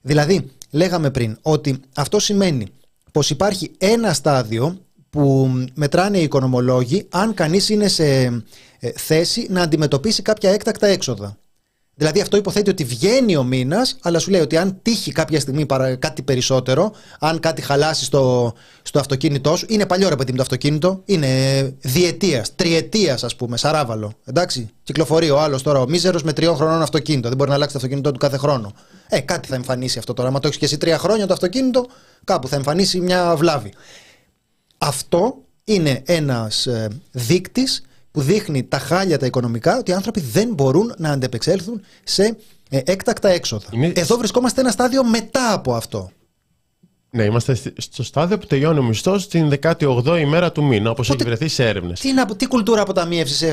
Δηλαδή, 0.00 0.50
λέγαμε 0.70 1.10
πριν 1.10 1.38
ότι 1.42 1.80
αυτό 1.94 2.18
σημαίνει 2.18 2.66
πως 3.12 3.30
υπάρχει 3.30 3.70
ένα 3.78 4.12
στάδιο 4.12 4.80
που 5.10 5.50
μετράνε 5.74 6.18
οι 6.18 6.22
οικονομολόγοι 6.22 7.06
αν 7.10 7.34
κανείς 7.34 7.68
είναι 7.68 7.88
σε 7.88 8.04
ε, 8.78 8.90
θέση 8.96 9.46
να 9.50 9.62
αντιμετωπίσει 9.62 10.22
κάποια 10.22 10.50
έκτακτα 10.50 10.86
έξοδα. 10.86 11.38
Δηλαδή 12.00 12.20
αυτό 12.20 12.36
υποθέτει 12.36 12.70
ότι 12.70 12.84
βγαίνει 12.84 13.36
ο 13.36 13.42
μήνας, 13.42 13.96
αλλά 14.02 14.18
σου 14.18 14.30
λέει 14.30 14.40
ότι 14.40 14.56
αν 14.56 14.78
τύχει 14.82 15.12
κάποια 15.12 15.40
στιγμή 15.40 15.66
κάτι 15.98 16.22
περισσότερο, 16.22 16.92
αν 17.18 17.40
κάτι 17.40 17.62
χαλάσει 17.62 18.04
στο, 18.04 18.52
στο 18.82 18.98
αυτοκίνητό 18.98 19.56
σου, 19.56 19.66
είναι 19.68 19.86
παλιό 19.86 20.08
ρε 20.08 20.16
παιδί 20.16 20.30
με 20.30 20.36
το 20.36 20.42
αυτοκίνητο, 20.42 21.02
είναι 21.04 21.28
διετίας, 21.80 22.54
τριετίας 22.54 23.24
ας 23.24 23.36
πούμε, 23.36 23.56
σαράβαλο. 23.56 24.12
Εντάξει, 24.24 24.70
κυκλοφορεί 24.82 25.30
ο 25.30 25.40
άλλος 25.40 25.62
τώρα, 25.62 25.80
ο 25.80 25.88
μίζερος 25.88 26.22
με 26.22 26.32
τριών 26.32 26.56
χρονών 26.56 26.82
αυτοκίνητο. 26.82 27.28
Δεν 27.28 27.36
μπορεί 27.36 27.48
να 27.48 27.54
αλλάξει 27.56 27.74
το 27.74 27.78
αυτοκίνητό 27.78 28.12
του 28.12 28.18
κάθε 28.18 28.36
χρόνο. 28.36 28.72
Ε, 29.08 29.20
κάτι 29.20 29.48
θα 29.48 29.54
εμφανίσει 29.54 29.98
αυτό 29.98 30.14
τώρα. 30.14 30.28
Αν 30.28 30.34
το 30.34 30.46
έχεις 30.46 30.58
και 30.58 30.64
εσύ 30.64 30.78
τρία 30.78 30.98
χρόνια 30.98 31.26
το 31.26 31.32
αυτοκίνητο, 31.32 31.86
κάπου 32.24 32.48
θα 32.48 32.56
εμφανίσει 32.56 33.00
μια 33.00 33.34
βλάβη. 33.36 33.72
Αυτό 34.82 35.44
είναι 35.64 36.02
ένας 36.06 36.66
ε, 36.66 36.88
δείκτης 37.10 37.82
που 38.10 38.20
δείχνει 38.20 38.62
τα 38.62 38.78
χάλια 38.78 39.18
τα 39.18 39.26
οικονομικά 39.26 39.78
ότι 39.78 39.90
οι 39.90 39.94
άνθρωποι 39.94 40.20
δεν 40.20 40.48
μπορούν 40.54 40.94
να 40.98 41.10
αντεπεξέλθουν 41.10 41.80
σε 42.04 42.36
ε, 42.70 42.80
έκτακτα 42.84 43.28
έξοδα. 43.28 43.66
Εδώ 43.94 44.16
βρισκόμαστε 44.16 44.60
ένα 44.60 44.70
στάδιο 44.70 45.04
μετά 45.04 45.52
από 45.52 45.74
αυτό. 45.74 46.10
Ναι, 47.12 47.22
είμαστε 47.22 47.58
στο 47.76 48.02
στάδιο 48.02 48.38
που 48.38 48.46
τελειώνει 48.46 48.78
ο 48.78 48.82
μισθός 48.82 49.28
την 49.28 49.52
18η 49.62 50.18
ημέρα 50.20 50.52
του 50.52 50.64
μήνα, 50.64 50.90
όπως 50.90 51.10
έχει 51.10 51.24
βρεθεί 51.24 51.48
σε 51.48 51.68
έρευνες. 51.68 52.00
Τι, 52.00 52.08
τι 52.36 52.46
κουλτούρα 52.46 52.82
αποταμίευσης 52.82 53.42
ε, 53.42 53.46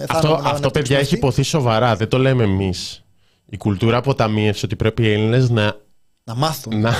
ε, 0.00 0.04
θα 0.06 0.14
Αυτό, 0.14 0.28
να, 0.28 0.50
αυτό 0.50 0.70
παιδιά, 0.70 0.98
έχει 0.98 1.14
υποθεί 1.14 1.42
σοβαρά. 1.42 1.96
Δεν 1.96 2.08
το 2.08 2.18
λέμε 2.18 2.42
εμείς. 2.42 3.04
Η 3.46 3.56
κουλτούρα 3.56 3.96
αποταμίευση 3.96 4.64
ότι 4.64 4.76
πρέπει 4.76 5.02
οι 5.02 5.12
Έλληνες 5.12 5.50
να. 5.50 5.76
Να 6.24 6.34
μάθουν. 6.34 6.80
Να, 6.80 6.94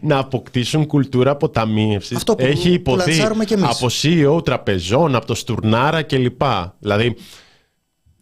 να 0.00 0.18
αποκτήσουν 0.18 0.86
κουλτούρα 0.86 1.30
αποταμίευσης. 1.30 2.22
Έχει 2.36 2.72
υποθεί 2.72 3.22
από 3.60 3.86
CEO 4.02 4.44
τραπεζών, 4.44 5.14
από 5.14 5.26
το 5.26 5.34
Στουρνάρα 5.34 6.02
κλπ. 6.02 6.42
Δηλαδή 6.78 7.16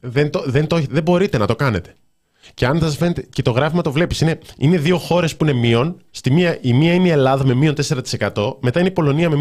δεν, 0.01 0.31
το, 0.31 0.43
δεν, 0.47 0.67
το, 0.67 0.83
δεν 0.91 1.03
μπορείτε 1.03 1.39
να 1.39 1.47
το 1.47 1.57
κάνετε. 1.57 1.93
Και 2.55 2.67
αν 2.67 2.81
σας 2.81 2.97
φαίνεται, 2.97 3.27
και 3.31 3.43
το 3.43 3.51
γράφημα 3.51 3.83
το 3.83 3.93
βλέπεις, 3.93 4.21
είναι, 4.21 4.39
είναι 4.59 4.79
δύο 4.79 4.99
χώρες 4.99 5.37
που 5.37 5.45
είναι 5.45 5.53
μείον. 5.59 6.01
Στη 6.11 6.31
μία, 6.31 6.59
η 6.61 6.73
μία 6.73 6.95
είναι 6.95 7.09
η 7.09 7.11
Ελλάδα 7.11 7.45
με 7.45 7.55
μείον 7.55 7.75
4%, 8.35 8.57
μετά 8.61 8.81
είναι 8.81 8.89
η 8.89 8.93
Πολωνία 8.93 9.31
με 9.31 9.37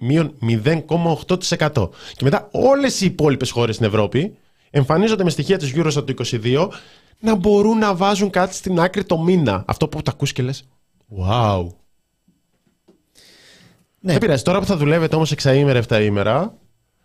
μείον 0.00 0.34
0,8%. 0.64 1.88
Και 2.12 2.24
μετά 2.24 2.48
όλες 2.52 3.00
οι 3.00 3.06
υπόλοιπες 3.06 3.50
χώρες 3.50 3.74
στην 3.74 3.86
Ευρώπη 3.86 4.34
εμφανίζονται 4.70 5.24
με 5.24 5.30
στοιχεία 5.30 5.58
της 5.58 5.72
Eurostat 5.76 6.06
του 6.06 6.14
2022 6.24 6.68
να 7.22 7.34
μπορούν 7.34 7.78
να 7.78 7.94
βάζουν 7.94 8.30
κάτι 8.30 8.54
στην 8.54 8.80
άκρη 8.80 9.04
το 9.04 9.18
μήνα. 9.18 9.64
Αυτό 9.66 9.88
που 9.88 10.02
τα 10.02 10.10
ακούς 10.10 10.32
και 10.32 10.42
λες, 10.42 10.64
wow. 11.18 11.66
Ναι. 14.00 14.12
Δεν 14.12 14.20
πειράζει. 14.20 14.42
Τώρα 14.42 14.58
που 14.58 14.66
θα 14.66 14.76
δουλεύετε 14.76 15.16
όμως 15.16 15.32
εξαήμερα, 15.32 15.78
εφταήμερα, 15.78 16.54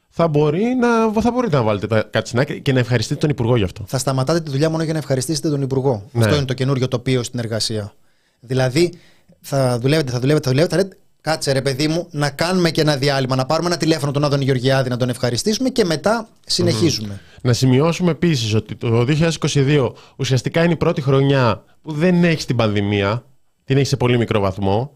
θα, 0.10 0.28
μπορεί 0.28 0.64
να, 0.64 1.22
θα 1.22 1.32
μπορείτε 1.32 1.56
να 1.56 1.64
βάλετε 1.64 2.08
κάτι 2.10 2.28
στην 2.28 2.40
άκρη 2.40 2.62
και 2.62 2.74
να 2.74 2.80
ευχαριστείτε 2.80 3.20
τον 3.20 3.30
Υπουργό 3.30 3.56
γι' 3.56 3.64
αυτό. 3.64 3.84
Θα 3.88 3.98
σταματάτε 3.98 4.42
τη 4.42 4.50
δουλειά 4.52 4.70
μόνο 4.70 4.84
για 4.84 4.94
να 4.94 5.00
ευχαριστήσετε 5.00 5.50
τον 5.50 5.62
Υπουργό. 5.62 6.04
Ναι. 6.12 6.24
Αυτό 6.24 6.36
είναι 6.36 6.46
το 6.46 6.54
καινούριο 6.54 6.88
τοπίο 6.88 7.24
στην 7.24 7.40
εργασία. 7.40 7.94
Δηλαδή, 8.40 8.94
θα 9.42 9.80
δουλεύετε, 9.80 10.12
θα 10.12 10.20
δουλεύετε, 10.20 10.46
θα 10.46 10.52
δουλεύετε, 10.52 10.76
θα 10.76 10.84
λέτε, 10.84 10.98
κάτσε 11.28 11.52
ρε 11.52 11.62
παιδί 11.62 11.88
μου, 11.88 12.08
να 12.12 12.30
κάνουμε 12.30 12.72
και 12.72 12.82
ένα 12.82 12.96
διάλειμμα, 12.96 13.36
να 13.36 13.46
πάρουμε 13.46 13.68
ένα 13.68 13.78
τηλέφωνο 13.78 14.12
τον 14.12 14.24
Άδων 14.24 14.42
Γεωργιάδη, 14.42 14.90
να 14.90 14.98
τον 14.98 15.10
ευχαριστήσουμε 15.10 15.70
και 15.70 15.86
μετά 15.86 16.28
Να 17.42 17.54
σημειώσουμε 17.54 18.12
επίσης 18.12 18.54
ότι 18.54 18.76
το 18.76 19.06
2022 19.42 19.92
ουσιαστικά 20.16 20.64
είναι 20.64 20.74
η 20.74 20.76
πρώτη 20.76 21.02
χρονιά 21.02 21.64
που 21.82 21.92
δεν 21.92 22.24
έχει 22.24 22.46
την 22.46 22.56
πανδημία, 22.56 23.26
την 23.64 23.78
έχει 23.78 23.86
σε 23.86 23.98
πολύ 23.98 24.18
μικρό 24.18 24.40
βαθμό. 24.40 24.92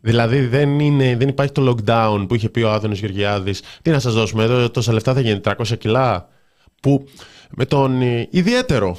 Δηλαδή 0.00 0.40
δεν, 0.40 0.80
είναι, 0.80 1.16
δεν 1.16 1.28
υπάρχει 1.28 1.52
το 1.52 1.74
lockdown 1.74 2.24
που 2.28 2.34
είχε 2.34 2.48
πει 2.48 2.62
ο 2.62 2.70
Άδωνος 2.70 2.98
Γεωργιάδης. 2.98 3.62
Τι 3.82 3.90
να 3.90 3.98
σας 3.98 4.14
δώσουμε, 4.14 4.44
εδώ 4.44 4.70
τόσα 4.70 4.92
λεφτά 4.92 5.14
θα 5.14 5.20
γίνει, 5.20 5.40
300 5.44 5.78
κιλά. 5.78 6.28
Που 6.80 7.08
με 7.50 7.64
τον 7.64 8.02
ε, 8.02 8.28
ιδιαίτερο 8.30 8.98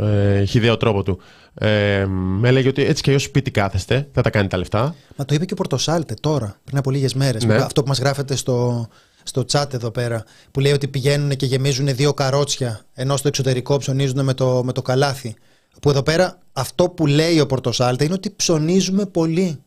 ε, 0.00 0.44
χιδαίο 0.44 0.76
τρόπο 0.76 1.02
του 1.02 1.18
ε, 1.54 2.04
με 2.08 2.48
έλεγε 2.48 2.68
ότι 2.68 2.84
έτσι 2.84 3.02
και 3.02 3.10
αλλιώς 3.10 3.22
σπίτι 3.22 3.50
κάθεστε, 3.50 4.08
θα 4.12 4.22
τα 4.22 4.30
κάνει 4.30 4.48
τα 4.48 4.56
λεφτά. 4.56 4.94
Μα 5.16 5.24
το 5.24 5.34
είπε 5.34 5.44
και 5.44 5.52
ο 5.52 5.56
Πορτοσάλτε 5.56 6.14
τώρα, 6.20 6.60
πριν 6.64 6.78
από 6.78 6.90
λίγες 6.90 7.14
μέρες. 7.14 7.44
Ναι. 7.44 7.54
Αυτό 7.54 7.82
που 7.82 7.88
μας 7.88 7.98
γράφετε 7.98 8.36
στο, 8.36 8.88
στο 9.22 9.44
chat 9.52 9.74
εδώ 9.74 9.90
πέρα, 9.90 10.24
που 10.50 10.60
λέει 10.60 10.72
ότι 10.72 10.88
πηγαίνουν 10.88 11.30
και 11.30 11.46
γεμίζουν 11.46 11.94
δύο 11.94 12.14
καρότσια, 12.14 12.80
ενώ 12.94 13.16
στο 13.16 13.28
εξωτερικό 13.28 13.76
ψωνίζουν 13.76 14.24
με 14.24 14.34
το, 14.34 14.62
με 14.64 14.72
το 14.72 14.82
καλάθι. 14.82 15.34
Που 15.80 15.90
εδώ 15.90 16.02
πέρα 16.02 16.38
αυτό 16.52 16.88
που 16.88 17.06
λέει 17.06 17.40
ο 17.40 17.46
Πορτοσάλτε 17.46 18.04
είναι 18.04 18.14
ότι 18.14 18.30
ψωνίζουμε 18.36 19.06
πολύ. 19.06 19.58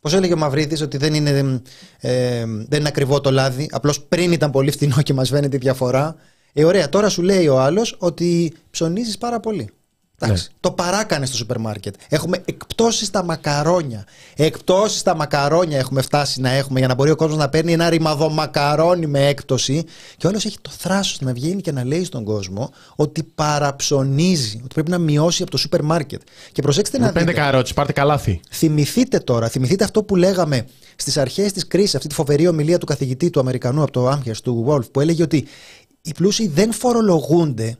Πώς 0.00 0.14
έλεγε 0.14 0.32
ο 0.32 0.36
Μαυρίδης, 0.36 0.80
ότι 0.80 0.96
δεν 0.96 1.14
είναι, 1.14 1.62
ε, 2.00 2.44
δεν 2.68 2.78
είναι 2.78 2.88
ακριβό 2.88 3.20
το 3.20 3.30
λάδι. 3.30 3.68
Απλώς 3.72 4.00
πριν 4.00 4.32
ήταν 4.32 4.50
πολύ 4.50 4.70
φθηνό 4.70 5.02
και 5.02 5.14
μας 5.14 5.28
φαίνεται 5.28 5.56
η 5.56 5.58
διαφορά. 5.58 6.16
Ε, 6.56 6.64
ωραία, 6.64 6.88
τώρα 6.88 7.08
σου 7.08 7.22
λέει 7.22 7.48
ο 7.48 7.60
άλλος 7.60 7.96
ότι 7.98 8.52
ψωνίζεις 8.70 9.18
πάρα 9.18 9.40
πολύ. 9.40 9.70
Εντάξει, 10.18 10.48
ναι. 10.50 10.56
Το 10.60 10.70
παράκανες 10.70 11.28
στο 11.28 11.36
σούπερ 11.36 11.58
μάρκετ. 11.58 11.94
Έχουμε 12.08 12.42
εκπτώσεις 12.44 13.06
στα 13.06 13.24
μακαρόνια. 13.24 14.04
Εκπτώσεις 14.36 15.00
στα 15.00 15.16
μακαρόνια 15.16 15.78
έχουμε 15.78 16.02
φτάσει 16.02 16.40
να 16.40 16.50
έχουμε 16.50 16.78
για 16.78 16.88
να 16.88 16.94
μπορεί 16.94 17.10
ο 17.10 17.16
κόσμος 17.16 17.38
να 17.38 17.48
παίρνει 17.48 17.72
ένα 17.72 17.88
ρημαδό 17.88 18.28
μακαρόνι 18.28 19.06
με 19.06 19.26
έκπτωση. 19.26 19.84
Και 20.16 20.26
όλο 20.26 20.36
έχει 20.36 20.56
το 20.62 20.70
θράσος 20.78 21.20
να 21.20 21.32
βγαίνει 21.32 21.60
και 21.60 21.72
να 21.72 21.84
λέει 21.84 22.04
στον 22.04 22.24
κόσμο 22.24 22.70
ότι 22.96 23.22
παραψωνίζει, 23.22 24.60
ότι 24.64 24.74
πρέπει 24.74 24.90
να 24.90 24.98
μειώσει 24.98 25.42
από 25.42 25.50
το 25.50 25.56
σούπερ 25.56 25.82
μάρκετ. 25.82 26.20
Και 26.52 26.62
προσέξτε 26.62 26.98
με 26.98 27.06
να 27.06 27.12
πέντε 27.12 27.32
καρότσι, 27.32 27.74
πάρτε 27.74 27.92
καλάθι. 27.92 28.40
Θυμηθείτε 28.50 29.18
τώρα, 29.18 29.48
θυμηθείτε 29.48 29.84
αυτό 29.84 30.02
που 30.02 30.16
λέγαμε 30.16 30.66
στις 30.96 31.16
αρχές 31.16 31.52
της 31.52 31.66
κρίσης, 31.66 31.94
αυτή 31.94 32.08
τη 32.08 32.14
φοβερή 32.14 32.46
ομιλία 32.46 32.78
του 32.78 32.86
καθηγητή 32.86 33.30
του 33.30 33.40
Αμερικανού 33.40 33.82
από 33.82 33.92
το 33.92 34.08
Άμχερ, 34.08 34.40
του 34.40 34.66
Wolf, 34.68 34.90
που 34.92 35.00
έλεγε 35.00 35.22
ότι 35.22 35.46
οι 36.06 36.12
πλούσιοι 36.14 36.48
δεν 36.48 36.72
φορολογούνται 36.72 37.78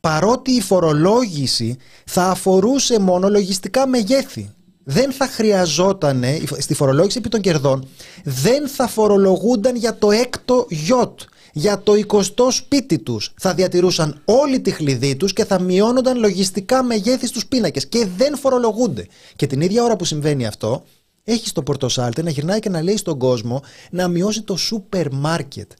παρότι 0.00 0.50
η 0.50 0.60
φορολόγηση 0.60 1.76
θα 2.04 2.24
αφορούσε 2.24 2.98
μόνο 2.98 3.28
λογιστικά 3.28 3.86
μεγέθη. 3.86 4.50
Δεν 4.84 5.12
θα 5.12 5.26
χρειαζόταν 5.26 6.24
στη 6.58 6.74
φορολόγηση 6.74 7.18
επί 7.18 7.28
των 7.28 7.40
κερδών, 7.40 7.88
δεν 8.24 8.68
θα 8.68 8.88
φορολογούνταν 8.88 9.76
για 9.76 9.98
το 9.98 10.10
έκτο 10.10 10.66
γιότ, 10.68 11.20
για 11.52 11.78
το 11.82 11.94
εικοστό 11.94 12.50
σπίτι 12.50 12.98
τους. 12.98 13.32
Θα 13.40 13.54
διατηρούσαν 13.54 14.22
όλη 14.24 14.60
τη 14.60 14.70
χλειδί 14.70 15.16
τους 15.16 15.32
και 15.32 15.44
θα 15.44 15.60
μειώνονταν 15.60 16.18
λογιστικά 16.18 16.82
μεγέθη 16.82 17.26
στους 17.26 17.46
πίνακες 17.46 17.86
και 17.86 18.08
δεν 18.16 18.36
φορολογούνται. 18.36 19.06
Και 19.36 19.46
την 19.46 19.60
ίδια 19.60 19.82
ώρα 19.82 19.96
που 19.96 20.04
συμβαίνει 20.04 20.46
αυτό, 20.46 20.84
έχει 21.24 21.52
το 21.52 21.62
Πορτοσάλτε 21.62 22.22
να 22.22 22.30
γυρνάει 22.30 22.58
και 22.58 22.68
να 22.68 22.82
λέει 22.82 22.96
στον 22.96 23.18
κόσμο 23.18 23.62
να 23.90 24.08
μειώσει 24.08 24.42
το 24.42 24.56
σούπερ 24.56 25.12
μάρκετ. 25.12 25.70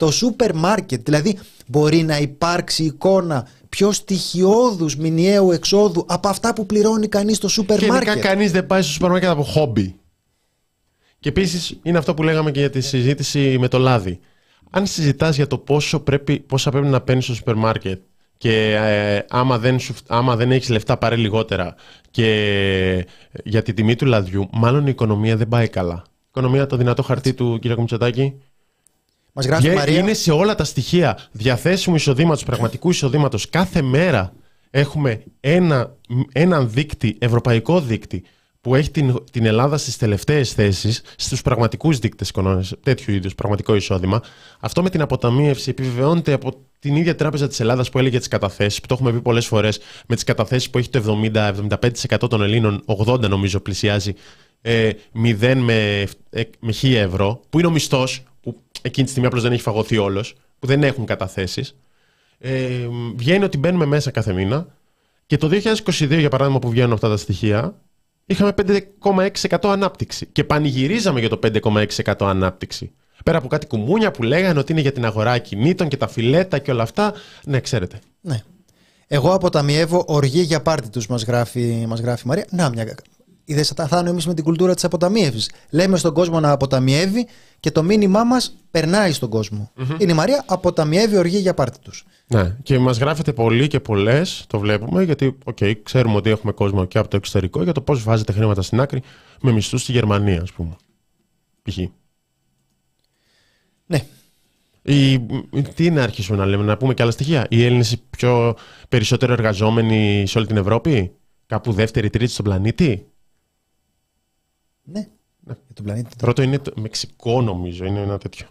Το 0.00 0.10
σούπερ 0.10 0.54
μάρκετ, 0.54 1.04
δηλαδή 1.04 1.38
μπορεί 1.66 2.02
να 2.02 2.18
υπάρξει 2.18 2.84
εικόνα 2.84 3.48
πιο 3.68 3.92
στοιχειώδους 3.92 4.96
μηνιαίου 4.96 5.50
εξόδου 5.50 6.04
από 6.08 6.28
αυτά 6.28 6.52
που 6.52 6.66
πληρώνει 6.66 7.08
κανείς 7.08 7.36
στο 7.36 7.48
σούπερ 7.48 7.86
μάρκετ. 7.86 8.14
Και 8.14 8.20
κανείς 8.20 8.52
δεν 8.52 8.66
πάει 8.66 8.82
στο 8.82 8.92
σούπερ 8.92 9.10
μάρκετ 9.10 9.28
από 9.28 9.42
χόμπι. 9.42 9.96
Και 11.18 11.28
επίσης 11.28 11.78
είναι 11.82 11.98
αυτό 11.98 12.14
που 12.14 12.22
λέγαμε 12.22 12.50
και 12.50 12.58
για 12.58 12.70
τη 12.70 12.80
συζήτηση 12.80 13.56
με 13.58 13.68
το 13.68 13.78
λάδι. 13.78 14.20
Αν 14.70 14.86
συζητάς 14.86 15.36
για 15.36 15.46
το 15.46 15.58
πόσο 15.58 16.00
πρέπει, 16.00 16.40
πόσα 16.40 16.70
πρέπει 16.70 16.86
να 16.86 17.00
παίρνεις 17.00 17.24
στο 17.24 17.34
σούπερ 17.34 17.54
μάρκετ 17.54 18.00
και 18.36 18.74
ε, 18.74 19.24
άμα, 19.30 19.58
δεν, 19.58 19.78
άμα 20.08 20.36
δεν 20.36 20.50
έχεις 20.50 20.68
λεφτά 20.68 20.96
πάρε 20.96 21.16
λιγότερα 21.16 21.74
και 22.10 23.06
για 23.44 23.62
τη 23.62 23.72
τιμή 23.72 23.96
του 23.96 24.06
λαδιού, 24.06 24.48
μάλλον 24.52 24.86
η 24.86 24.90
οικονομία 24.90 25.36
δεν 25.36 25.48
πάει 25.48 25.68
καλά. 25.68 26.02
Η 26.06 26.26
οικονομία 26.28 26.66
το 26.66 26.76
δυνατό 26.76 27.02
χαρτί 27.02 27.34
του 27.34 27.58
κ. 27.62 27.72
Κομιτσοτάκη 27.74 28.34
μας 29.32 29.46
γράφει 29.46 29.70
Μαρία. 29.70 29.98
Είναι 29.98 30.12
σε 30.12 30.32
όλα 30.32 30.54
τα 30.54 30.64
στοιχεία 30.64 31.18
διαθέσιμου 31.32 31.96
εισοδήματος, 31.96 32.44
πραγματικού 32.44 32.90
εισοδήματος. 32.90 33.48
Κάθε 33.48 33.82
μέρα 33.82 34.32
έχουμε 34.70 35.22
ένα, 35.40 35.96
έναν 36.32 36.70
δείκτη, 36.70 37.16
ευρωπαϊκό 37.18 37.80
δείκτη, 37.80 38.24
που 38.60 38.74
έχει 38.74 38.90
την, 38.90 39.24
την 39.30 39.46
Ελλάδα 39.46 39.78
στις 39.78 39.96
τελευταίες 39.96 40.52
θέσεις, 40.52 41.02
στους 41.16 41.42
πραγματικούς 41.42 41.98
δείκτες 41.98 42.32
τέτοιου 42.82 43.14
είδους 43.14 43.34
πραγματικό 43.34 43.74
εισόδημα. 43.74 44.22
Αυτό 44.60 44.82
με 44.82 44.90
την 44.90 45.00
αποταμίευση 45.00 45.70
επιβεβαιώνεται 45.70 46.32
από 46.32 46.52
την 46.78 46.96
ίδια 46.96 47.14
Τράπεζα 47.14 47.48
της 47.48 47.60
Ελλάδας 47.60 47.90
που 47.90 47.98
έλεγε 47.98 48.18
τις 48.18 48.28
καταθέσεις, 48.28 48.80
που 48.80 48.86
το 48.86 48.94
έχουμε 48.94 49.12
πει 49.12 49.20
πολλές 49.20 49.46
φορές, 49.46 49.80
με 50.06 50.14
τις 50.14 50.24
καταθέσεις 50.24 50.70
που 50.70 50.78
έχει 50.78 50.88
το 50.88 50.98
70-75% 50.98 52.28
των 52.28 52.42
Ελλήνων, 52.42 52.82
80 52.84 53.28
νομίζω 53.28 53.60
πλησιάζει, 53.60 54.14
ε, 54.60 54.90
0 55.12 55.54
με, 55.54 56.06
ε, 56.30 56.42
με 56.58 56.72
1000 56.72 56.98
ευρώ, 56.98 57.40
που 57.50 57.58
είναι 57.58 57.68
ο 57.68 57.70
μισθός, 57.70 58.22
που 58.40 58.60
εκείνη 58.82 59.04
τη 59.04 59.10
στιγμή 59.10 59.28
απλώς 59.28 59.42
δεν 59.42 59.52
έχει 59.52 59.62
φαγωθεί 59.62 59.96
όλος, 59.96 60.34
που 60.58 60.66
δεν 60.66 60.82
έχουν 60.82 61.04
καταθέσεις. 61.04 61.76
Ε, 62.38 62.88
βγαίνει 63.16 63.44
ότι 63.44 63.58
μπαίνουμε 63.58 63.84
μέσα 63.84 64.10
κάθε 64.10 64.32
μήνα 64.32 64.66
και 65.30 65.36
το 65.36 65.48
2022, 65.48 66.18
για 66.18 66.28
παράδειγμα, 66.28 66.58
που 66.58 66.70
βγαίνουν 66.70 66.92
αυτά 66.92 67.08
τα 67.08 67.16
στοιχεία, 67.16 67.74
είχαμε 68.26 68.52
5,6% 69.02 69.56
ανάπτυξη. 69.62 70.26
Και 70.26 70.44
πανηγυρίζαμε 70.44 71.20
για 71.20 71.28
το 71.28 71.38
5,6% 71.42 72.14
ανάπτυξη. 72.20 72.92
Πέρα 73.24 73.38
από 73.38 73.48
κάτι 73.48 73.66
κουμούνια 73.66 74.10
που 74.10 74.22
λέγανε 74.22 74.58
ότι 74.58 74.72
είναι 74.72 74.80
για 74.80 74.92
την 74.92 75.04
αγορά 75.04 75.38
κινήτων 75.38 75.88
και 75.88 75.96
τα 75.96 76.08
φιλέτα 76.08 76.58
και 76.58 76.70
όλα 76.70 76.82
αυτά. 76.82 77.12
Ναι, 77.44 77.60
ξέρετε. 77.60 77.98
Ναι. 78.20 78.42
Εγώ 79.06 79.32
αποταμιεύω 79.34 80.04
οργή 80.06 80.40
για 80.40 80.62
πάρτι 80.62 80.88
τους, 80.88 81.06
μας 81.06 81.22
γράφει, 81.22 81.84
μας 81.88 82.00
γράφει 82.00 82.22
η 82.24 82.28
Μαρία. 82.28 82.46
Να, 82.50 82.70
μια 82.70 82.94
Είδε 83.50 83.62
θα 83.62 84.04
εμείς 84.06 84.26
με 84.26 84.34
την 84.34 84.44
κουλτούρα 84.44 84.74
της 84.74 84.84
αποταμίευσης. 84.84 85.50
Λέμε 85.70 85.96
στον 85.96 86.14
κόσμο 86.14 86.40
να 86.40 86.50
αποταμιεύει 86.50 87.26
και 87.60 87.70
το 87.70 87.82
μήνυμά 87.82 88.24
μας 88.24 88.56
περνάει 88.70 89.12
στον 89.12 89.28
κοσμο 89.28 89.70
Είναι 89.98 90.12
η 90.12 90.14
Μαρία, 90.14 90.44
αποταμιεύει 90.46 91.16
οργή 91.16 91.38
για 91.38 91.54
πάρτι 91.54 91.78
τους. 91.78 92.04
Ναι, 92.26 92.56
και 92.62 92.78
μας 92.78 92.98
γράφετε 92.98 93.32
πολλοί 93.32 93.66
και 93.66 93.80
πολλές, 93.80 94.44
το 94.46 94.58
βλέπουμε, 94.58 95.02
γιατί 95.02 95.38
okay, 95.44 95.74
ξέρουμε 95.82 96.16
ότι 96.16 96.30
έχουμε 96.30 96.52
κόσμο 96.52 96.84
και 96.84 96.98
από 96.98 97.08
το 97.08 97.16
εξωτερικό 97.16 97.62
για 97.62 97.72
το 97.72 97.80
πώς 97.80 98.02
βάζετε 98.02 98.32
χρήματα 98.32 98.62
στην 98.62 98.80
άκρη 98.80 99.02
με 99.40 99.52
μισθούς 99.52 99.82
στη 99.82 99.92
Γερμανία, 99.92 100.40
ας 100.42 100.52
πούμε. 100.52 100.76
Π.χ. 101.62 101.76
Ναι. 103.86 104.02
Η, 104.82 105.20
τι 105.74 105.90
να 105.90 106.02
αρχίσουμε 106.02 106.38
να 106.38 106.46
λέμε, 106.46 106.64
να 106.64 106.76
πούμε 106.76 106.94
και 106.94 107.02
άλλα 107.02 107.10
στοιχεία. 107.10 107.46
Οι 107.50 107.64
Έλληνες 107.64 107.96
πιο 108.10 108.54
περισσότερο 108.88 109.32
εργαζόμενοι 109.32 110.24
σε 110.26 110.38
όλη 110.38 110.46
την 110.46 110.56
Ευρώπη, 110.56 111.12
κάπου 111.46 111.72
δεύτερη, 111.72 112.10
τρίτη 112.10 112.32
στον 112.32 112.44
πλανήτη; 112.44 113.09
Ναι. 114.92 115.00
ναι. 115.40 115.54
Για 115.66 115.74
τον 115.74 115.84
πλανήτη. 115.84 116.08
Πρώτο 116.18 116.42
είναι 116.42 116.58
το 116.58 116.72
Μεξικό, 116.76 117.42
νομίζω. 117.42 117.84
Είναι 117.84 118.00
ένα 118.00 118.18
τέτοιο. 118.18 118.46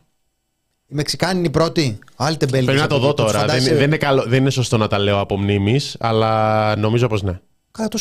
Η 0.88 0.96
Μεξικάνη 0.96 1.38
είναι 1.38 1.48
η 1.48 1.52
πρώτη. 1.52 2.00
Άλλη 2.16 2.38
Πρέπει 2.38 2.66
να 2.66 2.88
το 2.88 3.00
δω 3.00 3.14
τώρα. 3.14 3.46
Δεν, 3.46 3.64
δεν, 3.64 3.82
είναι 3.82 3.98
καλό, 3.98 4.24
δεν 4.28 4.40
είναι 4.40 4.50
σωστό 4.50 4.78
να 4.78 4.88
τα 4.88 4.98
λέω 4.98 5.20
από 5.20 5.38
μνήμης, 5.38 5.96
αλλά 6.00 6.76
νομίζω 6.76 7.08
πως 7.08 7.22
ναι. 7.24 7.40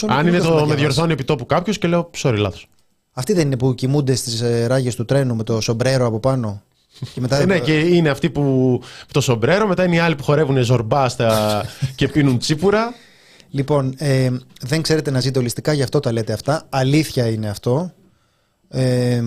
Αν 0.07 0.27
είναι 0.27 0.39
το 0.39 0.67
με 0.67 0.75
διορθώνει 0.75 1.13
επιτόπου 1.13 1.47
κάποιος 1.47 1.79
και 1.79 1.89
λέω 1.89 2.11
sorry, 2.17 2.37
λάθος. 2.39 2.69
Αυτοί 3.13 3.33
δεν 3.33 3.47
είναι 3.47 3.57
που 3.57 3.75
κοιμούνται 3.75 4.15
στις 4.15 4.41
ε, 4.41 4.67
ράγες 4.67 4.95
του 4.95 5.05
τρένου 5.05 5.37
με 5.37 5.43
το 5.43 5.61
σομπρέρο 5.61 6.07
από 6.07 6.21
πάνω. 6.21 6.63
Και 7.15 7.21
μετά... 7.21 7.47
ναι, 7.47 7.59
και 7.59 7.79
είναι 7.79 8.09
αυτοί 8.09 8.31
που 8.31 8.81
το 9.13 9.21
σομπρέρο, 9.21 9.67
μετά 9.67 9.85
είναι 9.85 9.95
οι 9.95 9.99
άλλοι 9.99 10.15
που 10.15 10.23
χορεύουν 10.23 10.63
ζορμπά 10.63 11.07
και 11.97 12.09
πίνουν 12.09 12.39
τσίπουρα. 12.39 12.95
Λοιπόν, 13.51 13.95
ε, 13.99 14.31
δεν 14.61 14.83
ξέρετε 14.83 15.11
να 15.11 15.21
ζείτε 15.21 15.39
ολιστικά, 15.39 15.73
γι' 15.73 15.83
αυτό 15.83 16.01
τα 16.01 16.13
λέτε 16.13 16.33
αυτά. 16.33 16.67
Αλήθεια 16.69 17.29
είναι 17.29 17.49
αυτό. 17.49 17.93
Ε, 18.69 19.23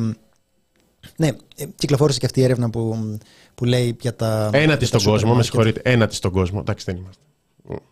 ναι, 1.15 1.27
ε, 1.55 1.65
κυκλοφόρησε 1.75 2.19
και 2.19 2.25
αυτή 2.25 2.39
η 2.39 2.43
έρευνα 2.43 2.69
που, 2.69 3.17
που 3.55 3.65
λέει 3.65 3.97
για 4.01 4.15
τα. 4.15 4.49
Ένατη 4.53 4.85
στον 4.85 5.03
κόσμο, 5.03 5.33
με 5.33 5.43
συγχωρείτε. 5.43 5.81
Ένατη 5.83 6.15
στον 6.15 6.31
κόσμο. 6.31 6.59
Εντάξει, 6.61 6.85
δεν 6.85 6.95
είμαστε. 6.95 7.23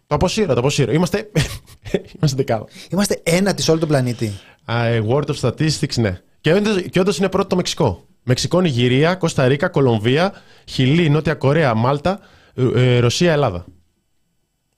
Το 0.07 0.15
αποσύρω, 0.15 0.53
το 0.53 0.59
αποσύρω. 0.59 0.91
Είμαστε, 0.91 1.29
είμαστε 2.15 2.35
δεκάδα. 2.35 2.65
Είμαστε 2.89 3.21
ένατη 3.23 3.61
σε 3.61 3.71
όλο 3.71 3.79
τον 3.79 3.89
πλανήτη. 3.89 4.31
Uh, 4.67 5.07
word 5.07 5.25
of 5.25 5.35
statistics, 5.41 5.95
ναι. 5.95 6.21
Και, 6.41 6.61
και 6.89 6.99
όντως 6.99 7.17
είναι 7.17 7.29
πρώτο 7.29 7.47
το 7.47 7.55
Μεξικό. 7.55 8.03
Μεξικό, 8.23 8.61
Νιγηρία, 8.61 9.15
Κωνσταντίνα, 9.15 9.67
Κολομβία, 9.67 10.33
Χιλή, 10.65 11.09
Νότια 11.09 11.33
Κορέα, 11.33 11.73
Μάλτα, 11.73 12.19
ε, 12.53 12.95
ε, 12.95 12.99
Ρωσία, 12.99 13.31
Ελλάδα. 13.31 13.65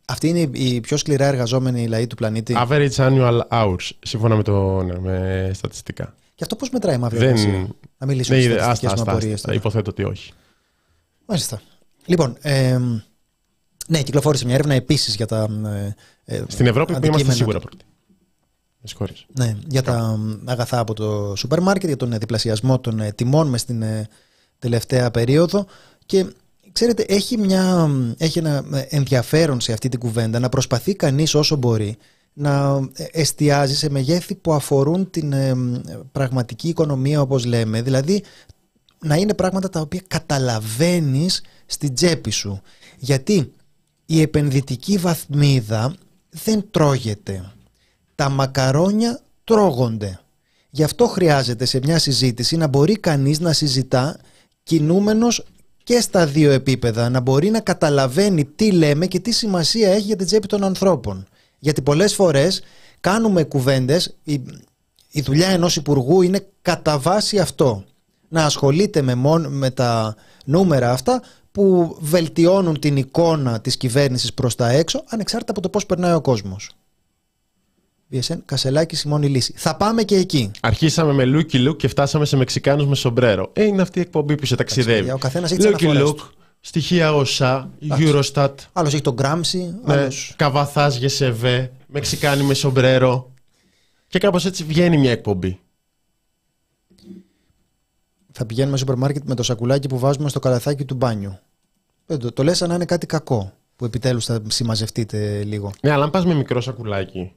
Αυτή 0.05 0.28
είναι 0.28 0.49
η 0.51 0.82
πιο 0.82 0.97
σκληρά 0.97 1.26
εργαζόμενη 1.26 1.88
λαή 1.88 2.07
του 2.07 2.15
πλανήτη. 2.15 2.55
Average 2.57 2.95
annual 2.95 3.39
hours, 3.49 3.89
σύμφωνα 4.01 4.36
με, 4.36 4.43
το, 4.43 4.84
ναι, 4.84 4.99
με 4.99 5.49
στατιστικά. 5.53 6.15
Και 6.41 6.47
αυτό 6.51 6.55
πώς 6.59 6.69
μετράει 6.69 6.97
μαύρη 6.97 7.17
Δεν... 7.17 7.27
εργασία. 7.27 7.67
Να 7.97 8.07
μιλήσουμε 8.07 8.37
ναι, 8.37 8.43
για 8.43 8.75
στατιστικές 8.75 9.45
μου 9.45 9.53
Υποθέτω 9.53 9.89
ότι 9.89 10.03
όχι. 10.03 10.31
Μάλιστα. 11.25 11.61
Λοιπόν, 12.05 12.37
ε, 12.41 12.77
ναι, 13.87 14.01
κυκλοφόρησε 14.01 14.45
μια 14.45 14.53
έρευνα 14.53 14.73
επίσης 14.73 15.15
για 15.15 15.25
τα. 15.25 15.47
Ε, 16.25 16.35
ε, 16.35 16.43
Στην 16.47 16.67
Ευρώπη 16.67 16.93
που 16.93 17.05
είμαστε 17.05 17.31
σίγουρα 17.31 17.59
πρώτοι. 17.59 17.85
Ναι, 19.33 19.57
για 19.67 19.81
τα 19.81 20.19
αγαθά 20.45 20.79
από 20.79 20.93
το 20.93 21.35
σούπερ 21.35 21.61
μάρκετ, 21.61 21.87
για 21.87 21.97
τον 21.97 22.11
διπλασιασμό 22.11 22.79
των 22.79 22.99
ε, 22.99 23.11
τιμών 23.11 23.47
μες 23.47 23.61
στην 23.61 23.81
ε, 23.81 24.07
τελευταία 24.59 25.11
περίοδο. 25.11 25.65
Και 26.05 26.25
ξέρετε, 26.71 27.05
έχει, 27.07 27.37
μια, 27.37 27.89
έχει 28.17 28.39
ένα 28.39 28.63
ενδιαφέρον 28.89 29.61
σε 29.61 29.73
αυτή 29.73 29.89
την 29.89 29.99
κουβέντα 29.99 30.39
να 30.39 30.49
προσπαθεί 30.49 30.95
κανείς 30.95 31.35
όσο 31.35 31.55
μπορεί 31.55 31.97
να 32.34 32.79
εστιάζει 33.11 33.75
σε 33.75 33.89
μεγέθη 33.89 34.36
που 34.36 34.53
αφορούν 34.53 35.09
την 35.09 35.34
πραγματική 36.11 36.67
οικονομία 36.67 37.21
όπως 37.21 37.45
λέμε, 37.45 37.82
δηλαδή 37.82 38.23
να 38.99 39.15
είναι 39.15 39.34
πράγματα 39.34 39.69
τα 39.69 39.79
οποία 39.79 40.01
καταλαβαίνεις 40.07 41.43
στην 41.65 41.93
τσέπη 41.93 42.29
σου. 42.29 42.61
Γιατί 42.97 43.53
η 44.05 44.21
επενδυτική 44.21 44.97
βαθμίδα 44.97 45.95
δεν 46.29 46.67
τρώγεται. 46.71 47.51
Τα 48.15 48.29
μακαρόνια 48.29 49.19
τρώγονται. 49.43 50.19
Γι' 50.69 50.84
αυτό 50.84 51.07
χρειάζεται 51.07 51.65
σε 51.65 51.79
μια 51.84 51.99
συζήτηση 51.99 52.57
να 52.57 52.67
μπορεί 52.67 52.93
κανείς 52.93 53.39
να 53.39 53.53
συζητά 53.53 54.19
κινούμενος 54.63 55.45
και 55.84 55.99
στα 55.99 56.25
δύο 56.25 56.51
επίπεδα, 56.51 57.09
να 57.09 57.19
μπορεί 57.19 57.49
να 57.49 57.59
καταλαβαίνει 57.59 58.45
τι 58.45 58.71
λέμε 58.71 59.05
και 59.05 59.19
τι 59.19 59.32
σημασία 59.32 59.89
έχει 59.91 60.01
για 60.01 60.15
την 60.15 60.25
τσέπη 60.25 60.47
των 60.47 60.63
ανθρώπων. 60.63 61.25
Γιατί 61.64 61.82
πολλές 61.82 62.14
φορές 62.14 62.62
κάνουμε 62.99 63.43
κουβέντες, 63.43 64.18
η, 64.24 64.41
η 65.12 65.22
δουλειά 65.22 65.47
ενός 65.47 65.76
υπουργού 65.76 66.22
είναι 66.22 66.47
κατά 66.62 66.99
βάση 66.99 67.39
αυτό. 67.39 67.84
Να 68.28 68.45
ασχολείται 68.45 69.01
με, 69.01 69.16
με 69.49 69.70
τα 69.70 70.16
νούμερα 70.45 70.91
αυτά 70.91 71.22
που 71.51 71.97
βελτιώνουν 71.99 72.80
την 72.80 72.97
εικόνα 72.97 73.62
της 73.62 73.78
κυβέρνησης 73.78 74.34
προς 74.34 74.55
τα 74.55 74.70
έξω 74.70 75.03
ανεξάρτητα 75.07 75.51
από 75.51 75.62
το 75.62 75.70
πώς 75.70 75.86
περνάει 75.86 76.14
ο 76.14 76.22
κόσμος. 76.22 76.70
VSN, 78.14 78.38
Κασελάκη, 78.45 78.95
Σιμώνη 78.95 79.28
Λύση. 79.28 79.53
Θα 79.57 79.76
πάμε 79.76 80.03
και 80.03 80.16
εκεί. 80.16 80.51
Αρχίσαμε 80.59 81.14
με 81.14 81.26
Λούκι 81.26 81.59
Λουκ 81.59 81.78
και 81.78 81.88
φτάσαμε 81.88 82.26
σε 82.26 82.38
Μεξικάνους 82.38 82.86
με 82.86 82.95
σομπρέρο. 82.95 83.49
Ε, 83.53 83.64
είναι 83.64 83.82
αυτή 83.82 83.99
η 83.99 84.01
εκπομπή 84.01 84.36
που 84.36 84.45
σε 84.45 84.55
ταξιδεύει. 84.55 85.12
Ο 85.12 85.18
καθένας 85.18 85.51
έχει 85.51 85.74
τι 85.74 85.86
Λουκ, 85.86 86.20
στοιχεία 86.62 87.14
όσα, 87.14 87.70
Eurostat. 87.89 88.53
Άλλος 88.74 88.93
έχει 88.93 89.01
τον 89.01 89.14
Γκράμψη. 89.14 89.76
Ναι, 89.86 89.93
άλλος... 89.93 90.34
Καβαθάς 90.36 90.95
Γεσεβέ, 90.95 91.72
Μεξικάνοι 91.88 92.43
με 92.43 92.53
σομπρέρο. 92.53 93.32
Και 94.07 94.20
κάπως 94.20 94.45
έτσι 94.45 94.64
βγαίνει 94.64 94.97
μια 94.97 95.12
εκπομπή 95.12 95.59
θα 98.32 98.45
πηγαίνουμε 98.45 98.78
στο 98.78 98.86
σούπερ 98.86 99.01
μάρκετ 99.01 99.28
με 99.28 99.36
το 99.36 99.43
σακουλάκι 99.43 99.88
που 99.88 99.99
βάζουμε 99.99 100.30
στο 100.30 100.39
καλαθάκι 100.39 100.86
του 100.86 100.95
μπάνιου. 100.95 101.39
Ε, 102.05 102.18
το, 102.18 102.32
το 102.32 102.43
λες 102.43 102.57
σαν 102.57 102.70
να 102.70 102.76
είναι 102.76 102.86
κάτι 102.86 103.05
κακό 103.05 103.53
που 103.76 103.86
επιτέλους 103.86 104.26
θα 104.26 104.41
συμμαζευτείτε 104.47 105.43
λίγο. 105.43 105.72
Ναι, 105.82 105.91
αλλά 105.91 106.03
αν 106.03 106.09
πας 106.09 106.26
με 106.26 106.34
μικρό 106.34 106.62
σακουλάκι. 106.62 107.34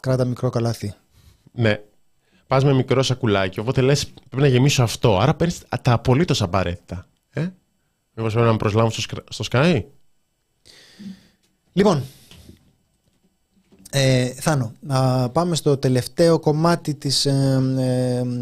Κράτα 0.00 0.24
μικρό 0.24 0.50
καλάθι. 0.50 0.94
Ναι. 1.52 1.80
Πας 2.46 2.64
με 2.64 2.72
μικρό 2.72 3.02
σακουλάκι, 3.02 3.60
οπότε 3.60 3.80
λες 3.80 4.06
πρέπει 4.06 4.42
να 4.42 4.48
γεμίσω 4.48 4.82
αυτό. 4.82 5.18
Άρα 5.18 5.34
παίρνεις 5.34 5.62
τα 5.82 5.92
απολύτως 5.92 6.42
απαραίτητα. 6.42 7.06
Ε; 7.30 7.48
Μήπως 8.14 8.32
πρέπει 8.32 8.46
να 8.46 8.52
με 8.52 8.58
προσλάβουν 8.58 8.90
στο, 8.90 9.24
στο 9.28 9.44
Sky. 9.50 9.82
Λοιπόν, 11.72 12.02
ε, 13.90 14.26
Θάνο, 14.26 14.72
να 14.80 15.28
πάμε 15.30 15.56
στο 15.56 15.76
τελευταίο 15.76 16.38
κομμάτι 16.38 16.94
της 16.94 17.26
ε, 17.26 17.60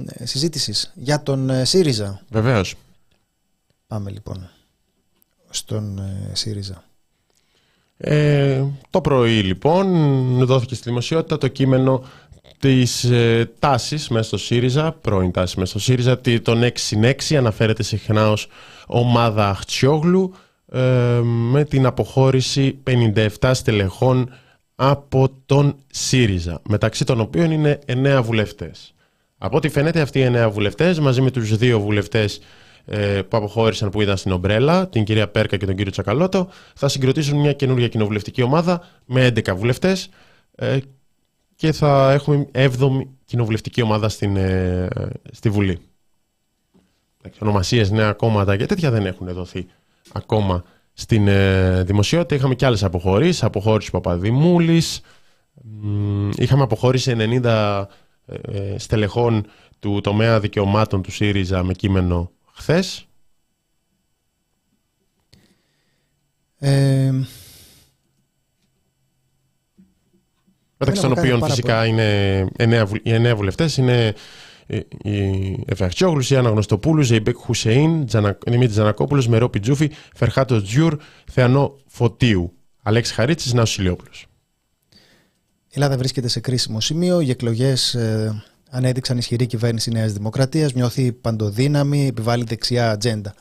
ε 0.06 0.26
συζήτησης 0.26 0.92
για 0.94 1.22
τον 1.22 1.50
ε, 1.50 1.64
ΣΥΡΙΖΑ. 1.64 2.20
Βεβαίως. 2.30 2.74
Πάμε 3.86 4.10
λοιπόν 4.10 4.50
στον 5.50 5.98
ε, 5.98 6.30
ΣΥΡΙΖΑ. 6.34 6.84
Ε, 7.96 8.64
το 8.90 9.00
πρωί 9.00 9.42
λοιπόν 9.42 9.86
δόθηκε 10.44 10.74
στη 10.74 10.88
δημοσιότητα 10.88 11.38
το 11.38 11.48
κείμενο 11.48 12.04
της 12.58 13.04
ε, 13.04 13.50
τάσης 13.58 14.08
μέσα 14.08 14.24
στο 14.24 14.36
ΣΥΡΙΖΑ, 14.36 14.92
πρώην 14.92 15.30
τάση 15.30 15.58
μέσα 15.58 15.70
στο 15.70 15.78
ΣΥΡΙΖΑ, 15.78 16.20
τον 16.42 16.62
6 16.62 16.70
6 17.30 17.34
αναφέρεται 17.34 17.82
συχνά 17.82 18.30
ως 18.30 18.46
ομάδα 18.86 19.48
Αχτσιόγλου 19.48 20.34
με 21.50 21.64
την 21.64 21.86
αποχώρηση 21.86 22.78
57 23.40 23.50
στελεχών 23.52 24.30
από 24.74 25.28
τον 25.46 25.76
ΣΥΡΙΖΑ, 25.90 26.60
μεταξύ 26.68 27.04
των 27.04 27.20
οποίων 27.20 27.50
είναι 27.50 27.78
εννέα 27.84 28.22
βουλευτές. 28.22 28.94
Από 29.38 29.56
ό,τι 29.56 29.68
φαίνεται 29.68 30.00
αυτοί 30.00 30.18
οι 30.18 30.22
εννέα 30.22 30.50
βουλευτές, 30.50 31.00
μαζί 31.00 31.20
με 31.20 31.30
τους 31.30 31.56
δύο 31.56 31.80
βουλευτές 31.80 32.40
ε, 32.84 33.22
που 33.22 33.36
αποχώρησαν 33.36 33.90
που 33.90 34.00
ήταν 34.00 34.16
στην 34.16 34.32
Ομπρέλα, 34.32 34.88
την 34.88 35.04
κυρία 35.04 35.28
Πέρκα 35.28 35.56
και 35.56 35.66
τον 35.66 35.76
κύριο 35.76 35.90
Τσακαλώτο, 35.90 36.48
θα 36.74 36.88
συγκροτήσουν 36.88 37.38
μια 37.38 37.52
καινούργια 37.52 37.88
κοινοβουλευτική 37.88 38.42
ομάδα 38.42 38.82
με 39.04 39.26
11 39.26 39.54
βουλευτές 39.56 40.08
ε, 40.54 40.78
και 41.60 41.72
θα 41.72 42.12
έχουμε 42.12 42.48
7η 42.54 43.02
κοινοβουλευτική 43.24 43.82
ομάδα 43.82 44.08
στην, 44.08 44.36
ε, 44.36 44.88
στη 45.30 45.50
Βουλή. 45.50 45.78
Ονομασίες, 47.38 47.90
νέα 47.90 48.12
κόμματα 48.12 48.56
και 48.56 48.66
τέτοια 48.66 48.90
δεν 48.90 49.06
έχουν 49.06 49.32
δοθεί 49.32 49.66
ακόμα 50.12 50.64
στην 50.92 51.28
ε, 51.28 51.82
δημοσιότητα. 51.82 52.34
Είχαμε 52.34 52.54
και 52.54 52.66
άλλες 52.66 52.84
αποχωρήσεις, 52.84 53.42
αποχώρηση 53.42 53.90
Παπαδημούλης, 53.90 55.00
είχαμε 56.36 56.62
αποχώρηση 56.62 57.14
90 57.18 57.84
ε, 58.26 58.34
ε, 58.42 58.78
στελεχών 58.78 59.46
του 59.78 60.00
τομέα 60.02 60.40
δικαιωμάτων 60.40 61.02
του 61.02 61.10
ΣΥΡΙΖΑ 61.10 61.62
με 61.62 61.72
κείμενο 61.72 62.30
χθες. 62.52 63.06
Ε, 66.58 67.12
Μεταξύ 70.80 71.02
των 71.02 71.12
οποίων 71.18 71.44
φυσικά 71.44 71.86
είναι 71.86 72.46
οι 73.02 73.12
εννέα 73.12 73.36
βουλευτές 73.36 73.76
είναι 73.76 74.14
ε, 74.66 74.80
η 75.02 75.64
Έφη 75.66 75.80
Αχτσιόγλου, 75.80 76.22
η 76.28 76.36
Αναγνωστοπούλου, 76.36 77.02
Ζεϊμπέκ 77.02 77.36
Χουσεΐν, 77.36 78.06
Δημήτρη 78.46 78.68
Τζανακόπουλος, 78.68 79.28
Μερόπη 79.28 79.48
Τζούφη, 79.48 79.90
Φερχάτ 80.14 80.62
Οζγκιούρ, 80.62 80.96
Θεανό 81.30 81.76
Φωτίου, 81.86 82.52
Αλέξη 82.82 83.14
Χαρίτσης, 83.14 83.52
Νάο 83.52 83.64
Ηλιόπουλος. 83.78 84.26
Η 85.66 85.72
Ελλάδα 85.74 85.96
βρίσκεται 85.96 86.28
σε 86.28 86.40
κρίσιμο 86.40 86.80
σημείο. 86.80 87.20
Οι 87.20 87.30
εκλογές 87.30 87.94
ε, 87.94 88.42
ανέδειξαν 88.70 89.18
ισχυρή 89.18 89.46
κυβέρνηση 89.46 89.90
Νέας 89.90 90.12
Δημοκρατίας, 90.12 90.72
μειωθεί 90.72 91.12
παντοδύναμη, 91.12 92.06
επιβάλλει 92.06 92.44
δεξιά 92.44 92.90
ατζέντα. 92.90 93.34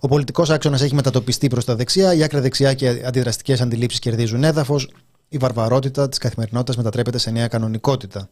Ο 0.00 0.08
πολιτικός 0.08 0.50
άξονας 0.50 0.82
έχει 0.82 0.94
μετατοπιστεί 0.94 1.48
προς 1.48 1.64
τα 1.64 1.76
δεξιά, 1.76 2.14
η 2.14 2.22
άκρα 2.22 2.40
δεξιά 2.40 2.74
και 2.74 2.88
αντιδραστικές 2.88 3.60
αντιλήψεις 3.60 4.00
κερδίζουν 4.00 4.44
έδαφος, 4.44 4.90
η 5.28 5.36
βαρβαρότητα 5.36 6.08
της 6.08 6.18
καθημερινότητας 6.18 6.76
μετατρέπεται 6.76 7.18
σε 7.18 7.30
νέα 7.30 7.48
κανονικότητα. 7.48 8.28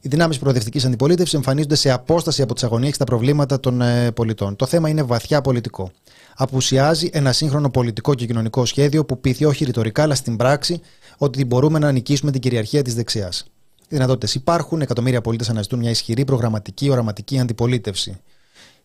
Οι 0.00 0.08
δυνάμεις 0.08 0.38
προοδευτικής 0.38 0.84
αντιπολίτευσης 0.84 1.34
εμφανίζονται 1.34 1.74
σε 1.74 1.90
απόσταση 1.90 2.42
από 2.42 2.54
τις 2.54 2.64
αγωνίες 2.64 2.92
και 2.92 2.98
τα 2.98 3.04
προβλήματα 3.04 3.60
των 3.60 3.80
ε, 3.80 4.10
πολιτών. 4.10 4.56
Το 4.56 4.66
θέμα 4.66 4.88
είναι 4.88 5.02
βαθιά 5.02 5.40
πολιτικό. 5.40 5.90
Απουσιάζει 6.36 7.10
ένα 7.12 7.32
σύγχρονο 7.32 7.70
πολιτικό 7.70 8.14
και 8.14 8.26
κοινωνικό 8.26 8.64
σχέδιο 8.64 9.04
που 9.04 9.20
πείθει 9.20 9.44
όχι 9.44 9.64
ρητορικά 9.64 10.02
αλλά 10.02 10.14
στην 10.14 10.36
πράξη 10.36 10.80
ότι 11.18 11.44
μπορούμε 11.44 11.78
να 11.78 11.92
νικήσουμε 11.92 12.30
την 12.30 12.40
κυριαρχία 12.40 12.82
της 12.82 12.94
δεξιάς. 12.94 13.44
Οι 13.78 13.86
δυνατότητες 13.88 14.34
υπάρχουν, 14.34 14.80
εκατομμύρια 14.80 15.20
πολίτες 15.20 15.48
αναζητούν 15.48 15.78
μια 15.78 15.90
ισχυρή 15.90 16.24
προγραμματική, 16.24 16.90
οραματική 16.90 17.38
αντιπολίτευση. 17.38 18.20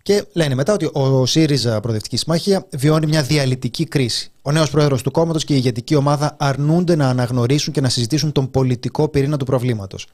Και 0.02 0.26
λένε 0.34 0.56
μετά 0.56 0.74
ότι 0.74 0.89
ο 0.93 1.26
ΣΥΡΙΖΑ 1.26 1.80
Προοδευτική 1.80 2.18
Συμμαχία 2.18 2.66
βιώνει 2.76 3.08
μια 3.08 3.24
διαλυτική 3.24 3.86
κρίση. 3.86 4.32
Ο 4.50 4.52
νέος 4.52 4.70
πρόεδρος 4.70 5.02
του 5.02 5.12
κόμματος 5.12 5.43
και 5.43 5.54
η 5.54 5.56
ηγετική 5.60 5.95
ομάδα 5.95 6.36
αρνούνται 6.39 6.95
να 6.95 7.10
αναγνωρίσουν 7.10 7.74
και 7.74 7.82
να 7.82 7.89
συζητήσουν 7.89 8.32
τον 8.32 8.52
πολιτικό 8.52 9.08
πυρήνα 9.08 9.38
του 9.38 9.45
προβλήματος. 9.45 10.08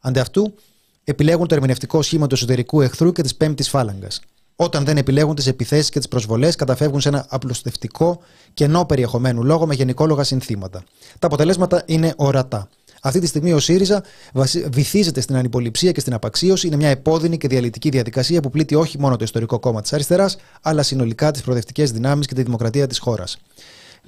Αντί 0.00 0.18
αυτού, 0.18 0.54
επιλέγουν 1.04 1.46
το 1.46 1.54
ερμηνευτικό 1.54 2.02
σχήμα 2.02 2.26
του 2.26 2.34
εσωτερικού 2.34 2.80
εχθρού 2.80 3.12
και 3.12 3.22
της 3.22 3.34
πέμπτης 3.34 3.68
φάλαγγας. 3.68 4.20
Όταν 4.56 4.84
δεν 4.84 4.96
επιλέγουν 4.96 5.34
τις 5.34 5.46
επιθέσεις 5.46 5.90
και 5.90 5.98
τις 5.98 6.08
προσβολές, 6.08 6.56
καταφεύγουν 6.56 7.00
σε 7.00 7.08
ένα 7.08 7.26
απλουστευτικό 7.28 8.20
κενό 8.54 8.84
περιεχομένου 8.84 9.44
λόγο 9.44 9.66
με 9.66 9.74
γενικόλογα 9.74 10.24
συνθήματα. 10.24 10.82
Τα 11.18 11.26
αποτελέσματα 11.26 11.82
είναι 11.86 12.14
ορατά. 12.16 12.68
Αυτή 13.02 13.20
τη 13.20 13.26
στιγμή 13.26 13.52
ο 13.52 13.58
ΣΥΡΙΖΑ 13.58 14.02
βυθίζεται 14.70 15.20
στην 15.20 15.36
ανυποληψία 15.36 15.92
και 15.92 16.00
στην 16.00 16.14
απαξίωση. 16.14 16.66
Είναι 16.66 16.76
μια 16.76 16.88
επώδυνη 16.88 17.36
και 17.38 17.48
διαλυτική 17.48 17.88
διαδικασία 17.88 18.40
που 18.40 18.50
πλήττει 18.50 18.74
όχι 18.74 18.98
μόνο 18.98 19.16
το 19.16 19.24
ιστορικό 19.24 19.58
κόμμα 19.58 19.80
της 19.80 19.92
αριστεράς, 19.92 20.36
αλλά 20.62 20.82
συνολικά 20.82 21.30
τις 21.30 21.42
προοδευτικές 21.42 21.92
δυνάμεις 21.92 22.26
και 22.26 22.34
τη 22.34 22.42
δημοκρατία 22.42 22.86
της 22.86 22.98
χώρας. 22.98 23.38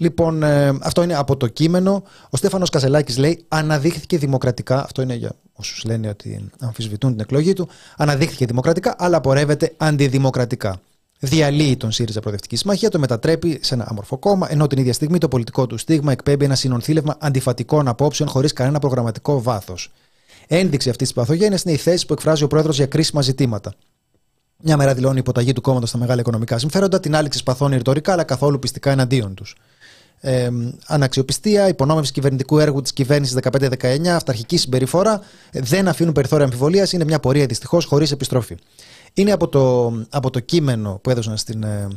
Λοιπόν, 0.00 0.42
ε, 0.42 0.78
αυτό 0.80 1.02
είναι 1.02 1.14
από 1.14 1.36
το 1.36 1.46
κείμενο. 1.46 2.02
Ο 2.30 2.36
Στέφανος 2.36 2.70
Κασελάκης 2.70 3.18
λέει: 3.18 3.44
Αναδείχθηκε 3.48 4.18
δημοκρατικά. 4.18 4.82
Αυτό 4.84 5.02
είναι 5.02 5.14
για 5.14 5.32
όσους 5.52 5.84
λένε 5.84 6.08
ότι 6.08 6.50
αμφισβητούν 6.60 7.10
την 7.10 7.20
εκλογή 7.20 7.52
του. 7.52 7.68
Αναδείχθηκε 7.96 8.46
δημοκρατικά, 8.46 8.94
αλλά 8.98 9.16
απορρεύεται 9.16 9.72
αντιδημοκρατικά. 9.76 10.80
Διαλύει 11.18 11.76
τον 11.76 11.90
ΣΥΡΙΖΑ 11.90 12.20
Προοδευτική 12.20 12.56
Συμμαχία, 12.56 12.88
το 12.88 12.98
μετατρέπει 12.98 13.58
σε 13.62 13.74
ένα 13.74 13.86
άμορφο 13.88 14.18
κόμμα, 14.18 14.46
ενώ 14.50 14.66
την 14.66 14.78
ίδια 14.78 14.92
στιγμή 14.92 15.18
το 15.18 15.28
πολιτικό 15.28 15.66
του 15.66 15.76
στίγμα 15.76 16.12
εκπέμπει 16.12 16.44
ένα 16.44 16.54
συνονθήλευμα 16.54 17.16
αντιφατικών 17.20 17.88
απόψεων 17.88 18.28
χωρίς 18.28 18.52
κανένα 18.52 18.78
προγραμματικό 18.78 19.42
βάθος. 19.42 19.92
Ένδειξη 20.46 20.90
αυτής 20.90 21.06
της 21.06 21.16
παθογένειας 21.16 21.62
είναι 21.62 21.74
η 21.74 21.78
θέση 21.78 22.06
που 22.06 22.12
εκφράζει 22.12 22.44
ο 22.44 22.46
πρόεδρος 22.46 22.76
για 22.76 22.86
κρίσιμα 22.86 23.22
ζητήματα. 23.22 23.74
Μια 24.62 24.76
μέρα 24.76 24.94
δηλώνει 24.94 25.18
υποταγή 25.18 25.52
του 25.52 25.60
κόμματος 25.60 25.88
στα 25.88 25.98
μεγάλα 25.98 26.20
οικονομικά 26.20 26.58
συμφέροντα, 26.58 27.00
την 27.00 27.14
άλλη 27.14 27.28
ξεσπαθώνει 27.28 27.76
ρητορικά, 27.76 28.12
αλλά 28.12 28.24
καθόλου 28.24 28.58
πιστικά 28.58 28.90
εναντίον 28.90 29.34
τους 29.34 29.56
ε, 30.20 30.48
αναξιοπιστία, 30.86 31.68
υπονόμευση 31.68 32.12
κυβερνητικού 32.12 32.58
έργου 32.58 32.80
της 32.80 32.92
κυβέρνησης 32.92 33.36
15-19, 33.42 34.06
αυταρχική 34.06 34.56
συμπεριφορά 34.56 35.20
δεν 35.52 35.88
αφήνουν 35.88 36.12
περιθώρια 36.12 36.44
αμφιβολίας. 36.44 36.92
Είναι 36.92 37.04
μια 37.04 37.20
πορεία 37.20 37.46
δυστυχώς 37.46 37.84
χωρίς 37.84 38.10
επιστροφή. 38.10 38.56
Είναι 39.14 39.32
από 39.32 39.48
το, 39.48 39.92
από 40.10 40.30
το 40.30 40.40
κείμενο 40.40 40.98
που 41.02 41.10
έδωσαν, 41.10 41.36
στην, 41.36 41.62
ε, 41.62 41.88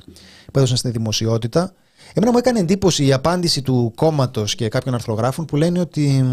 που 0.51 0.57
έδωσαν 0.57 0.77
στην 0.77 0.91
δημοσιότητα. 0.91 1.73
Εμένα 2.13 2.31
μου 2.31 2.37
έκανε 2.37 2.59
εντύπωση 2.59 3.05
η 3.05 3.13
απάντηση 3.13 3.61
του 3.61 3.91
κόμματος 3.95 4.55
και 4.55 4.67
κάποιων 4.67 4.93
αρθρογράφων 4.93 5.45
που 5.45 5.55
λένε 5.55 5.79
ότι 5.79 6.25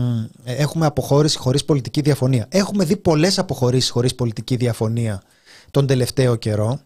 ε, 0.45 0.53
έχουμε 0.55 0.86
αποχώρηση 0.86 1.38
χωρίς 1.38 1.64
πολιτική 1.64 2.01
διαφωνία. 2.01 2.47
Έχουμε 2.49 2.84
δει 2.84 2.97
πολλές 2.97 3.38
αποχωρήσεις 3.38 3.91
χωρίς 3.91 4.14
πολιτική 4.14 4.57
διαφωνία 4.57 5.22
τον 5.70 5.86
τελευταίο 5.86 6.36
καιρό. 6.36 6.80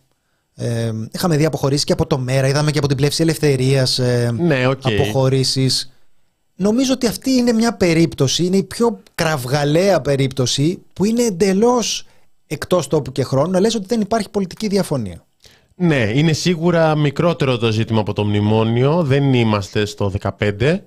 Ε, 0.56 0.92
είχαμε 1.12 1.36
δει 1.36 1.44
αποχωρήσεις 1.44 1.84
και 1.84 1.92
από 1.92 2.06
το 2.06 2.18
ΜΕΡΑ, 2.18 2.48
είδαμε 2.48 2.70
και 2.70 2.78
από 2.78 2.88
την 2.88 2.96
πλεύση 2.96 3.22
ελευθερίας 3.22 3.98
ε, 3.98 4.34
ναι, 4.38 4.68
okay. 4.68 4.92
αποχωρήσεις. 4.92 5.92
Νομίζω 6.56 6.92
ότι 6.92 7.06
αυτή 7.06 7.30
είναι 7.30 7.52
μια 7.52 7.74
περίπτωση, 7.76 8.44
είναι 8.44 8.56
η 8.56 8.62
πιο 8.62 9.00
κραυγαλαία 9.14 10.00
περίπτωση 10.00 10.82
που 10.92 11.04
είναι 11.04 11.22
εντελώς 11.22 12.06
εκτός 12.46 12.86
τόπου 12.86 13.12
και 13.12 13.22
χρόνου 13.22 13.50
να 13.50 13.60
λες 13.60 13.74
ότι 13.74 13.86
δεν 13.86 14.00
υπάρχει 14.00 14.30
πολιτική 14.30 14.68
διαφωνία. 14.68 15.26
Ναι, 15.76 16.10
είναι 16.14 16.32
σίγουρα 16.32 16.94
μικρότερο 16.96 17.58
το 17.58 17.72
ζήτημα 17.72 18.00
από 18.00 18.12
το 18.12 18.24
μνημόνιο. 18.24 19.02
Δεν 19.02 19.34
είμαστε 19.34 19.84
στο 19.84 20.12
15. 20.38 20.78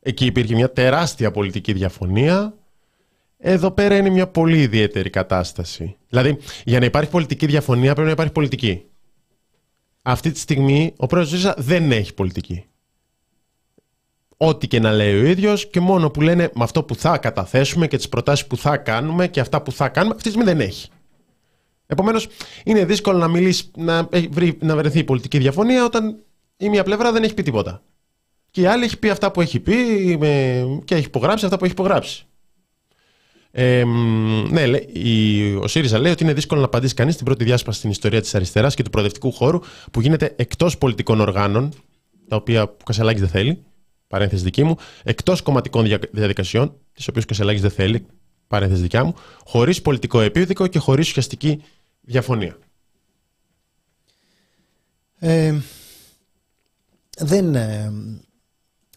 Εκεί 0.00 0.26
υπήρχε 0.26 0.54
μια 0.54 0.72
τεράστια 0.72 1.30
πολιτική 1.30 1.72
διαφωνία. 1.72 2.54
Εδώ 3.38 3.70
πέρα 3.70 3.96
είναι 3.96 4.10
μια 4.10 4.26
πολύ 4.26 4.60
ιδιαίτερη 4.60 5.10
κατάσταση. 5.10 5.96
Δηλαδή, 6.08 6.38
για 6.64 6.78
να 6.78 6.84
υπάρχει 6.84 7.10
πολιτική 7.10 7.46
διαφωνία 7.46 7.92
πρέπει 7.92 8.06
να 8.06 8.12
υπάρχει 8.12 8.32
πολιτική 8.32 8.84
αυτή 10.08 10.30
τη 10.32 10.38
στιγμή 10.38 10.94
ο 10.96 11.06
πρόεδρος 11.06 11.30
ΣΥΡΙΖΑ 11.30 11.54
δεν 11.58 11.92
έχει 11.92 12.14
πολιτική. 12.14 12.64
Ό,τι 14.36 14.66
και 14.66 14.80
να 14.80 14.92
λέει 14.92 15.22
ο 15.22 15.24
ίδιος 15.26 15.70
και 15.70 15.80
μόνο 15.80 16.10
που 16.10 16.20
λένε 16.20 16.50
με 16.54 16.64
αυτό 16.64 16.84
που 16.84 16.94
θα 16.94 17.18
καταθέσουμε 17.18 17.86
και 17.86 17.96
τις 17.96 18.08
προτάσεις 18.08 18.46
που 18.46 18.56
θα 18.56 18.76
κάνουμε 18.76 19.28
και 19.28 19.40
αυτά 19.40 19.62
που 19.62 19.72
θα 19.72 19.88
κάνουμε, 19.88 20.14
αυτή 20.14 20.28
τη 20.28 20.34
στιγμή 20.34 20.52
δεν 20.52 20.60
έχει. 20.66 20.88
Επομένως, 21.86 22.28
είναι 22.64 22.84
δύσκολο 22.84 23.18
να, 23.18 23.28
μιλήσει, 23.28 23.70
να, 23.76 24.08
βρει, 24.30 24.58
να 24.60 24.76
βρεθεί 24.76 24.98
η 24.98 25.04
πολιτική 25.04 25.38
διαφωνία 25.38 25.84
όταν 25.84 26.18
η 26.56 26.68
μία 26.68 26.84
πλευρά 26.84 27.12
δεν 27.12 27.22
έχει 27.22 27.34
πει 27.34 27.42
τίποτα. 27.42 27.82
Και 28.50 28.60
η 28.60 28.66
άλλη 28.66 28.84
έχει 28.84 28.98
πει 28.98 29.08
αυτά 29.08 29.30
που 29.30 29.40
έχει 29.40 29.60
πει 29.60 29.74
και 30.84 30.94
έχει 30.94 31.06
υπογράψει 31.06 31.44
αυτά 31.44 31.56
που 31.56 31.64
έχει 31.64 31.72
υπογράψει. 31.72 32.26
Ε, 33.58 33.84
ναι, 34.50 34.62
η, 34.92 35.54
ο 35.54 35.68
ΣΥΡΙΖΑ 35.68 35.98
λέει 35.98 36.12
ότι 36.12 36.22
είναι 36.22 36.32
δύσκολο 36.32 36.60
να 36.60 36.66
απαντήσει 36.66 36.94
κανείς 36.94 37.14
στην 37.14 37.26
πρώτη 37.26 37.44
διάσπαση 37.44 37.78
στην 37.78 37.90
ιστορία 37.90 38.20
της 38.20 38.34
αριστεράς 38.34 38.74
και 38.74 38.82
του 38.82 38.90
προοδευτικού 38.90 39.32
χώρου 39.32 39.58
που 39.90 40.00
γίνεται 40.00 40.34
εκτός 40.36 40.78
πολιτικών 40.78 41.20
οργάνων, 41.20 41.72
τα 42.28 42.36
οποία 42.36 42.62
ο 42.62 42.76
Κασελάκης 42.84 43.20
δεν 43.20 43.30
θέλει, 43.30 43.64
παρένθεση 44.08 44.42
δική 44.42 44.64
μου, 44.64 44.76
εκτός 45.02 45.42
κομματικών 45.42 45.86
διαδικασιών, 46.10 46.74
τις 46.92 47.08
οποίες 47.08 47.24
ο 47.24 47.26
Κασελάκης 47.26 47.60
δεν 47.60 47.70
θέλει, 47.70 48.06
παρένθεση 48.46 48.82
δικιά 48.82 49.04
μου, 49.04 49.14
χωρίς 49.44 49.82
πολιτικό 49.82 50.20
επίδικο 50.20 50.66
και 50.66 50.78
χωρίς 50.78 51.08
ουσιαστική 51.08 51.62
διαφωνία. 52.00 52.58
Ε, 55.18 55.54
δεν, 57.18 57.54
ε, 57.54 57.92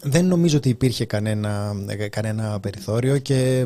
δεν 0.01 0.25
νομίζω 0.25 0.57
ότι 0.57 0.69
υπήρχε 0.69 1.05
κανένα, 1.05 1.75
κανένα 2.09 2.59
περιθώριο 2.59 3.17
και 3.17 3.65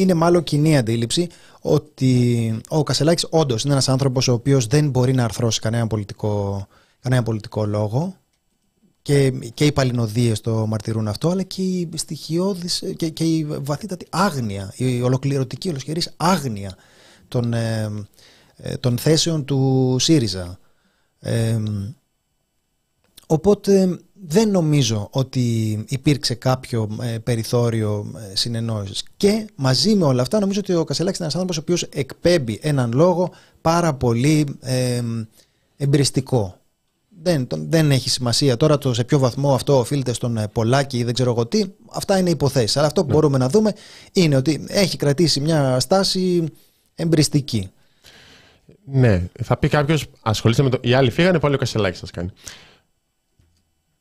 είναι 0.00 0.14
μάλλον 0.14 0.42
κοινή 0.42 0.78
αντίληψη 0.78 1.28
ότι 1.60 2.60
ο 2.68 2.82
Κασελάκης 2.82 3.26
όντως 3.30 3.62
είναι 3.62 3.72
ένας 3.72 3.88
άνθρωπος 3.88 4.28
ο 4.28 4.32
οποίος 4.32 4.66
δεν 4.66 4.90
μπορεί 4.90 5.12
να 5.12 5.24
αρθρώσει 5.24 5.60
κανένα 5.60 5.86
πολιτικό, 5.86 6.66
κανένα 7.00 7.22
πολιτικό 7.22 7.66
λόγο 7.66 8.14
και, 9.02 9.30
και 9.30 9.64
οι 9.64 9.72
παλινοδίες 9.72 10.40
το 10.40 10.66
μαρτυρούν 10.66 11.08
αυτό, 11.08 11.28
αλλά 11.28 11.42
και 11.42 11.62
η 11.62 11.88
στοιχειώδης 11.94 12.84
και, 12.96 13.08
και 13.08 13.24
η 13.24 13.44
βαθύτατη 13.44 14.06
άγνοια, 14.10 14.72
η 14.76 15.02
ολοκληρωτική 15.02 15.68
ολοσχερής 15.68 16.14
άγνοια 16.16 16.76
των, 17.28 17.52
ε, 17.52 17.90
ε, 18.56 18.76
των 18.76 18.98
θέσεων 18.98 19.44
του 19.44 19.96
ΣΥΡΙΖΑ. 19.98 20.58
Ε, 21.20 21.58
οπότε 23.26 24.00
δεν 24.26 24.50
νομίζω 24.50 25.08
ότι 25.10 25.78
υπήρξε 25.88 26.34
κάποιο 26.34 26.98
ε, 27.02 27.18
περιθώριο 27.18 28.12
ε, 28.32 28.36
συνεννόησης. 28.36 29.04
Και 29.16 29.46
μαζί 29.54 29.94
με 29.94 30.04
όλα 30.04 30.22
αυτά 30.22 30.40
νομίζω 30.40 30.60
ότι 30.60 30.74
ο 30.74 30.84
Κασελάκης 30.84 31.18
είναι 31.18 31.28
ένας 31.28 31.40
άνθρωπος 31.40 31.56
ο 31.56 31.60
οποίος 31.60 31.82
εκπέμπει 31.82 32.58
έναν 32.62 32.92
λόγο 32.92 33.32
πάρα 33.60 33.94
πολύ 33.94 34.58
ε, 34.60 35.02
εμπριστικό. 35.76 36.54
Δεν, 37.22 37.46
δεν 37.50 37.90
έχει 37.90 38.10
σημασία 38.10 38.56
τώρα 38.56 38.78
το 38.78 38.94
σε 38.94 39.04
ποιο 39.04 39.18
βαθμό 39.18 39.54
αυτό 39.54 39.78
οφείλεται 39.78 40.12
στον 40.12 40.36
ε, 40.36 40.48
Πολάκη 40.52 40.98
ή 40.98 41.04
δεν 41.04 41.14
ξέρω 41.14 41.30
εγώ 41.30 41.46
τι. 41.46 41.64
Αυτά 41.92 42.18
είναι 42.18 42.30
υποθέσεις. 42.30 42.76
Αλλά 42.76 42.86
αυτό 42.86 43.00
που 43.00 43.06
ναι. 43.06 43.14
μπορούμε 43.14 43.38
να 43.38 43.48
δούμε 43.48 43.72
είναι 44.12 44.36
ότι 44.36 44.64
έχει 44.68 44.96
κρατήσει 44.96 45.40
μια 45.40 45.80
στάση 45.80 46.44
εμπριστική. 46.94 47.70
Ναι, 48.84 49.28
θα 49.42 49.56
πει 49.56 49.68
κάποιος, 49.68 50.06
ασχολείστε 50.22 50.62
με 50.62 50.68
το. 50.70 50.78
Οι 50.82 50.92
άλλοι 50.92 51.10
φύγανε, 51.10 51.38
πάλι 51.38 51.54
ο 51.54 51.58
Κασελάκης 51.58 51.98
σας 51.98 52.10
κάνει. 52.10 52.30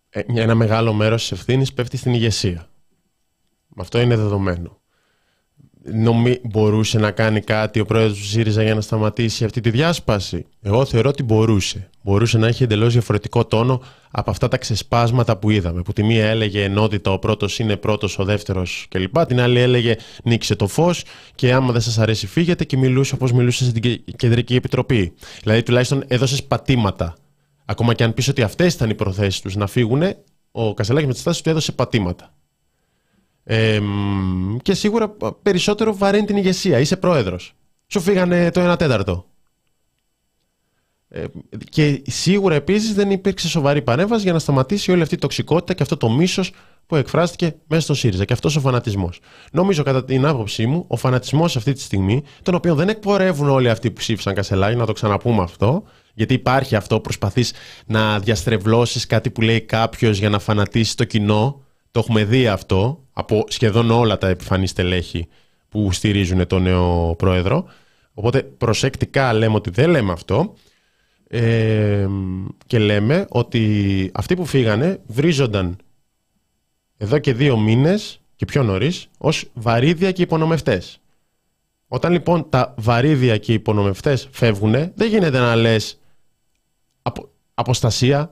Ε, 0.10 0.22
ένα 0.36 0.56
μεγάλο 0.56 0.94
μέρος 0.94 1.22
της 1.22 1.32
ευθύνης 1.32 1.74
πέφτει 1.74 1.98
στην 1.98 2.14
ηγεσία. 2.14 2.70
Αυτό 3.78 4.00
είναι 4.00 4.16
δεδομένο. 4.16 4.78
Νομί... 5.84 6.40
Μπορούσε 6.44 7.00
να 7.00 7.12
κάνει 7.12 7.42
κάτι 7.42 7.80
ο 7.80 7.86
πρόεδρος 7.86 8.18
του 8.18 8.26
ΣΥΡΙΖΑ 8.26 8.64
για 8.64 8.76
να 8.76 8.82
σταματήσει 8.82 9.44
αυτή 9.46 9.62
τη 9.62 9.70
διάσπαση; 9.70 10.46
Εγώ 10.62 10.86
θεωρώ 10.86 11.10
ότι 11.10 11.24
μπορούσε. 11.24 11.90
Μπορούσε 12.04 12.38
να 12.38 12.48
έχει 12.48 12.64
εντελώς 12.64 12.94
διαφορετικό 12.94 13.46
τόνο 13.46 13.82
από 14.12 14.30
αυτά 14.32 14.48
τα 14.48 14.58
ξεσπάσματα 14.58 15.38
που 15.38 15.50
είδαμε. 15.50 15.82
Που 15.82 15.94
τη 15.94 16.04
μία 16.04 16.26
έλεγε 16.26 16.64
ενότητα, 16.64 17.12
ο 17.12 17.20
πρώτος 17.20 17.60
είναι 17.60 17.76
πρώτος, 17.76 18.20
ο 18.20 18.24
δεύτερος 18.24 18.86
κλπ. 18.90 19.26
Την 19.26 19.40
άλλη 19.40 19.60
έλεγε 19.60 19.96
νίξε 20.24 20.56
το 20.56 20.68
φως 20.68 21.04
και 21.36 21.54
άμα 21.54 21.72
δεν 21.72 21.82
σας 21.82 21.98
αρέσει 21.98 22.28
φύγετε 22.28 22.64
και 22.64 22.78
μιλούσε 22.78 23.16
όπως 23.16 23.32
μιλούσε 23.32 23.64
στην 23.64 24.04
Κεντρική 24.16 24.56
Επιτροπή. 24.56 25.14
Δηλαδή 25.42 25.64
τουλάχιστον 25.64 26.04
έδωσες 26.08 26.44
πατήματα 26.44 27.16
Ακόμα 27.70 27.94
και 27.94 28.04
αν 28.04 28.14
πεις 28.14 28.28
ότι 28.28 28.42
αυτές 28.42 28.74
ήταν 28.74 28.90
οι 28.90 28.96
προθέσεις 28.96 29.42
τους 29.42 29.56
να 29.56 29.68
φύγουν, 29.68 30.04
ο 30.52 30.74
Κασελάκης 30.74 31.08
με 31.08 31.14
τις 31.14 31.24
τάσει 31.24 31.44
του 31.44 31.50
έδωσε 31.50 31.72
πατήματα. 31.72 32.34
Ε, 33.44 33.80
και 34.62 34.74
σίγουρα 34.74 35.10
περισσότερο 35.42 35.96
βαραίνει 35.96 36.26
την 36.26 36.38
ηγεσία. 36.38 36.80
Είσαι 36.80 36.98
πρόεδρος. 36.98 37.54
Σου 37.88 38.00
φύγανε 38.00 38.52
το 38.52 38.72
1 38.72 38.78
τέταρτο. 38.78 39.26
Ε, 41.08 41.24
και 41.70 42.02
σίγουρα 42.06 42.56
επίσης 42.56 42.94
δεν 42.94 43.12
υπήρξε 43.12 43.48
σοβαρή 43.48 43.82
παρέμβαση 43.82 44.24
για 44.24 44.34
να 44.34 44.40
σταματήσει 44.40 44.92
όλη 44.92 45.02
αυτή 45.02 45.16
η 45.16 45.18
τοξικότητα 45.18 45.74
και 45.74 45.84
αυτό 45.84 45.98
το 45.98 46.10
μίσος 46.10 46.52
που 46.86 46.96
εκφράστηκε 46.96 47.56
μέσα 47.68 47.82
στο 47.82 47.94
ΣΥΡΙΖΑ 47.94 48.26
και 48.26 48.34
αυτός 48.34 48.56
ο 48.56 48.60
φανατισμός. 48.60 49.20
Νομίζω, 49.52 49.84
κατά 49.84 50.06
την 50.06 50.26
άποψή 50.26 50.66
μου, 50.66 50.86
ο 50.88 50.96
φανατισμός 50.96 51.56
αυτή 51.56 51.74
τη 51.74 51.82
στιγμή, 51.82 52.24
τον 52.42 52.56
οποίο 52.56 52.76
δεν 52.76 52.90
εκπορεύουν 52.90 53.50
όλοι 53.50 53.70
αυτοί 53.70 53.92
που 53.92 54.00
ψήφισαν 54.00 54.34
Κασελάκη, 54.34 54.76
να 54.76 54.86
το 54.86 54.94
ξαναπούμε 54.94 55.44
αυτό, 55.44 55.84
γιατί 56.20 56.34
υπάρχει 56.34 56.76
αυτό, 56.76 57.00
προσπαθείς 57.00 57.54
να 57.86 58.20
διαστρεβλώσεις 58.20 59.06
κάτι 59.06 59.30
που 59.30 59.42
λέει 59.42 59.62
κάποιος 59.62 60.18
για 60.18 60.30
να 60.30 60.40
φανατίσει 60.40 60.98
το 60.98 61.04
κοινό. 61.04 61.62
Το 61.92 62.00
έχουμε 62.00 62.24
δει 62.24 62.48
αυτό 62.48 63.04
από 63.14 63.44
σχεδόν 63.48 63.92
όλα 63.92 64.18
τα 64.18 64.28
επιφανή 64.28 64.68
στελέχη 64.68 65.28
που 65.70 65.92
στηρίζουν 65.92 66.48
τον 66.48 66.62
νέο 66.62 67.16
πρόεδρο. 67.18 67.66
Οπότε 68.14 68.42
προσεκτικά 68.44 69.34
λέμε 69.34 69.56
ότι 69.56 69.70
δεν 69.70 69.90
λέμε 69.90 70.12
αυτό. 70.12 70.54
ε, 71.28 72.08
και 72.68 72.80
λέμε 72.80 73.26
ότι 73.30 74.12
αυτοί 74.14 74.36
που 74.36 74.46
φύγανε 74.46 75.00
βρίζονταν 75.08 75.78
εδώ 76.98 77.20
και 77.20 77.34
δύο 77.34 77.58
μήνες 77.58 78.20
και 78.36 78.46
πιο 78.46 78.64
νωρίς 78.64 79.08
ως 79.18 79.46
βαρύδια 79.54 80.12
και 80.12 80.22
υπονομευτές. 80.22 81.00
Όταν 81.88 82.12
λοιπόν 82.12 82.50
τα 82.50 82.74
βαρύδια 82.78 83.38
και 83.38 83.52
οι 83.52 83.56
υπονομευτές 83.56 84.28
φεύγουν, 84.32 84.72
δεν 84.72 85.08
γίνεται 85.10 85.40
να 85.40 85.56
λες 85.56 85.99
απο, 87.02 87.30
αποστασία, 87.54 88.32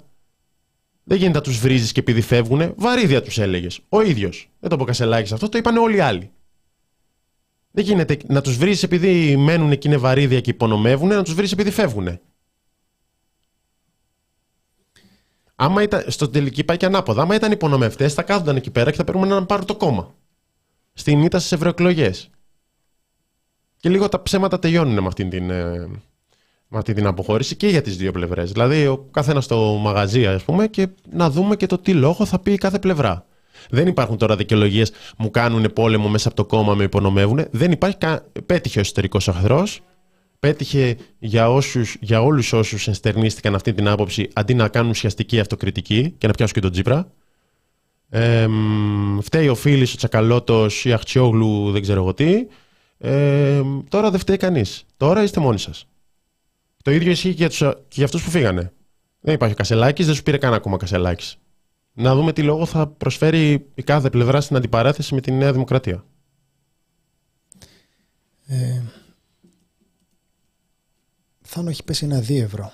δεν 1.03 1.18
γίνεται 1.18 1.38
να 1.38 1.43
τους 1.43 1.59
βρίζεις 1.59 1.91
και 1.91 1.99
επειδή 1.99 2.22
φεύγουν, 2.22 2.74
βαρύδια 2.78 3.22
τους 3.22 3.38
έλεγες. 3.38 3.80
Ο 3.89 4.01
ίδιος. 4.01 4.49
Δεν 4.59 4.70
το 4.70 4.78
πω 4.78 4.84
Κασελάκης 4.84 5.32
αυτός, 5.32 5.49
το 5.49 5.57
είπαν 5.57 5.78
όλοι 5.78 5.95
οι 5.95 5.99
άλλοι. 5.99 6.32
Δεν 7.72 7.84
γίνεται 7.84 8.18
να 8.28 8.41
τους 8.41 8.57
βρίζεις 8.57 8.84
επειδή 8.84 9.38
μένουν 9.38 9.78
και 9.78 9.88
είναι 9.88 9.97
βαρύδια 9.97 10.41
και 10.41 10.49
υπονομεύουν, 10.49 11.07
να 11.07 11.24
τους 11.24 11.34
βρίζεις 11.34 11.51
επειδή 11.51 11.72
φεύγουν. 11.72 12.20
Άμα 15.59 15.82
ήταν, 15.82 16.03
στο 16.07 16.30
τελική 16.30 16.63
πάει 16.63 16.78
και 16.78 16.86
ανάποδα. 16.86 17.22
Άμα 17.22 17.36
ήταν 17.36 17.51
υπονομευτές, 17.51 18.13
θα 18.13 18.24
κάθονταν 18.24 18.55
εκεί 18.55 18.72
πέρα 18.72 18.91
και 18.91 18.97
θα 18.97 19.03
περίμεναν 19.03 19.39
να 19.39 19.45
πάρουν 19.45 19.65
το 19.65 19.76
κόμμα. 19.76 20.15
Στην 20.93 21.24
ήττα 21.24 21.39
στις 21.39 21.51
ευρωεκλογές. 21.51 22.30
Και 23.78 23.89
λίγο 23.89 24.09
τα 24.09 24.22
ψέματα 24.22 24.59
τελειώνουν 24.59 24.99
με 25.01 25.07
αυτή 25.07 25.28
την, 25.28 25.49
ε, 25.49 25.89
με 26.68 26.78
αυτή 26.78 26.93
την 26.93 27.05
αποχώρηση 27.05 27.55
και 27.55 27.68
για 27.68 27.82
τις 27.82 27.97
δύο 27.97 28.11
πλευρές. 28.11 28.51
Δηλαδή, 28.51 28.88
ο 28.88 29.07
καθένας 29.11 29.43
στο 29.43 29.80
μαγαζί, 29.82 30.26
ας 30.26 30.43
πούμε, 30.43 30.68
και 30.68 30.88
να 31.11 31.30
δούμε 31.30 31.55
και 31.55 31.65
το 31.65 31.78
τι 31.78 31.93
λόγο 31.93 32.26
θα 32.26 32.39
πει 32.39 32.51
η 32.51 32.57
κάθε 32.57 32.80
πλευρά. 32.80 33.26
Δεν 33.70 33.88
υπάρχουν 33.88 34.18
τώρα 34.18 34.36
δικαιολογίες 34.36 34.91
μου 35.18 35.32
κάνουν 35.32 35.74
πόλεμο 35.74 36.07
μέσα 36.07 36.28
από 36.28 36.38
το 36.38 36.45
κόμμα, 36.45 36.76
με 36.76 36.84
υπονομεύουν. 36.84 37.45
Δεν 37.51 37.72
υπάρχει. 37.72 37.97
Κα... 37.97 38.26
Πέτυχε 38.45 38.78
ο 38.78 38.82
εσωτερικός 38.82 39.28
εχθρός 39.28 39.82
πέτυχε 40.39 40.97
για, 41.20 41.51
όσους, 41.51 41.95
για 41.99 42.22
όλους 42.22 42.53
όσους 42.53 42.88
ενστερνίστηκαν 42.88 43.55
αυτή 43.55 43.74
την 43.74 43.88
άποψη 43.88 44.30
αντί 44.34 44.53
να 44.53 44.68
κάνουν 44.68 44.89
ουσιαστική 44.89 45.39
αυτοκριτική 45.39 46.15
και 46.18 46.28
να 46.28 46.34
πιάσουν 46.34 46.53
και 46.53 46.61
τον 46.61 46.72
Τζίπρα. 46.72 47.11
Ε, 48.09 48.47
φταίει 49.22 49.47
ο 49.47 49.55
Φίλης, 49.55 49.93
ο 49.93 49.97
Τσακαλώτος, 49.97 50.86
η 50.86 50.93
Αχτσιόγλου, 50.93 51.72
δεν 51.72 51.82
ξέρω 51.82 52.01
εγώ 52.01 52.13
τι. 52.13 52.47
Ε, 52.97 53.61
τώρα 53.89 54.11
δεν 54.11 54.20
φταίει 54.20 54.38
κανείς. 54.38 54.86
Τώρα 54.97 55.24
είστε 55.24 55.39
μόνοι 55.39 55.59
σας. 55.59 55.88
Το 56.84 56.92
ίδιο 56.92 57.12
ισχύει 57.12 57.30
και 57.30 57.36
για, 57.36 57.50
τους, 57.50 57.58
και 57.58 57.96
για 57.96 58.06
αυτούς 58.06 58.24
που 58.24 58.30
φύγανε. 58.30 58.74
Δεν 59.20 59.34
υπάρχει 59.34 59.54
ο 59.54 59.58
Κασελάκης, 59.58 60.06
δεν 60.06 60.16
σου 60.16 60.24
πήρε 60.24 60.38
καν 60.38 60.54
ακόμα 60.54 60.78
Κασελάκης. 60.78 61.38
Να 61.94 62.16
δούμε 62.16 62.34
τι 62.34 62.44
λόγο 62.44 62.66
θα 62.66 62.88
προσφέρει 62.88 63.66
η 63.76 63.84
κάθε 63.84 64.10
πλευρά 64.10 64.42
στην 64.42 64.56
αντιπαράθεση 64.56 65.14
με 65.14 65.22
τη 65.22 65.32
Νέα 65.32 65.52
Δημοκρατία. 65.52 66.06
Ε, 68.46 68.82
Θάνο 71.42 71.70
έχει 71.70 71.84
πέσει 71.84 72.06
ένα 72.06 72.20
2 72.20 72.42
ευρώ. 72.42 72.72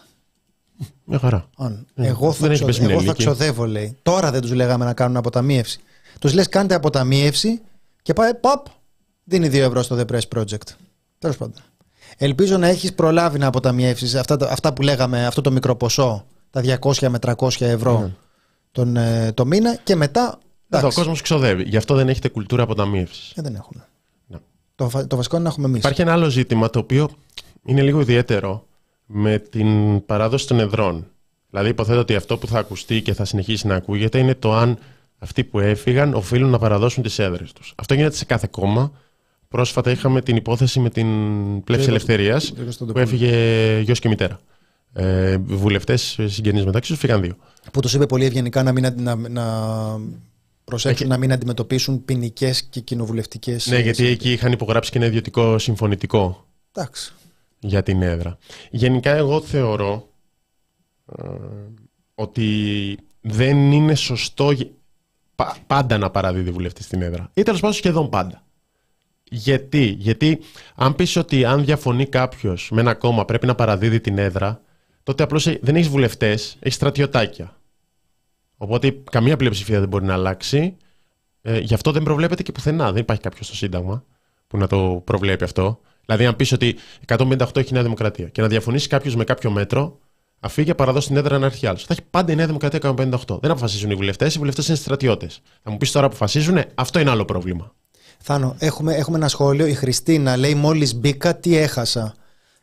Μια 1.04 1.20
χαρά. 1.20 1.50
Αν. 1.58 1.88
Ε, 1.96 2.08
εγώ 2.08 2.32
θα, 2.32 2.48
ξο... 2.48 2.68
εγώ 2.80 3.02
θα 3.02 3.14
ξοδεύω, 3.14 3.66
λέει. 3.66 3.98
Τώρα 4.02 4.32
δεν 4.32 4.42
τους 4.42 4.52
λέγαμε 4.52 4.86
να 4.86 4.94
κάνουν 4.94 5.18
αποταμίευση. 5.18 5.80
Τους 6.20 6.34
λες, 6.34 6.50
κάντε 6.50 6.74
αποταμίευση 6.74 7.62
και 8.02 8.14
πάει, 8.14 8.36
παπ, 8.36 8.66
δίνει 9.24 9.48
2 9.48 9.54
ευρώ 9.54 9.82
στο 9.82 9.96
The 10.00 10.06
Press 10.12 10.38
Project. 10.38 10.68
Τέλος 11.20 11.38
πάντων. 11.38 11.62
Ελπίζω 12.18 12.58
να 12.58 12.68
έχεις 12.68 12.94
προλάβει 12.94 13.38
να 13.40 13.48
αποταμιεύσεις 13.48 14.16
αυτά, 14.16 14.38
αυτά 14.50 14.74
που 14.74 14.82
λέγαμε, 14.82 15.26
αυτό 15.26 15.42
το 15.42 15.52
μικρό 15.52 15.76
ποσό, 15.76 16.26
τα 16.50 16.62
200 16.82 17.08
με 17.10 17.20
300 17.22 17.50
ευρώ 17.60 18.04
mm. 18.06 18.12
τον, 18.72 18.96
ε, 18.96 19.32
το 19.34 19.46
μήνα 19.46 19.76
και 19.76 19.96
μετά. 19.96 20.40
Εδώ 20.70 20.88
ο 20.88 20.92
κόσμος 20.94 21.22
ξοδεύει. 21.22 21.64
Γι' 21.64 21.78
αυτό 21.78 21.96
δεν 21.96 22.10
έχετε 22.10 22.30
κουλτούρα 22.30 22.64
αποταμίευσης. 22.64 23.32
Ε, 23.36 23.42
δεν 23.42 23.56
έχουμε. 23.56 23.88
Ναι. 24.28 24.38
Το, 24.76 25.06
το 25.08 25.16
βασικό 25.16 25.36
είναι 25.36 25.46
να 25.46 25.50
έχουμε 25.50 25.68
εμείς. 25.68 25.80
Υπάρχει 25.80 26.02
ένα 26.02 26.12
άλλο 26.12 26.30
ζήτημα 26.30 26.70
το 26.70 26.80
οποίο 26.80 27.10
είναι 27.66 27.82
λίγο 27.82 28.02
ιδιαίτερο 28.02 28.66
με 29.06 29.38
την 29.38 30.06
παράδοση 30.06 30.48
των 30.48 30.60
εδρών. 30.60 31.08
Δηλαδή, 31.50 31.70
υποθέτω 31.70 32.00
ότι 32.00 32.16
αυτό 32.16 32.38
που 32.38 32.48
θα 32.48 32.60
ακουστεί 32.60 33.02
και 33.02 33.14
θα 33.14 33.26
συνεχίσει 33.26 33.68
να 33.68 33.76
ακούγεται 33.76 34.18
είναι 34.18 34.36
το 34.36 34.54
αν 34.54 34.78
αυτοί 35.18 35.44
που 35.44 35.60
έφυγαν 35.60 36.14
οφείλουν 36.14 36.50
να 36.50 36.60
παραδώσουν 36.60 37.04
τις 37.04 37.20
έδρες 37.20 37.54
τους. 37.54 37.74
Αυτό 37.76 37.94
γίνεται 37.94 38.16
σε 38.16 38.26
κάθε 38.26 38.48
κόμμα. 38.52 38.92
Πρόσφατα 39.54 39.92
είχαμε 39.92 40.22
την 40.22 40.36
υπόθεση 40.36 40.80
με 40.80 40.90
την 40.90 41.08
πλεύση 41.64 41.90
ελευθερίας 41.90 42.54
που 42.78 43.00
έφυγε 43.00 43.80
γιος 43.80 44.00
και 44.00 44.08
μητέρα. 44.08 44.40
Ε, 44.94 45.38
Βουλευτές 45.38 46.20
συγγενείς 46.26 46.66
μεταξύ 46.66 46.92
τους 46.92 47.00
φύγαν 47.00 47.22
δύο. 47.22 47.36
Που 47.74 47.80
τους 47.80 47.94
είπε 47.94 48.06
πολύ 48.06 48.26
ευγενικά 48.26 48.64
να 48.64 48.72
μην, 48.72 48.94
να, 48.96 49.16
να 49.16 49.46
προσέξουν 50.64 51.08
να 51.08 51.18
μην 51.18 51.32
αντιμετωπίσουν 51.32 52.06
ποινικές 52.06 52.64
και 52.64 52.80
κοινοβουλευτικές. 52.80 53.68
Ναι, 53.68 53.80
γιατί 53.80 54.06
εκεί 54.06 54.32
είχαν 54.32 54.52
υπογράψει 54.52 54.92
και 54.92 54.98
ένα 54.98 55.08
ιδιωτικό 55.08 55.58
συμφωνητικό. 55.58 56.48
Εντάξει 56.72 57.14
για 57.60 57.84
την 57.84 58.02
έδρα. 58.02 58.38
Γενικά 58.70 59.12
εγώ 59.12 59.42
θεωρώ 59.42 60.10
ε, 61.18 61.28
ότι 62.16 62.98
δεν 63.22 63.72
είναι 63.72 63.96
σωστό 63.96 64.54
πάντα 65.68 65.98
να 65.98 66.10
παραδίδει 66.10 66.52
βουλευτής 66.52 66.86
στην 66.86 67.02
έδρα. 67.02 67.30
Ή 67.34 67.44
τέλος 67.44 67.60
πάντων 67.60 67.76
σχεδόν 67.76 68.10
πάντα. 68.10 68.44
Γιατί, 69.36 69.96
Γιατί 70.00 70.40
αν 70.76 70.96
πεις 70.96 71.16
ότι 71.16 71.46
αν 71.46 71.66
διαφωνεί 71.66 72.06
κάποιος 72.06 72.70
με 72.72 72.82
ένα 72.82 72.94
κόμμα 72.94 73.26
πρέπει 73.26 73.46
να 73.46 73.56
παραδίδει 73.56 74.02
την 74.02 74.18
έδρα, 74.18 74.62
τότε 75.04 75.24
απλώς 75.24 75.44
δεν 75.62 75.76
έχεις 75.76 75.88
βουλευτές, 75.88 76.58
έχεις 76.60 76.76
στρατιωτάκια. 76.76 77.58
Οπότε 78.58 79.02
καμία 79.12 79.38
πλειοψηφία 79.38 79.80
δεν 79.80 79.90
μπορεί 79.90 80.06
να 80.06 80.14
αλλάξει. 80.14 80.78
Ε, 81.42 81.60
γι' 81.60 81.74
αυτό 81.74 81.92
δεν 81.92 82.04
προβλέπεται 82.04 82.44
και 82.44 82.52
πουθενά. 82.52 82.92
Δεν 82.92 83.02
υπάρχει 83.02 83.22
κάποιος 83.22 83.46
στο 83.46 83.56
Σύνταγμα 83.56 84.04
που 84.48 84.58
να 84.58 84.68
το 84.68 85.02
προβλέπει 85.06 85.44
αυτό. 85.44 85.80
Δηλαδή, 86.06 86.26
αν 86.26 86.36
πεις 86.36 86.52
ότι 86.52 86.76
158 87.08 87.58
έχει 87.58 87.74
Νέα 87.74 87.84
Δημοκρατία 87.84 88.28
και 88.28 88.42
να 88.42 88.48
διαφωνήσει 88.48 88.88
κάποιος 88.88 89.16
με 89.16 89.24
κάποιο 89.24 89.52
μέτρο, 89.52 90.00
αφήγει 90.40 90.68
και 90.68 90.76
παραδώσει 90.76 91.08
την 91.08 91.18
έδρα 91.18 91.40
να 91.40 91.46
έρθει 91.46 91.68
άλλος. 91.68 91.84
Θα 91.84 91.94
έχει 91.94 92.02
πάντα 92.10 92.32
η 92.32 92.36
Νέα 92.36 92.46
Δημοκρατία 92.46 92.80
158. 92.84 93.40
Δεν 93.42 93.52
αποφασίζουν 93.52 93.92
οι 93.92 93.96
βουλευτές, 93.96 94.36
οι 94.36 94.38
βουλευτές 94.38 94.68
είναι 94.68 94.78
στρατιώτες. 94.78 95.42
Θα 95.64 95.72
μου 95.72 95.78
πεις 95.78 95.92
τώρα 95.92 96.06
αποφασίζουν, 96.06 96.58
αυτό 96.76 97.00
είναι 97.00 97.10
άλλο 97.10 97.26
πρόβλημα. 97.26 97.74
Θάνο, 98.26 98.56
έχουμε, 98.60 98.94
έχουμε 98.94 99.18
ένα 99.18 99.28
σχόλιο. 99.28 99.66
Η 99.66 99.74
Χριστίνα 99.74 100.38
λέει: 100.38 100.56
Μόλις 100.56 100.96
μπήκα, 100.96 101.36
τι 101.36 101.58
έχασα. 101.58 102.14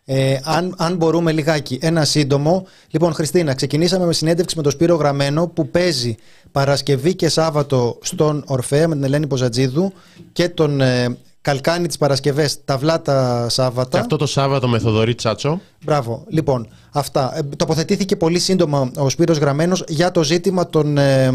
Ε, 0.05 0.39
αν, 0.45 0.75
αν 0.79 0.97
μπορούμε 0.97 1.33
λιγάκι, 1.33 1.79
ένα 1.83 2.05
σύντομο. 2.05 2.67
Λοιπόν, 2.91 3.13
Χριστίνα, 3.13 3.55
ξεκινήσαμε 3.55 4.07
με 4.07 4.13
συνέντευξη 4.13 4.57
με 4.57 4.63
τον 4.63 4.73
Σπύρο 4.73 4.95
Γραμμένο 4.95 5.47
που 5.47 5.69
παίζει 5.69 6.17
Παρασκευή 6.53 7.15
και 7.15 7.29
Σάββατο 7.29 7.99
στον 8.03 8.45
Ορφέα 8.47 8.89
με 8.89 8.95
την 8.95 9.05
Ελένη 9.05 9.27
Ποζατζίδου 9.27 9.93
και 10.33 10.49
τον 10.49 10.81
ε, 10.81 11.17
Καλκάνι 11.43 11.87
τις 11.87 11.97
Παρασκευές, 11.99 12.65
ταυλά 12.65 13.03
τα 13.03 13.47
Σάββατα. 13.49 13.91
Και 13.91 13.99
αυτό 13.99 14.17
το 14.17 14.27
Σάββατο 14.27 14.69
με 14.69 14.79
Θοδωρή 14.79 15.15
Τσάτσο. 15.15 15.61
Μπράβο. 15.85 16.25
Λοιπόν, 16.29 16.69
αυτά. 16.93 17.37
Ε, 17.37 17.43
τοποθετήθηκε 17.57 18.17
πολύ 18.17 18.39
σύντομα 18.39 18.91
ο 18.97 19.09
Σπύρος 19.09 19.39
Γραμμένος 19.39 19.85
για 19.89 20.11
το 20.11 20.23
ζήτημα 20.23 20.67
των 20.67 20.99
ε, 20.99 21.33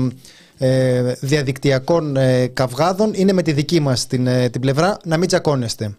ε, 0.58 1.14
διαδικτυακών 1.20 2.16
ε, 2.16 2.48
καυγάδων. 2.48 3.12
Είναι 3.14 3.34
με 3.34 3.42
τη 3.42 3.52
δική 3.52 3.80
μας 3.80 4.08
την, 4.08 4.28
ε, 4.28 4.50
την 4.50 4.62
πλευρά. 4.62 4.98
Να 5.06 5.18
μην 5.18 5.28
τσακώνεστε. 5.28 5.96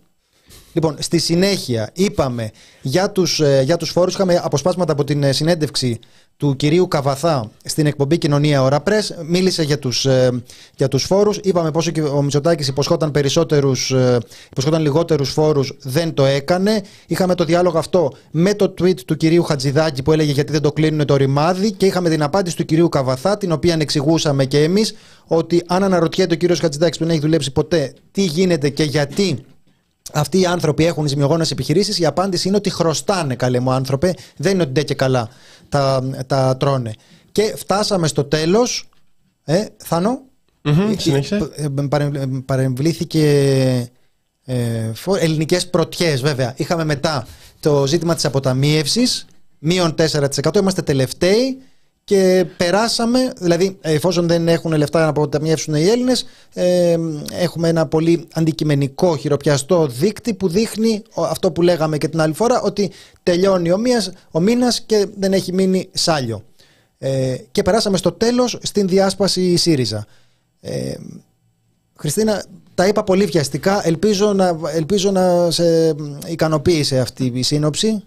Λοιπόν, 0.73 0.97
στη 0.99 1.19
συνέχεια 1.19 1.91
είπαμε 1.93 2.51
για 2.83 3.11
τους, 3.11 3.41
για 3.63 3.77
τους 3.77 3.91
φόρους, 3.91 4.15
είχαμε 4.15 4.41
αποσπάσματα 4.43 4.93
από 4.93 5.05
την 5.05 5.33
συνέντευξη 5.33 5.99
του 6.37 6.57
κυρίου 6.57 6.89
Καβαθά 6.89 7.51
στην 7.65 7.87
εκπομπή 7.87 8.19
Κοινωνία 8.19 8.63
Ωρα 8.63 8.81
Πρες 8.81 9.17
μίλησε 9.27 9.63
για 9.63 9.79
τους, 9.79 10.05
ε, 10.05 10.43
για 10.77 10.89
τους 10.89 11.05
φόρους. 11.05 11.39
Είπαμε 11.43 11.71
πόσο 11.71 11.91
ο 12.17 12.23
Μητσοτάκης 12.23 12.69
υποσχόταν 12.69 13.11
περισσότερους 13.11 13.91
ε, 13.91 14.19
υποσχόταν 14.51 14.83
λιγότερους 14.83 15.31
φόρους 15.31 15.73
δεν 15.83 16.15
το 16.15 16.25
έκανε. 16.25 16.83
Είχαμε 17.07 17.35
το 17.35 17.45
διάλογο 17.45 17.79
αυτό 17.79 18.13
με 18.31 18.55
το 18.55 18.75
tweet 18.81 19.01
του 19.01 19.17
κυρίου 19.17 19.43
Χατζηδάκη 19.43 20.03
που 20.03 20.13
έλεγε 20.13 20.33
γιατί 20.33 20.53
δεν 20.53 20.63
το 20.63 20.73
κλείνουν 20.73 21.07
το 21.07 21.17
ρημάδι 21.17 21.73
και 21.73 21.87
είχαμε 21.87 22.09
την 22.09 22.23
απάντηση 22.23 22.57
του 22.57 22.65
κυρίου 22.65 22.89
Καβαθά 22.89 23.37
την 23.37 23.53
οποία 23.53 23.77
εξηγούσαμε 23.81 24.45
και 24.45 24.63
εμείς 24.63 24.95
ότι 25.27 25.63
αν 25.67 25.85
αναρωτιέται 25.85 26.35
ο 26.35 26.37
κύριος 26.37 26.61
Χατζηδάκης 26.61 26.99
που 26.99 27.05
δεν 27.05 27.13
έχει 27.13 27.23
δουλέψει 27.23 27.53
ποτέ 27.53 27.93
τι 28.13 28.23
γίνεται 28.23 28.69
και 28.69 28.83
γιατί 28.83 29.45
αυτοί 30.13 30.41
οι 30.41 30.47
άνθρωποι 30.47 30.85
έχουν 30.85 31.07
ζημιογόνες 31.07 31.51
επιχειρήσεις. 31.51 31.99
Η 31.99 32.07
απάντηση 32.07 32.49
είναι 32.49 32.57
ότι 32.57 32.71
χρωστάνε, 32.71 33.35
καλέ 33.35 33.61
μου 33.61 33.71
άνθρωπε. 33.71 34.15
Δεν 34.37 34.53
είναι 34.53 34.63
ότι 34.63 34.73
ντε 34.73 34.83
και 34.83 34.95
καλά 34.95 35.29
τα, 35.69 36.03
τα 36.27 36.57
τρώνε. 36.57 36.93
Και 37.33 37.55
φτάσαμε 37.57 38.07
στο 38.07 38.25
τέλος. 38.25 38.89
Ε, 39.45 39.65
Θάνο. 39.77 40.21
Mm-hmm, 40.65 40.95
παρεμβλήθηκε 42.45 43.23
ε, 44.45 44.93
ελληνικές 45.19 45.71
πρωτιές 45.71 46.21
βέβαια. 46.21 46.55
Είχαμε 46.57 46.85
μετά 46.85 47.27
το 47.61 47.87
ζήτημα 47.87 48.15
της 48.15 48.25
αποταμίευσης, 48.25 49.27
μείον 49.59 49.95
4%. 50.43 50.57
Είμαστε 50.57 50.83
τελευταίοι 50.83 51.59
και 52.07 52.47
περάσαμε, 52.57 53.33
δηλαδή 53.39 53.79
εφόσον 53.81 54.27
δεν 54.27 54.49
έχουν 54.49 54.73
λεφτά 54.73 55.01
να 55.01 55.07
αποταμιεύσουν 55.07 55.75
οι 55.75 55.85
Έλληνες 55.85 56.27
ε, 56.55 56.97
έχουμε 57.33 57.69
ένα 57.69 57.87
πολύ 57.87 58.29
αντικειμενικό 58.33 59.17
χειροπιαστό 59.17 59.87
δείκτη 59.87 60.35
που 60.35 60.49
δείχνει 60.49 61.03
αυτό 61.15 61.53
που 61.53 61.63
λέγαμε 61.63 61.99
και 61.99 62.09
την 62.09 62.21
άλλη 62.21 62.35
φορά 62.35 62.61
ότι 62.61 62.91
τελειώνει 63.23 63.73
ο, 63.73 63.79
μίας, 63.79 64.11
ο 64.31 64.41
μήνας 64.41 64.81
και 64.81 65.07
δεν 65.19 65.33
έχει 65.33 65.53
μείνει 65.53 65.89
σάλιο 65.93 66.43
ε, 66.99 67.37
και 67.53 67.63
περάσαμε 67.63 67.97
στο 67.97 68.13
τέλος 68.13 68.59
στην 68.63 68.89
διάσπαση 68.89 69.57
ΣΥΡΙΖΑ 69.57 70.07
ε, 70.61 70.95
Χριστίνα 71.99 72.45
τα 72.75 72.87
είπα 72.87 73.05
πολύ 73.05 73.25
βιαστικά 73.25 73.87
ελπίζω 73.87 74.33
να, 74.33 74.59
ελπίζω 74.75 75.11
να 75.11 75.51
σε 75.51 75.95
ικανοποίησε 76.27 76.99
αυτή 76.99 77.33
η 77.35 77.43
σύνοψη 77.43 78.03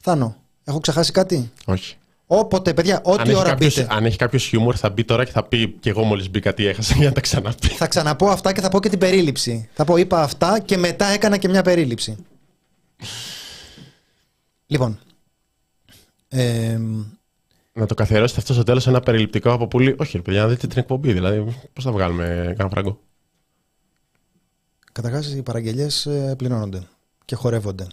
Θάνο 0.00 0.40
Έχω 0.64 0.80
ξεχάσει 0.80 1.12
κάτι; 1.12 1.50
Όχι. 1.64 1.96
Όποτε, 2.32 2.74
παιδιά, 2.74 3.00
ό,τι 3.04 3.34
ώρα 3.34 3.48
κάποιος, 3.48 3.76
μπείτε. 3.76 3.94
Αν 3.94 4.04
έχει 4.04 4.16
κάποιος 4.16 4.44
χιούμορ, 4.44 4.74
θα 4.78 4.90
μπει 4.90 5.04
τώρα 5.04 5.24
και 5.24 5.30
θα 5.30 5.44
πει 5.44 5.68
και 5.68 5.90
εγώ 5.90 6.02
μόλις 6.02 6.30
μπήκα 6.30 6.54
τι 6.54 6.66
έχασα 6.66 6.94
για 6.94 7.06
να 7.06 7.12
τα 7.12 7.20
ξαναπεί. 7.20 7.68
Θα 7.68 7.86
ξαναπώ 7.86 8.28
αυτά 8.28 8.52
και 8.52 8.60
θα 8.60 8.68
πω 8.68 8.80
και 8.80 8.88
την 8.88 8.98
περίληψη. 8.98 9.68
Θα 9.72 9.84
πω, 9.84 9.96
είπα 9.96 10.22
αυτά 10.22 10.60
και 10.60 10.76
μετά 10.76 11.06
έκανα 11.06 11.36
και 11.36 11.48
μια 11.48 11.62
περίληψη. 11.62 12.16
λοιπόν. 14.66 14.98
Ε, 16.28 16.78
να 17.72 17.86
το 17.86 17.94
καθιερώσετε 17.94 18.40
αυτό 18.40 18.52
στο 18.52 18.62
τέλος 18.62 18.86
ένα 18.86 19.00
περιληπτικό 19.00 19.52
από 19.52 19.68
πολύ. 19.68 19.94
Όχι, 19.98 20.16
ρε 20.16 20.22
παιδιά, 20.22 20.42
να 20.42 20.48
δείτε 20.48 20.66
την 20.66 20.78
εκπομπή. 20.78 21.12
Δηλαδή, 21.12 21.56
πώς 21.72 21.84
θα 21.84 21.92
βγάλουμε 21.92 22.24
κανένα 22.26 22.68
φραγκό. 22.68 23.00
Καταρχάς, 24.92 25.32
οι 25.34 25.42
παραγγελίες 25.42 26.06
ε, 26.06 26.34
πληρώνονται 26.38 26.82
και 27.24 27.34
χορεύονται. 27.34 27.86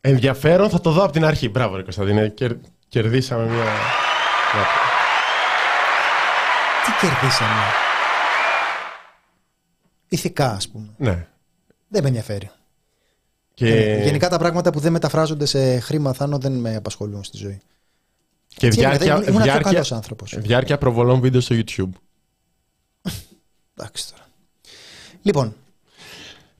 Ενδιαφέρον, 0.00 0.70
θα 0.70 0.80
το 0.80 0.90
δω 0.90 1.02
από 1.02 1.12
την 1.12 1.24
αρχή. 1.24 1.48
Μπράβο, 1.48 1.76
Ρε 1.76 1.82
Κωνσταντίνε. 1.82 2.34
Κερ, 2.94 3.02
κερδίσαμε 3.02 3.44
μια. 3.44 3.64
Τι 6.84 7.06
κερδίσαμε; 7.06 7.60
Ηθικά, 10.08 10.50
ας 10.50 10.68
πούμε. 10.68 10.88
Ναι. 10.96 11.26
Δεν 11.88 12.02
με 12.02 12.08
ενδιαφέρει. 12.08 12.50
Και... 13.54 14.00
Γενικά 14.04 14.28
τα 14.28 14.38
πράγματα 14.38 14.70
που 14.70 14.80
δεν 14.80 14.92
μεταφράζονται 14.92 15.46
σε 15.46 15.78
χρήμα 15.78 16.12
θάνο 16.12 16.38
δεν 16.38 16.52
με 16.52 16.76
απασχολούν 16.76 17.24
στη 17.24 17.36
ζωή. 17.36 17.60
Και 18.48 18.68
διάρκεια, 18.68 19.18
διάρκεια, 19.20 20.00
διάρκεια 20.36 20.78
προβολών 20.78 21.20
βίντεο 21.20 21.40
στο 21.40 21.54
YouTube. 21.54 21.92
Εντάξει 23.76 24.10
τώρα. 24.10 24.26
Λοιπόν. 25.22 25.56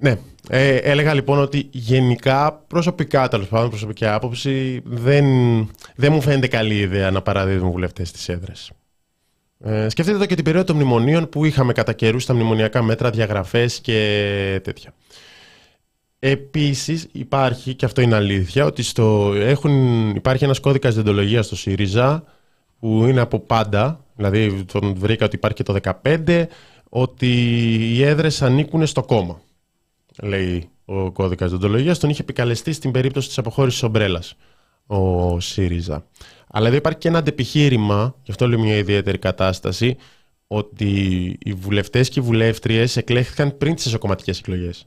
Ναι. 0.04 0.18
Ε, 0.48 0.76
έλεγα 0.76 1.14
λοιπόν 1.14 1.38
ότι 1.38 1.68
γενικά 1.70 2.52
προσωπικά, 2.52 3.28
τέλος 3.28 3.48
πάντων, 3.48 3.68
προσωπική 3.68 4.06
άποψη, 4.06 4.82
δεν, 4.84 5.24
δεν 5.94 6.12
μου 6.12 6.20
φαίνεται 6.20 6.46
καλή 6.46 6.78
ιδέα 6.78 7.10
να 7.10 7.22
παραδίδουν 7.22 7.70
βουλευτές 7.70 8.08
στις 8.08 8.28
έδρες. 8.28 8.70
Ε, 9.64 9.88
σκεφτείτε 9.88 10.16
εδώ 10.16 10.26
και 10.26 10.34
την 10.34 10.44
περίοδο 10.44 10.66
των 10.66 10.76
μνημονίων 10.76 11.28
που 11.28 11.44
είχαμε 11.44 11.72
κατά 11.72 11.92
καιρού 11.92 12.18
στα 12.18 12.34
μνημονιακά 12.34 12.82
μέτρα 12.82 13.10
διαγραφές 13.10 13.80
και 13.80 14.60
τέτοια. 14.64 14.94
Επίσης 16.18 17.08
υπάρχει, 17.12 17.74
και 17.74 17.84
αυτό 17.84 18.00
είναι 18.00 18.14
αλήθεια, 18.14 18.64
ότι 18.64 18.82
στο, 18.82 19.32
έχουν, 19.36 20.10
υπάρχει 20.16 20.44
ένας 20.44 20.60
κώδικας 20.60 20.94
διοντολογίας 20.94 21.46
στο 21.46 21.56
ΣΥΡΙΖΑ 21.56 22.24
που 22.80 23.06
είναι 23.06 23.20
από 23.20 23.38
πάντα, 23.40 24.04
δηλαδή 24.14 24.64
τον 24.64 24.94
βρήκα 24.94 25.24
ότι 25.24 25.36
υπάρχει 25.36 25.56
και 25.56 25.62
το 25.62 25.76
2015, 26.02 26.44
ότι 26.88 27.26
οι 27.94 28.02
έδρες 28.02 28.42
ανήκουν 28.42 28.86
στο 28.86 29.02
κόμμα, 29.02 29.40
λέει 30.22 30.68
ο 30.84 31.12
κώδικας 31.12 31.50
διοντολογίας. 31.50 31.98
Τον 31.98 32.10
είχε 32.10 32.22
επικαλεστεί 32.22 32.72
στην 32.72 32.90
περίπτωση 32.90 33.28
της 33.28 33.38
αποχώρησης 33.38 33.82
ομπρέλας 33.82 34.36
ο 34.86 35.40
ΣΥΡΙΖΑ. 35.40 36.06
Αλλά 36.46 36.66
εδώ 36.66 36.76
υπάρχει 36.76 36.98
και 36.98 37.08
ένα 37.08 37.18
αντεπιχείρημα, 37.18 38.14
γι' 38.22 38.30
αυτό 38.30 38.48
λέω 38.48 38.58
μια 38.58 38.76
ιδιαίτερη 38.76 39.18
κατάσταση, 39.18 39.96
ότι 40.46 40.88
οι 41.44 41.52
βουλευτές 41.52 42.08
και 42.08 42.20
οι 42.20 42.22
βουλεύτριες 42.22 42.96
εκλέχθηκαν 42.96 43.56
πριν 43.56 43.74
τις 43.74 43.86
εσωκομματικές 43.86 44.38
εκλογές. 44.38 44.86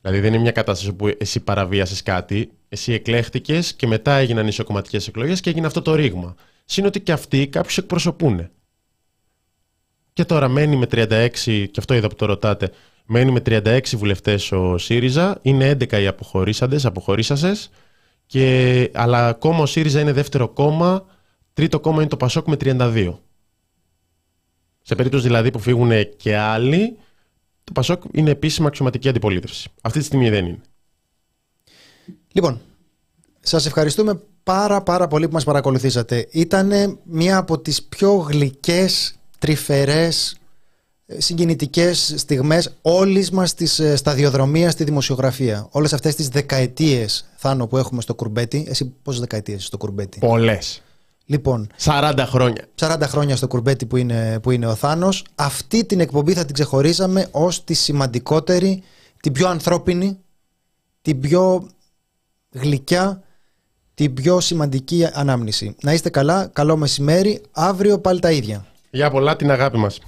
Δηλαδή 0.00 0.20
δεν 0.20 0.32
είναι 0.32 0.42
μια 0.42 0.52
κατάσταση 0.52 0.92
που 0.92 1.14
εσύ 1.18 1.40
παραβίασες 1.40 2.02
κάτι, 2.02 2.50
εσύ 2.68 2.92
εκλέχτηκες 2.92 3.74
και 3.74 3.86
μετά 3.86 4.12
έγιναν 4.12 4.46
ισοκομματικέ 4.46 4.96
εκλογές 5.08 5.40
και 5.40 5.50
έγινε 5.50 5.66
αυτό 5.66 5.82
το 5.82 5.94
ρήγμα. 5.94 6.34
Συν 6.64 6.86
ότι 6.86 7.00
και 7.00 7.12
αυτοί 7.12 7.48
κάποιους 7.48 7.78
εκπροσωπούν. 7.78 8.50
Και 10.20 10.26
τώρα 10.26 10.48
μένει 10.48 10.76
με 10.76 10.86
36, 10.90 11.28
και 11.42 11.78
αυτό 11.78 11.94
είδα 11.94 12.08
που 12.08 12.14
το 12.14 12.26
ρωτάτε, 12.26 12.72
μένει 13.06 13.30
με 13.30 13.40
36 13.46 13.80
βουλευτές 13.96 14.52
ο 14.52 14.78
ΣΥΡΙΖΑ, 14.78 15.38
είναι 15.42 15.70
11 15.70 15.92
οι 16.00 16.06
αποχωρήσαντες, 16.06 16.84
αποχωρήσασες, 16.84 17.70
και, 18.26 18.90
αλλά 18.94 19.28
ακόμα 19.28 19.58
ο 19.58 19.66
ΣΥΡΙΖΑ 19.66 20.00
είναι 20.00 20.12
δεύτερο 20.12 20.48
κόμμα, 20.48 21.06
τρίτο 21.52 21.80
κόμμα 21.80 22.00
είναι 22.00 22.10
το 22.10 22.16
ΠΑΣΟΚ 22.16 22.46
με 22.46 22.56
32. 22.60 23.18
Σε 24.82 24.94
περίπτωση 24.94 25.26
δηλαδή 25.26 25.50
που 25.50 25.58
φύγουν 25.58 25.90
και 26.16 26.36
άλλοι, 26.36 26.96
το 27.64 27.72
Πασόκ 27.72 28.02
είναι 28.12 28.30
επίσημα 28.30 28.68
αξιωματική 28.68 29.08
αντιπολίτευση. 29.08 29.68
Αυτή 29.80 29.98
τη 29.98 30.04
στιγμή 30.04 30.30
δεν 30.30 30.46
είναι. 30.46 30.60
Λοιπόν, 32.32 32.60
σας 33.40 33.66
ευχαριστούμε 33.66 34.20
πάρα 34.42 34.82
πάρα 34.82 35.08
πολύ 35.08 35.26
που 35.26 35.32
μας 35.32 35.44
παρακολουθήσατε. 35.44 36.28
Ήταν 36.30 36.98
μία 37.04 37.36
από 37.36 37.58
τις 37.60 37.82
πιο 37.82 38.14
γλυκές, 38.14 39.19
τρυφερές, 39.40 40.40
συγκινητικές 41.18 42.14
στιγμές 42.16 42.76
όλης 42.82 43.30
μας 43.30 43.54
της 43.54 43.78
ε, 43.78 43.96
σταδιοδρομίας 43.96 44.72
στη 44.72 44.84
δημοσιογραφία. 44.84 45.68
Όλες 45.70 45.92
αυτές 45.92 46.14
τις 46.14 46.28
δεκαετίες, 46.28 47.24
Θάνο, 47.36 47.66
που 47.66 47.76
έχουμε 47.76 48.02
στο 48.02 48.14
κουρμπέτι. 48.14 48.66
Εσύ 48.68 48.94
πόσες 49.02 49.20
δεκαετίες 49.20 49.64
στο 49.64 49.76
κουρμπέτι; 49.76 50.18
Πολλές. 50.18 50.82
Λοιπόν, 51.24 51.66
40 51.84 52.24
χρόνια. 52.26 52.64
40 52.74 52.96
χρόνια 53.02 53.36
στο 53.36 53.46
κουρμπέτι 53.46 53.86
που 53.86 53.96
είναι, 53.96 54.38
που 54.42 54.50
είναι 54.50 54.66
ο 54.66 54.74
Θάνος. 54.74 55.24
Αυτή 55.34 55.84
την 55.84 56.00
εκπομπή 56.00 56.32
θα 56.32 56.44
την 56.44 56.54
ξεχωρίζαμε 56.54 57.28
ως 57.30 57.64
τη 57.64 57.74
σημαντικότερη, 57.74 58.82
την 59.22 59.32
πιο 59.32 59.48
ανθρώπινη, 59.48 60.18
την 61.02 61.20
πιο 61.20 61.68
γλυκιά, 62.50 63.22
την 63.94 64.14
πιο 64.14 64.40
σημαντική 64.40 65.06
ανάμνηση. 65.12 65.76
Να 65.82 65.92
είστε 65.92 66.10
καλά, 66.10 66.46
καλό 66.52 66.76
μεσημέρι, 66.76 67.42
αύριο 67.50 67.98
πάλι 67.98 68.20
τα 68.20 68.30
ίδια. 68.30 68.69
Για 68.90 69.10
πολλά 69.10 69.36
την 69.36 69.50
αγάπη 69.50 69.78
μας. 69.78 70.00